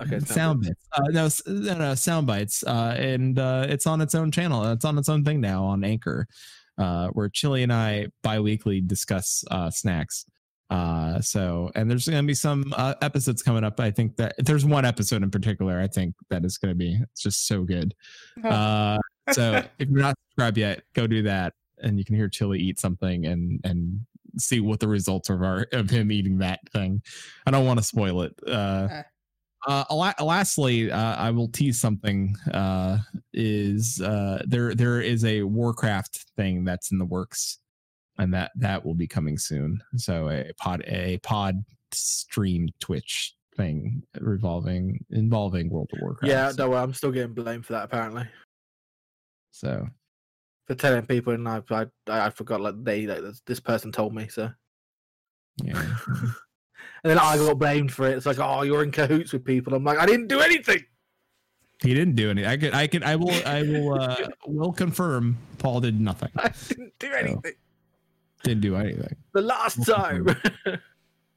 [0.00, 0.88] Okay, sound sound bits.
[0.92, 2.64] Uh, no, no, no, sound bites.
[2.66, 4.64] Uh, and uh, it's on its own channel.
[4.72, 6.26] It's on its own thing now on Anchor,
[6.78, 10.26] uh, where Chili and I bi-weekly discuss uh, snacks.
[10.70, 13.80] Uh, so, and there's going to be some uh, episodes coming up.
[13.80, 15.80] I think that there's one episode in particular.
[15.80, 17.94] I think that is going to be it's just so good.
[18.44, 18.98] Uh,
[19.32, 22.78] so if you're not subscribed yet, go do that, and you can hear Chili eat
[22.78, 24.00] something and and
[24.38, 27.02] see what the results of our of him eating that thing.
[27.46, 28.34] I don't want to spoil it.
[28.46, 29.02] Uh,
[29.66, 29.84] uh,
[30.20, 32.34] lastly, uh, I will tease something.
[32.52, 32.98] Uh,
[33.32, 37.58] is uh, there there is a Warcraft thing that's in the works,
[38.20, 39.82] and that that will be coming soon.
[39.96, 46.30] So a pod a pod stream Twitch thing revolving involving World of Warcraft.
[46.30, 48.24] Yeah, So- don't worry, I'm still getting blamed for that apparently.
[49.50, 49.88] so
[50.66, 54.14] For telling people, and I, I, I forgot like they, like this- this person told
[54.14, 54.28] me.
[54.28, 54.50] So,
[55.64, 55.80] yeah.
[56.12, 56.30] and
[57.02, 58.16] then I got blamed for it.
[58.16, 59.74] It's like, oh, you're in cahoots with people.
[59.74, 60.84] I'm like, I didn't do anything.
[61.82, 62.50] He didn't do anything.
[62.50, 64.16] I can, I can, I will, I will, uh,
[64.46, 65.38] will confirm.
[65.58, 66.28] Paul did nothing.
[66.36, 67.54] I didn't do anything.
[68.42, 69.16] Didn't do anything.
[69.32, 70.26] The last Will time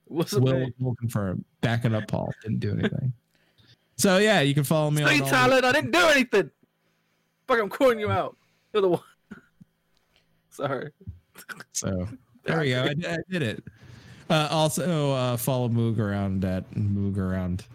[0.07, 1.43] wasn't Will, will confirm.
[1.61, 3.13] Backing up, Paul didn't do anything.
[3.97, 5.27] So yeah, you can follow me Stay on.
[5.27, 5.65] talent.
[5.65, 6.49] I didn't do anything.
[7.47, 8.37] Fuck, I'm calling you out.
[8.73, 9.01] You're the one.
[10.49, 10.91] Sorry.
[11.73, 12.07] So
[12.45, 12.83] there we go.
[12.83, 13.63] I, did- I did it.
[14.29, 17.65] Uh, also, uh, follow Moog around at Moog around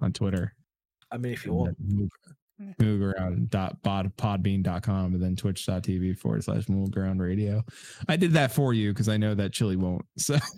[0.00, 0.52] on Twitter.
[1.10, 1.76] I mean, if you want.
[1.82, 2.08] Moog,
[2.80, 7.64] Moog around dot pod, podbean.com and then twitch.tv forward slash Moog around radio.
[8.08, 10.04] I did that for you because I know that Chili won't.
[10.18, 10.38] So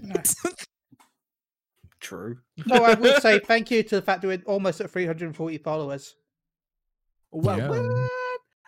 [2.00, 2.38] True.
[2.66, 6.14] No, I will say thank you to the fact that we're almost at 340 followers.
[7.30, 7.68] Well, Yeah.
[7.68, 8.10] what?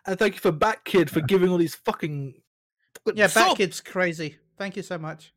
[0.07, 2.35] And thank you for Back Kid for giving all these fucking.
[3.15, 4.39] Yeah, So- Batkid's crazy.
[4.57, 5.33] Thank you so much.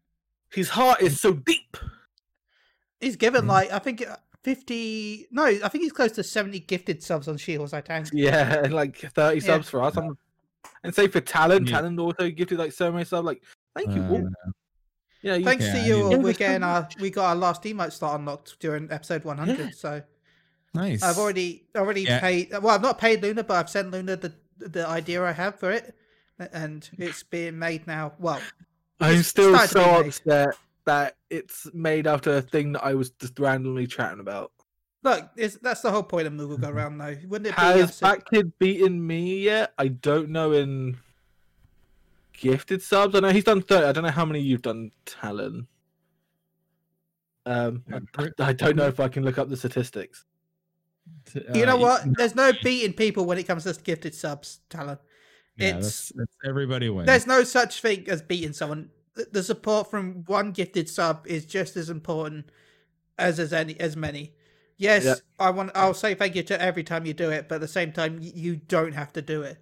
[0.50, 1.78] His heart is so deep.
[3.00, 3.50] He's given Mhm.
[3.50, 5.28] like I think uh, 50.
[5.32, 7.74] No, I think he's close to 70 gifted subs on Shields.
[7.74, 8.08] I tank.
[8.14, 9.46] Yeah, and like 30 Yeah.
[9.46, 9.96] subs for us.
[9.98, 10.18] I'm,
[10.84, 11.78] and say for Talon Yeah.
[11.78, 13.26] Talon also gifted like so many subs.
[13.26, 13.44] Like,
[13.76, 14.02] thank you.
[14.04, 14.18] all.
[14.28, 14.52] uh,
[15.22, 17.62] yeah, you, Thanks Yeah, to you, need- all, we're getting our we got our last
[17.64, 19.76] emote slot unlocked during episode 100.
[19.76, 20.02] So
[20.74, 21.04] nice.
[21.04, 22.20] I've already already Yeah.
[22.20, 22.52] paid.
[22.52, 25.72] Well, I've not paid Luna, but I've sent Luna the the idea I have for
[25.72, 25.96] it,
[26.40, 28.14] and it's being made now.
[28.20, 28.42] Well,
[29.00, 30.08] I'm still started to so made.
[30.08, 30.56] upset
[30.86, 34.52] that it's made after a thing that I was just randomly chatting about.
[35.04, 37.16] look, it's, that's the whole point of Moogle Go Round, though.
[37.28, 37.62] Wouldn't it be?
[37.62, 39.74] Has us- Back Kid beaten me yet?
[39.78, 40.98] I don't know in
[42.34, 43.16] gifted subs.
[43.16, 43.86] I know he's done 30.
[43.86, 45.68] I don't know how many you've done, Talon.
[47.46, 47.84] Um,
[48.18, 50.26] I, I don't know if I can look up the statistics.
[51.56, 52.04] you know Uh, what?
[52.18, 54.98] There's no beating people when it comes to gifted subs, Talon.
[55.58, 57.08] Yeah, it's- that's, that's everybody wins.
[57.08, 58.90] There's no such thing as beating someone.
[59.16, 62.50] The- The support from one gifted sub is just as important
[63.18, 64.34] as as any as many.
[64.78, 65.16] Yes, Yeah.
[65.40, 65.72] I want.
[65.76, 68.20] I'll say thank you to every time you do it, but at the same time,
[68.22, 69.58] you don't have to do it,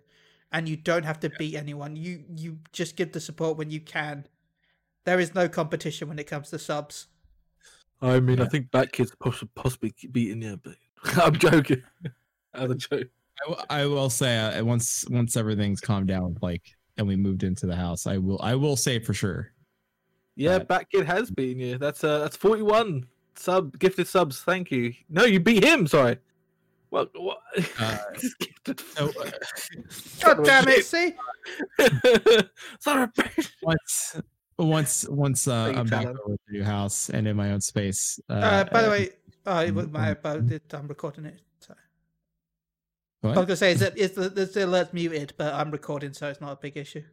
[0.52, 1.96] and you don't have to beat anyone.
[1.96, 4.28] You you just give the support when you can.
[5.06, 7.08] There is no competition when it comes to subs.
[8.02, 10.76] I mean, I think Back Kid's poss- possibly beating you, but
[11.24, 11.84] I'm joking.
[12.54, 13.08] As a joke.
[13.70, 17.66] I will- will say uh, once once everything's calmed down, like and we moved into
[17.66, 19.52] the house, I will I will say for sure.
[20.36, 20.68] Yeah, Right.
[20.68, 21.78] Back Kid has beaten you.
[21.78, 24.42] That's uh, that's 41 sub gifted subs.
[24.42, 24.94] Thank you.
[25.10, 25.88] No, you beat him.
[25.88, 26.18] Sorry.
[26.92, 27.40] Well, What?
[27.80, 28.36] Uh, Just.
[28.98, 29.32] So uh,
[30.36, 30.86] God damn it!
[30.86, 31.14] See,
[32.80, 33.12] Son of
[33.62, 34.22] once
[34.58, 36.18] once once uh, I'm back Tyler.
[36.26, 38.20] over the new house and in my own space.
[38.30, 40.64] Uh, uh, by the uh, way, it was my about it.
[40.74, 41.40] I'm recording it.
[43.22, 43.28] So.
[43.30, 43.38] what?
[43.38, 46.14] I was gonna say is that is the, the, the alert's muted, but I'm recording,
[46.14, 47.04] so it's not a big issue.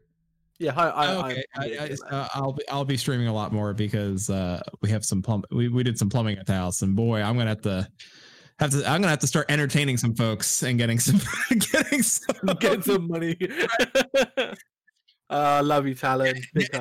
[0.59, 0.73] Yeah.
[0.75, 3.75] I, I, okay, I, I, I, uh, I'll be I'll be streaming a lot more
[3.75, 6.97] because uh, we have some plumb we, we did some plumbing at the house and
[6.97, 7.89] boy I'm gonna have to
[8.59, 11.21] have to I'm gonna have to start entertaining some folks and getting some
[11.73, 13.37] getting some get some money.
[15.31, 16.41] uh, love you, Talon.
[16.55, 16.73] Pick.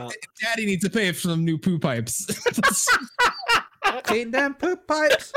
[0.42, 2.26] Daddy needs to pay for some new poo pipes.
[4.04, 5.34] Clean them poop pipes.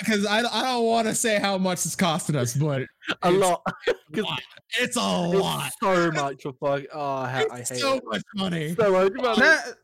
[0.00, 2.86] Because I, I don't want to say how much it's costing us, but a
[3.24, 3.62] it's lot.
[3.66, 3.72] a
[4.12, 4.42] 'Cause lot.
[4.80, 5.66] It's a lot.
[5.66, 6.84] It's so much for fuck.
[6.92, 8.04] Oh, I, ha- I hate so it.
[8.06, 8.74] much money.
[8.74, 9.40] So much money.
[9.40, 9.76] Let,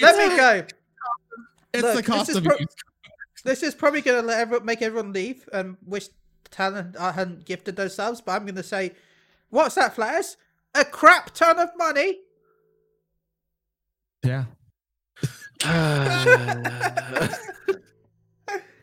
[0.00, 0.64] let me go.
[1.74, 2.56] It's Look, the this cost is of pro-
[3.44, 6.08] This is probably going to let everyone, make everyone leave and wish
[6.50, 8.92] Talon I hadn't gifted those subs, but I'm going to say,
[9.50, 10.36] what's that, Flares?
[10.74, 12.18] A crap ton of money.
[14.24, 14.44] Yeah.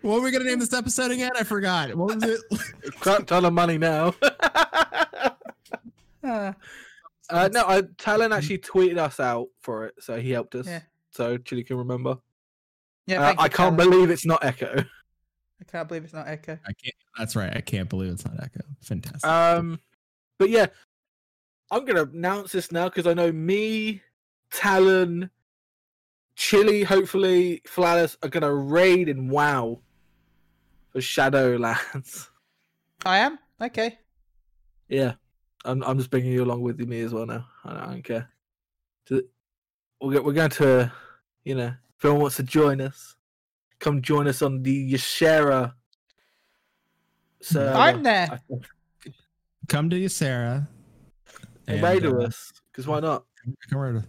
[0.01, 1.31] What were we gonna name this episode again?
[1.37, 1.93] I forgot.
[1.93, 2.39] What was it?
[2.99, 4.13] Crap ton of money now.
[6.21, 6.53] Ah,
[7.29, 10.67] uh, no, I, Talon actually tweeted us out for it, so he helped us.
[10.67, 10.81] Yeah.
[11.11, 12.17] So Chili can remember.
[13.07, 13.75] yeah, Uh, you, I can't Talon.
[13.77, 14.75] believe it's not Echo.
[14.77, 16.53] I can't believe it's not Echo.
[16.67, 16.95] I can't.
[17.17, 17.55] That's right.
[17.55, 18.59] I can't believe it's not Echo.
[18.81, 19.25] Fantastic.
[19.27, 19.79] Um,
[20.37, 20.67] but yeah,
[21.71, 24.01] I'm gonna announce this now because I know me,
[24.51, 25.29] Talon,
[26.35, 29.79] Chili, hopefully Flattus are gonna raid and wow
[30.89, 32.29] for Shadowlands.
[33.05, 33.39] I am?
[33.61, 33.97] Okay.
[34.87, 35.13] yeah,
[35.65, 37.45] I'm I'm just bringing you along with me as well now.
[37.65, 38.29] I don't, I don't care.
[39.07, 39.27] To-
[40.01, 40.91] We're we're going to,
[41.43, 43.15] you know, if anyone wants to join us,
[43.79, 45.73] come join us on the Yashera.
[47.41, 47.77] server.
[47.77, 48.27] I'm there.
[48.31, 48.55] I.
[49.67, 50.67] Come to you, Sarah.
[51.67, 53.25] And raid uh, with us because why not?
[53.69, 54.03] Come right.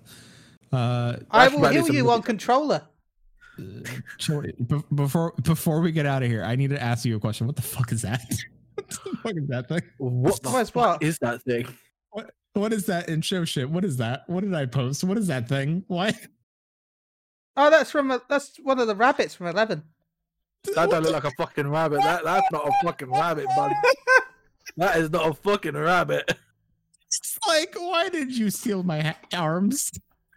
[0.73, 2.82] Uh, I will heal you on controller.
[4.19, 7.20] Joey, be- before before we get out of here, I need to ask you a
[7.20, 7.47] question.
[7.47, 8.23] What the fuck is that?
[8.74, 9.82] what the fuck is that thing?
[9.99, 11.03] What the What's fuck what?
[11.03, 11.66] is that thing?
[12.55, 13.70] What is that in show shit?
[13.70, 14.23] What is that?
[14.27, 15.05] What did I post?
[15.05, 15.85] What is that thing?
[15.87, 16.12] Why?
[17.57, 19.82] Oh, that's from a, that's one of the rabbits from Eleven.
[20.74, 22.01] That don't look like a fucking rabbit.
[22.03, 23.74] That that's not a fucking rabbit, buddy.
[24.77, 26.32] That is not a fucking rabbit.
[27.09, 29.91] It's like, why did you steal my ha- arms?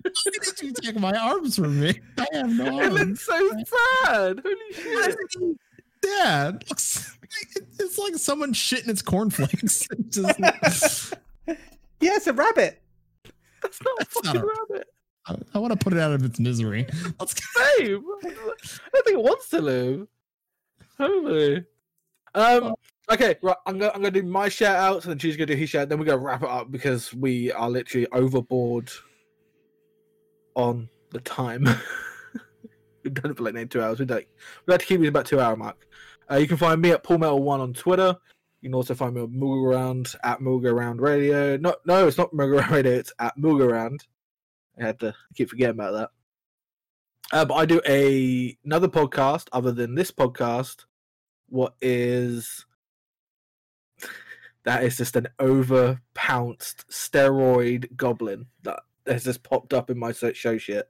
[0.04, 0.12] Why
[0.44, 2.00] did you take my arms from me?
[2.18, 2.94] I have no It arms.
[2.94, 3.50] looks so
[4.06, 4.42] sad.
[4.44, 5.18] Holy shit.
[6.06, 9.88] Yeah, it looks like, it's like someone shitting its cornflakes.
[9.92, 11.14] It's just-
[11.48, 11.56] Yeah,
[12.16, 12.82] it's a rabbit.
[13.62, 14.88] That's not a That's fucking not rabbit.
[15.26, 16.86] I, I want to put it out of its misery.
[17.20, 17.42] Let's go.
[17.78, 18.04] Same.
[18.26, 20.08] I don't think it wants to live.
[20.98, 21.64] Holy.
[22.36, 22.76] Um.
[23.10, 23.56] Okay, right.
[23.66, 25.88] I'm gonna I'm gonna do my shout outs and then she's gonna do his shout.
[25.88, 28.92] Then we're gonna wrap it up because we are literally overboard
[30.56, 31.68] on the time.
[33.04, 34.00] We've done it for like nearly two hours.
[34.00, 34.30] We'd like
[34.66, 35.88] we like to keep it about two hour mark.
[36.30, 38.16] Uh, you can find me at Paul Metal One on Twitter.
[38.62, 41.58] You can also find me on Moogle Around at Moogle Around Radio.
[41.58, 42.94] No, no, it's not Moogle Around Radio.
[42.94, 44.06] It's at Moogle Around.
[44.80, 46.10] I had to keep forgetting about that.
[47.34, 50.86] Uh, but I do a another podcast other than this podcast.
[51.50, 52.66] What is
[54.64, 54.84] that?
[54.84, 60.34] Is just an over pounced steroid goblin that has just popped up in my so-
[60.34, 60.90] show shit.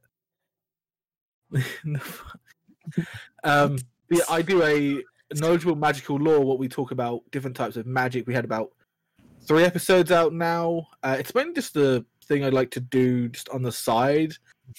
[3.43, 3.77] um,
[4.09, 5.03] yeah, I do a
[5.35, 6.41] knowledgeable magical lore.
[6.41, 8.27] What we talk about different types of magic.
[8.27, 8.71] We had about
[9.47, 10.87] three episodes out now.
[11.01, 14.33] Uh, it's been just the thing I'd like to do just on the side.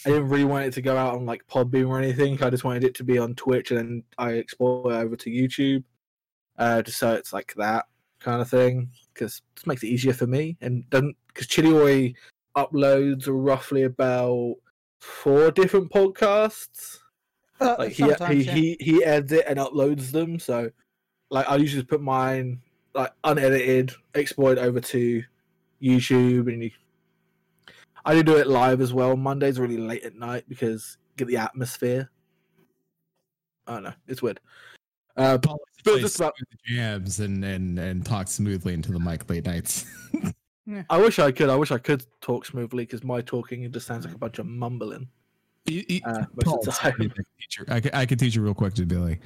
[0.06, 2.42] I didn't really want it to go out on like Podbean or anything.
[2.42, 5.30] I just wanted it to be on Twitch and then I export it over to
[5.30, 5.84] YouTube,
[6.58, 7.84] uh, just so it's like that
[8.18, 12.14] kind of thing because it makes it easier for me and doesn't because Chilioi
[12.56, 14.56] uploads roughly about
[15.00, 16.98] four different podcasts.
[17.60, 18.52] Uh, Like he sometimes, he, yeah.
[18.52, 20.38] he he edits it and uploads them.
[20.38, 20.70] So
[21.30, 22.60] like I usually just put mine
[22.94, 25.22] like unedited, export it over to
[25.82, 26.70] YouTube, and you,
[28.04, 29.16] I do do it live as well.
[29.16, 32.10] Mondays really late at night because get the atmosphere.
[33.66, 34.40] I don't know, it's weird.
[35.16, 39.00] Uh, Paul But plays just about- smooth jams and and and talk smoothly into the
[39.00, 39.86] mic late nights.
[40.88, 41.50] I wish I could.
[41.50, 44.46] I wish I could talk smoothly because my talking just sounds like a bunch of
[44.46, 45.08] mumbling.
[45.66, 47.00] You- you- Uh, Paul, of the sorry, time.
[47.02, 49.20] I could teach you- I could, I could teach you real quick to be like,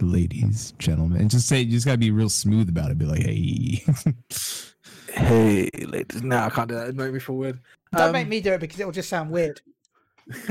[0.00, 2.98] ladies, gentlemen, and just say you just gotta be real smooth about it.
[2.98, 3.84] Be like, hey,
[5.12, 6.22] Hey, ladies.
[6.22, 6.88] No, I can't do that.
[6.88, 7.58] It make me feel weird.
[7.92, 9.60] Don't Um, make me do it because it'll just sound weird.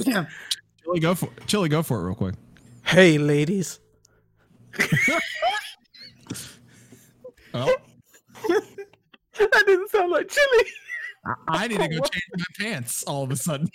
[0.00, 0.26] yeah.
[0.84, 1.46] Chili, go for it.
[1.46, 2.34] Chili, go for it real quick.
[2.84, 3.78] hey, ladies.
[7.54, 7.74] Oh,
[9.38, 10.64] that didn't sound like chili.
[11.48, 13.70] I need to go change my pants all of a sudden.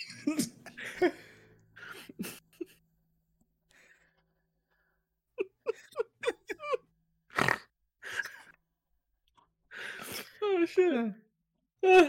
[10.58, 11.12] Oh shit.
[11.86, 12.08] Uh,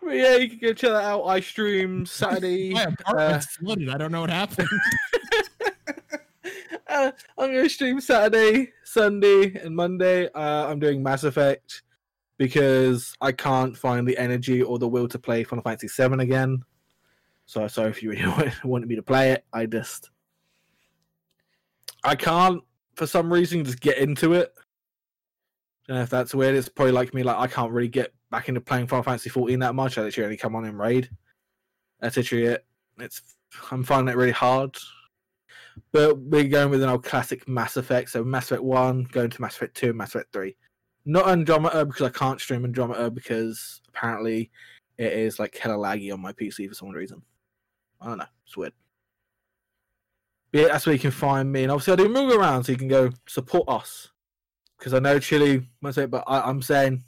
[0.00, 1.24] but yeah, you can go check that out.
[1.24, 2.72] I stream Saturday.
[2.72, 3.90] My apartment's flooded.
[3.90, 4.68] I don't know what happened.
[6.88, 10.28] uh, I'm gonna stream Saturday, Sunday, and Monday.
[10.32, 11.82] Uh, I'm doing Mass Effect
[12.38, 16.62] because I can't find the energy or the will to play Final Fantasy VII again.
[17.46, 19.44] So sorry if you really wanted me to play it.
[19.52, 20.10] I just
[22.04, 22.62] I can't
[22.94, 24.54] for some reason just get into it.
[25.88, 26.54] Know if that's weird.
[26.54, 27.22] It's probably like me.
[27.22, 29.96] Like I can't really get back into playing Final Fantasy 14 that much.
[29.96, 31.08] I literally only come on in raid.
[32.00, 32.66] That's literally it.
[32.98, 33.22] It's
[33.70, 34.76] I'm finding it really hard.
[35.92, 38.10] But we're going with an old classic Mass Effect.
[38.10, 40.56] So Mass Effect One, going to Mass Effect Two, Mass Effect Three.
[41.04, 44.50] Not Andromeda because I can't stream Andromeda because apparently
[44.98, 47.22] it is like hella laggy on my PC for some reason.
[48.00, 48.26] I don't know.
[48.46, 48.72] It's weird.
[50.52, 51.62] But yeah, that's where you can find me.
[51.62, 54.08] And obviously, I do move around so you can go support us.
[54.78, 57.04] Because I know Chili might say, but I, I'm saying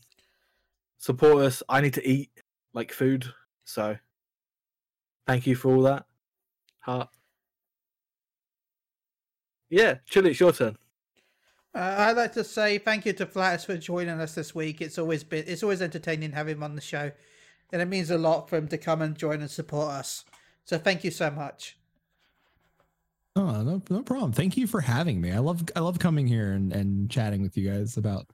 [0.98, 1.62] support us.
[1.68, 2.30] I need to eat
[2.74, 3.26] like food.
[3.64, 3.97] So
[5.26, 6.05] thank you for all that.
[6.80, 7.09] Heart.
[9.70, 10.76] Yeah, Chili, it's your turn.
[11.72, 14.80] Uh, I'd like to say thank you to Flattus for joining us this week.
[14.80, 17.12] It's always been it's always entertaining having him on the show,
[17.72, 20.24] and it means a lot for him to come and join and support us.
[20.64, 21.78] So thank you so much.
[23.36, 24.32] Oh, no, no problem.
[24.32, 25.30] Thank you for having me.
[25.30, 28.26] I love I love coming here and, and chatting with you guys about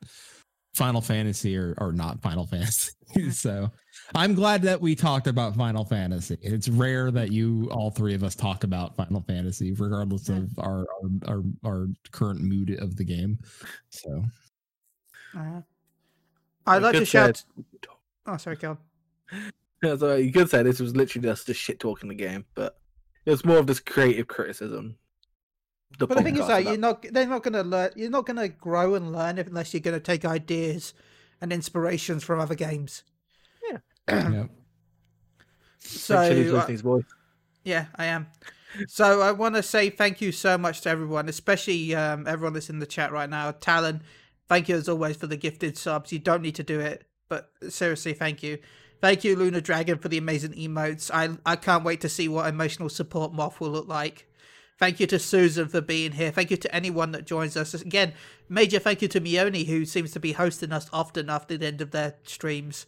[0.77, 2.93] Final Fantasy or or not Final Fantasy.
[3.31, 3.70] so
[4.15, 6.39] I'm glad that we talked about Final Fantasy.
[6.43, 10.86] It's rare that you all three of us talk about Final Fantasy, regardless of our
[11.03, 13.39] our, our, our current mood of the game.
[13.90, 14.23] So
[15.36, 15.61] Uh,
[16.66, 17.36] I'd like to shout.
[17.39, 17.66] said.
[18.27, 18.77] Oh, sorry, go.
[19.82, 22.78] Yeah, so you could say this was literally just just shit talking the game, but
[23.24, 24.97] it was more of this creative criticism.
[25.98, 28.26] The But the thing is podcast that you're not they're not gonna learn you're not
[28.26, 30.94] gonna grow and learn if, unless you're gonna take ideas
[31.40, 33.02] and inspirations from other games.
[34.08, 34.44] yeah.
[35.78, 37.00] So Make sure he's uh, listening, boy.
[37.64, 38.26] yeah, I am.
[38.88, 42.68] So I want to say thank you so much to everyone, especially um, everyone that's
[42.68, 43.52] in the chat right now.
[43.52, 44.02] Talon,
[44.48, 46.12] thank you as always for the gifted subs.
[46.12, 48.58] You don't need to do it, but seriously, thank you.
[49.00, 51.10] Thank you, Luna Dragon, for the amazing emotes.
[51.12, 54.26] I I can't wait to see what emotional support Moth will look like.
[54.78, 56.31] Thank you to Susan for being here.
[56.31, 57.73] Thank you to anyone that joins us.
[57.73, 58.12] Again,
[58.48, 61.81] major thank you to Mione, who seems to be hosting us often after the end
[61.81, 62.86] of their streams.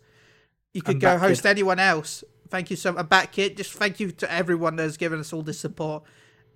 [0.74, 2.24] You could And go host anyone else.
[2.50, 3.08] Thank you so much.
[3.08, 6.02] Back Kid, just thank you to everyone that has given us all this support.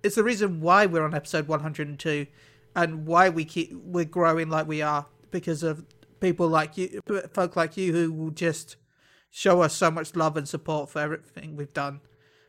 [0.03, 2.27] It's the reason why we're on episode 102
[2.75, 5.85] and why we keep we're growing like we are because of
[6.19, 7.01] people like you,
[7.33, 8.75] folk like you who will just
[9.29, 12.01] show us so much love and support for everything we've done.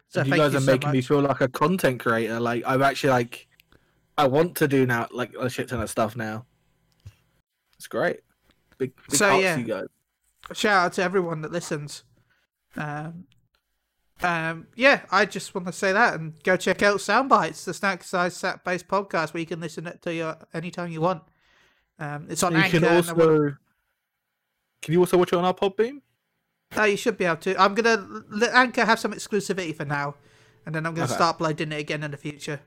[0.08, 2.38] So you guys you are so making me feel like a content creator.
[2.40, 3.48] Like I'm actually like,
[4.16, 6.46] I want to do now like a shit ton of stuff now.
[7.76, 8.20] It's great.
[8.78, 9.56] Big, big So, yeah.
[9.56, 9.86] you guys.
[10.52, 12.04] shout out to everyone that listens.
[12.76, 13.24] Um,
[14.22, 18.04] um, yeah, I just want to say that and go check out Soundbites, the snack
[18.04, 21.22] size sat based podcast where you can listen to you anytime you want.
[21.98, 22.78] Um, it's on you Anchor.
[22.80, 23.56] can and I wanna- also.
[24.82, 26.00] Can you also watch it on our Podbean?
[26.76, 27.60] Oh, you should be able to.
[27.60, 30.14] I'm gonna let Anchor have some exclusivity for now,
[30.66, 31.14] and then I'm gonna Okay.
[31.14, 32.60] start uploading it again in the future.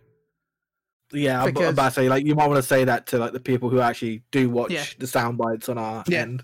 [1.12, 3.34] Yeah, I'm Because- about to say like you might want to say that to like
[3.34, 4.84] the people who actually do watch Yeah.
[5.00, 6.22] the sound bites on our Yeah.
[6.22, 6.44] end.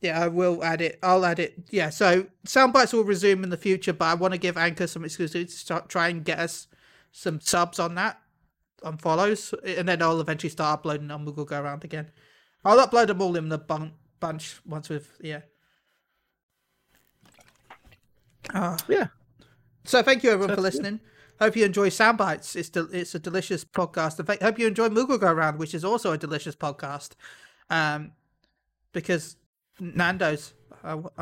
[0.00, 0.98] Yeah, I will add it.
[1.02, 1.54] I'll add it.
[1.70, 5.02] Yeah, so Soundbites will resume in the future, but I want to give Anchor some
[5.02, 6.68] exclusivity to start, try and get us
[7.10, 8.20] some subs on that,
[8.84, 11.24] on follows, and then I'll eventually start uploading them.
[11.24, 12.12] We'll go around again.
[12.64, 15.40] I'll upload them all in the bun- bunch once we've yeah.
[18.54, 18.76] Ah.
[18.88, 19.06] Yeah.
[19.84, 20.82] So thank you everyone for That's good.
[20.84, 21.00] listening.
[21.40, 22.56] Hope you enjoy Soundbites.
[22.56, 24.18] It's del- it's a delicious podcast.
[24.18, 27.10] In fact, hope you enjoy Moogle Go Around, which is also a delicious podcast.
[27.70, 28.12] Um,
[28.92, 29.36] because
[29.78, 31.12] Nando's, I want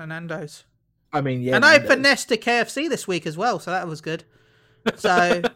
[0.00, 0.64] a Nando's,
[1.12, 1.56] I mean, yeah.
[1.56, 1.88] and I Nando's.
[1.90, 4.24] finessed a KFC this week as well, so that was good.
[4.96, 5.42] So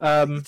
[0.00, 0.44] Um,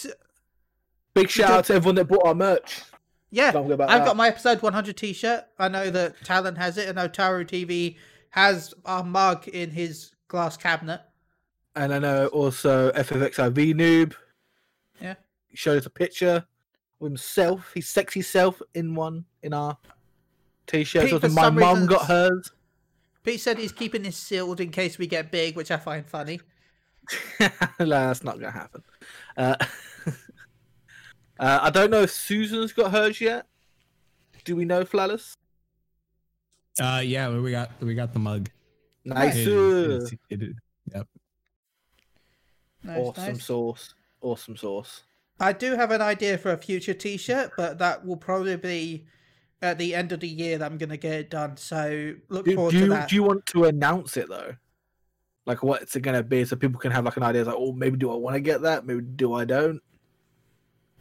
[1.15, 2.83] big shout out to everyone that bought our merch.
[3.31, 4.05] Yeah, I've that.
[4.05, 5.45] got my episode 100 T-shirt.
[5.59, 6.89] I know that Talon has it.
[6.89, 7.97] I know Taru TV
[8.31, 11.01] has our mug in his glass cabinet.
[11.77, 14.15] And I know also FFXIV noob
[15.01, 15.15] Yeah.
[15.49, 16.45] he showed us a picture
[17.01, 19.77] of himself, his sexy self in one in our
[20.67, 21.11] t-shirt.
[21.11, 22.51] Pete, my mum got hers.
[23.23, 26.41] Pete said he's keeping this sealed in case we get big, which I find funny.
[27.41, 28.83] no, that's not gonna happen.
[29.37, 29.57] Uh,
[31.41, 33.47] uh, I don't know if Susan's got hers yet.
[34.45, 35.37] Do we know Flawless?
[36.81, 38.49] Uh, yeah, we got we got the mug.
[39.05, 39.37] Nice.
[39.37, 40.55] It is- it is-
[42.83, 43.45] Nice, awesome nice.
[43.45, 43.95] sauce.
[44.23, 45.03] Awesome sauce.
[45.39, 49.07] I do have an idea for a future T-shirt, but that will probably be
[49.63, 51.57] at the end of the year that I'm going to get it done.
[51.59, 53.09] So look Do, forward do to you that.
[53.11, 54.55] do you want to announce it though?
[55.47, 57.45] Like what's it gonna be, so people can have like an idea.
[57.45, 58.87] Like, oh, maybe do I want to get that?
[58.87, 59.81] Maybe do I don't?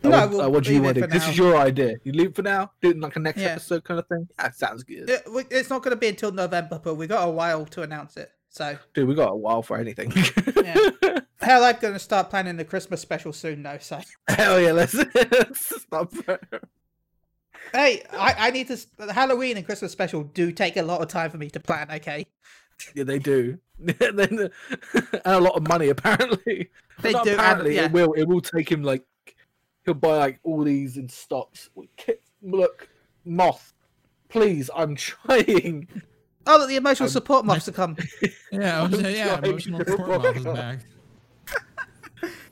[0.03, 1.07] No, what, we'll what do you want to do?
[1.07, 1.97] This is your idea.
[2.03, 2.71] You leave for now.
[2.81, 3.49] Do it like a next Yeah.
[3.49, 4.27] episode kind of thing.
[4.37, 5.09] That sounds good.
[5.09, 8.15] It- It's not going to be until November, but we got a while to announce
[8.17, 8.31] it.
[8.49, 10.11] So Dude, we got a while for anything.
[10.55, 10.89] Yeah.
[11.41, 13.77] Hell, I'm going to start planning the Christmas special soon, though.
[13.79, 16.11] So, Hell yeah, let's, let's stop.
[17.73, 18.77] hey, I, I need to.
[18.97, 21.89] The Halloween and Christmas special do take a lot of time for me to plan.
[21.91, 22.25] Okay,
[22.95, 23.57] Yeah, they do.
[24.01, 24.51] and
[25.25, 26.69] a lot of money apparently.
[27.01, 27.85] They do, and- Apparently, yeah.
[27.85, 28.13] it will.
[28.13, 29.03] It will take him like
[29.89, 31.69] he'll buy like all these in stocks.
[32.43, 32.87] Look,
[33.25, 33.73] moth.
[34.29, 35.87] Please, I'm trying.
[36.45, 37.97] oh, look, the emotional Um, support mobs to come.
[38.51, 40.79] Yeah, I was, yeah, emotional support mob is back.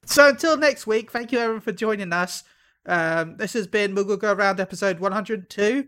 [0.05, 2.45] So until next week, thank you everyone for joining us.
[2.85, 5.85] Um, this has been Moogle Go Around episode 102.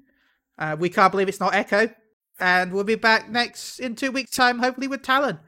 [0.58, 1.90] Uh, we can't believe it's not Echo.
[2.38, 5.40] And we'll be back next in two weeks' time, hopefully with Talon.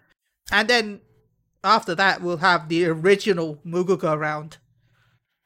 [0.53, 1.01] And then
[1.65, 4.57] after that, we'll have the original Moogle Go Around,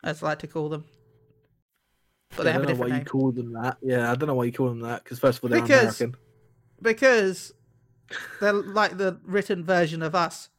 [0.05, 0.85] as I like to call them.
[2.37, 3.77] But they I have a don't know why different you call them that.
[3.81, 5.03] Yeah, I don't know why you call them that.
[5.03, 6.15] Because first of all, they're Because- American.
[6.81, 7.53] Because
[8.39, 10.49] they're like the written version of us.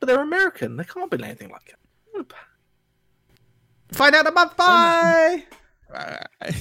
[0.00, 0.76] But they're American.
[0.76, 2.32] They can't be anything like it.
[3.92, 4.56] Find out a month.
[4.56, 5.44] Bye!
[5.92, 6.52] Bye.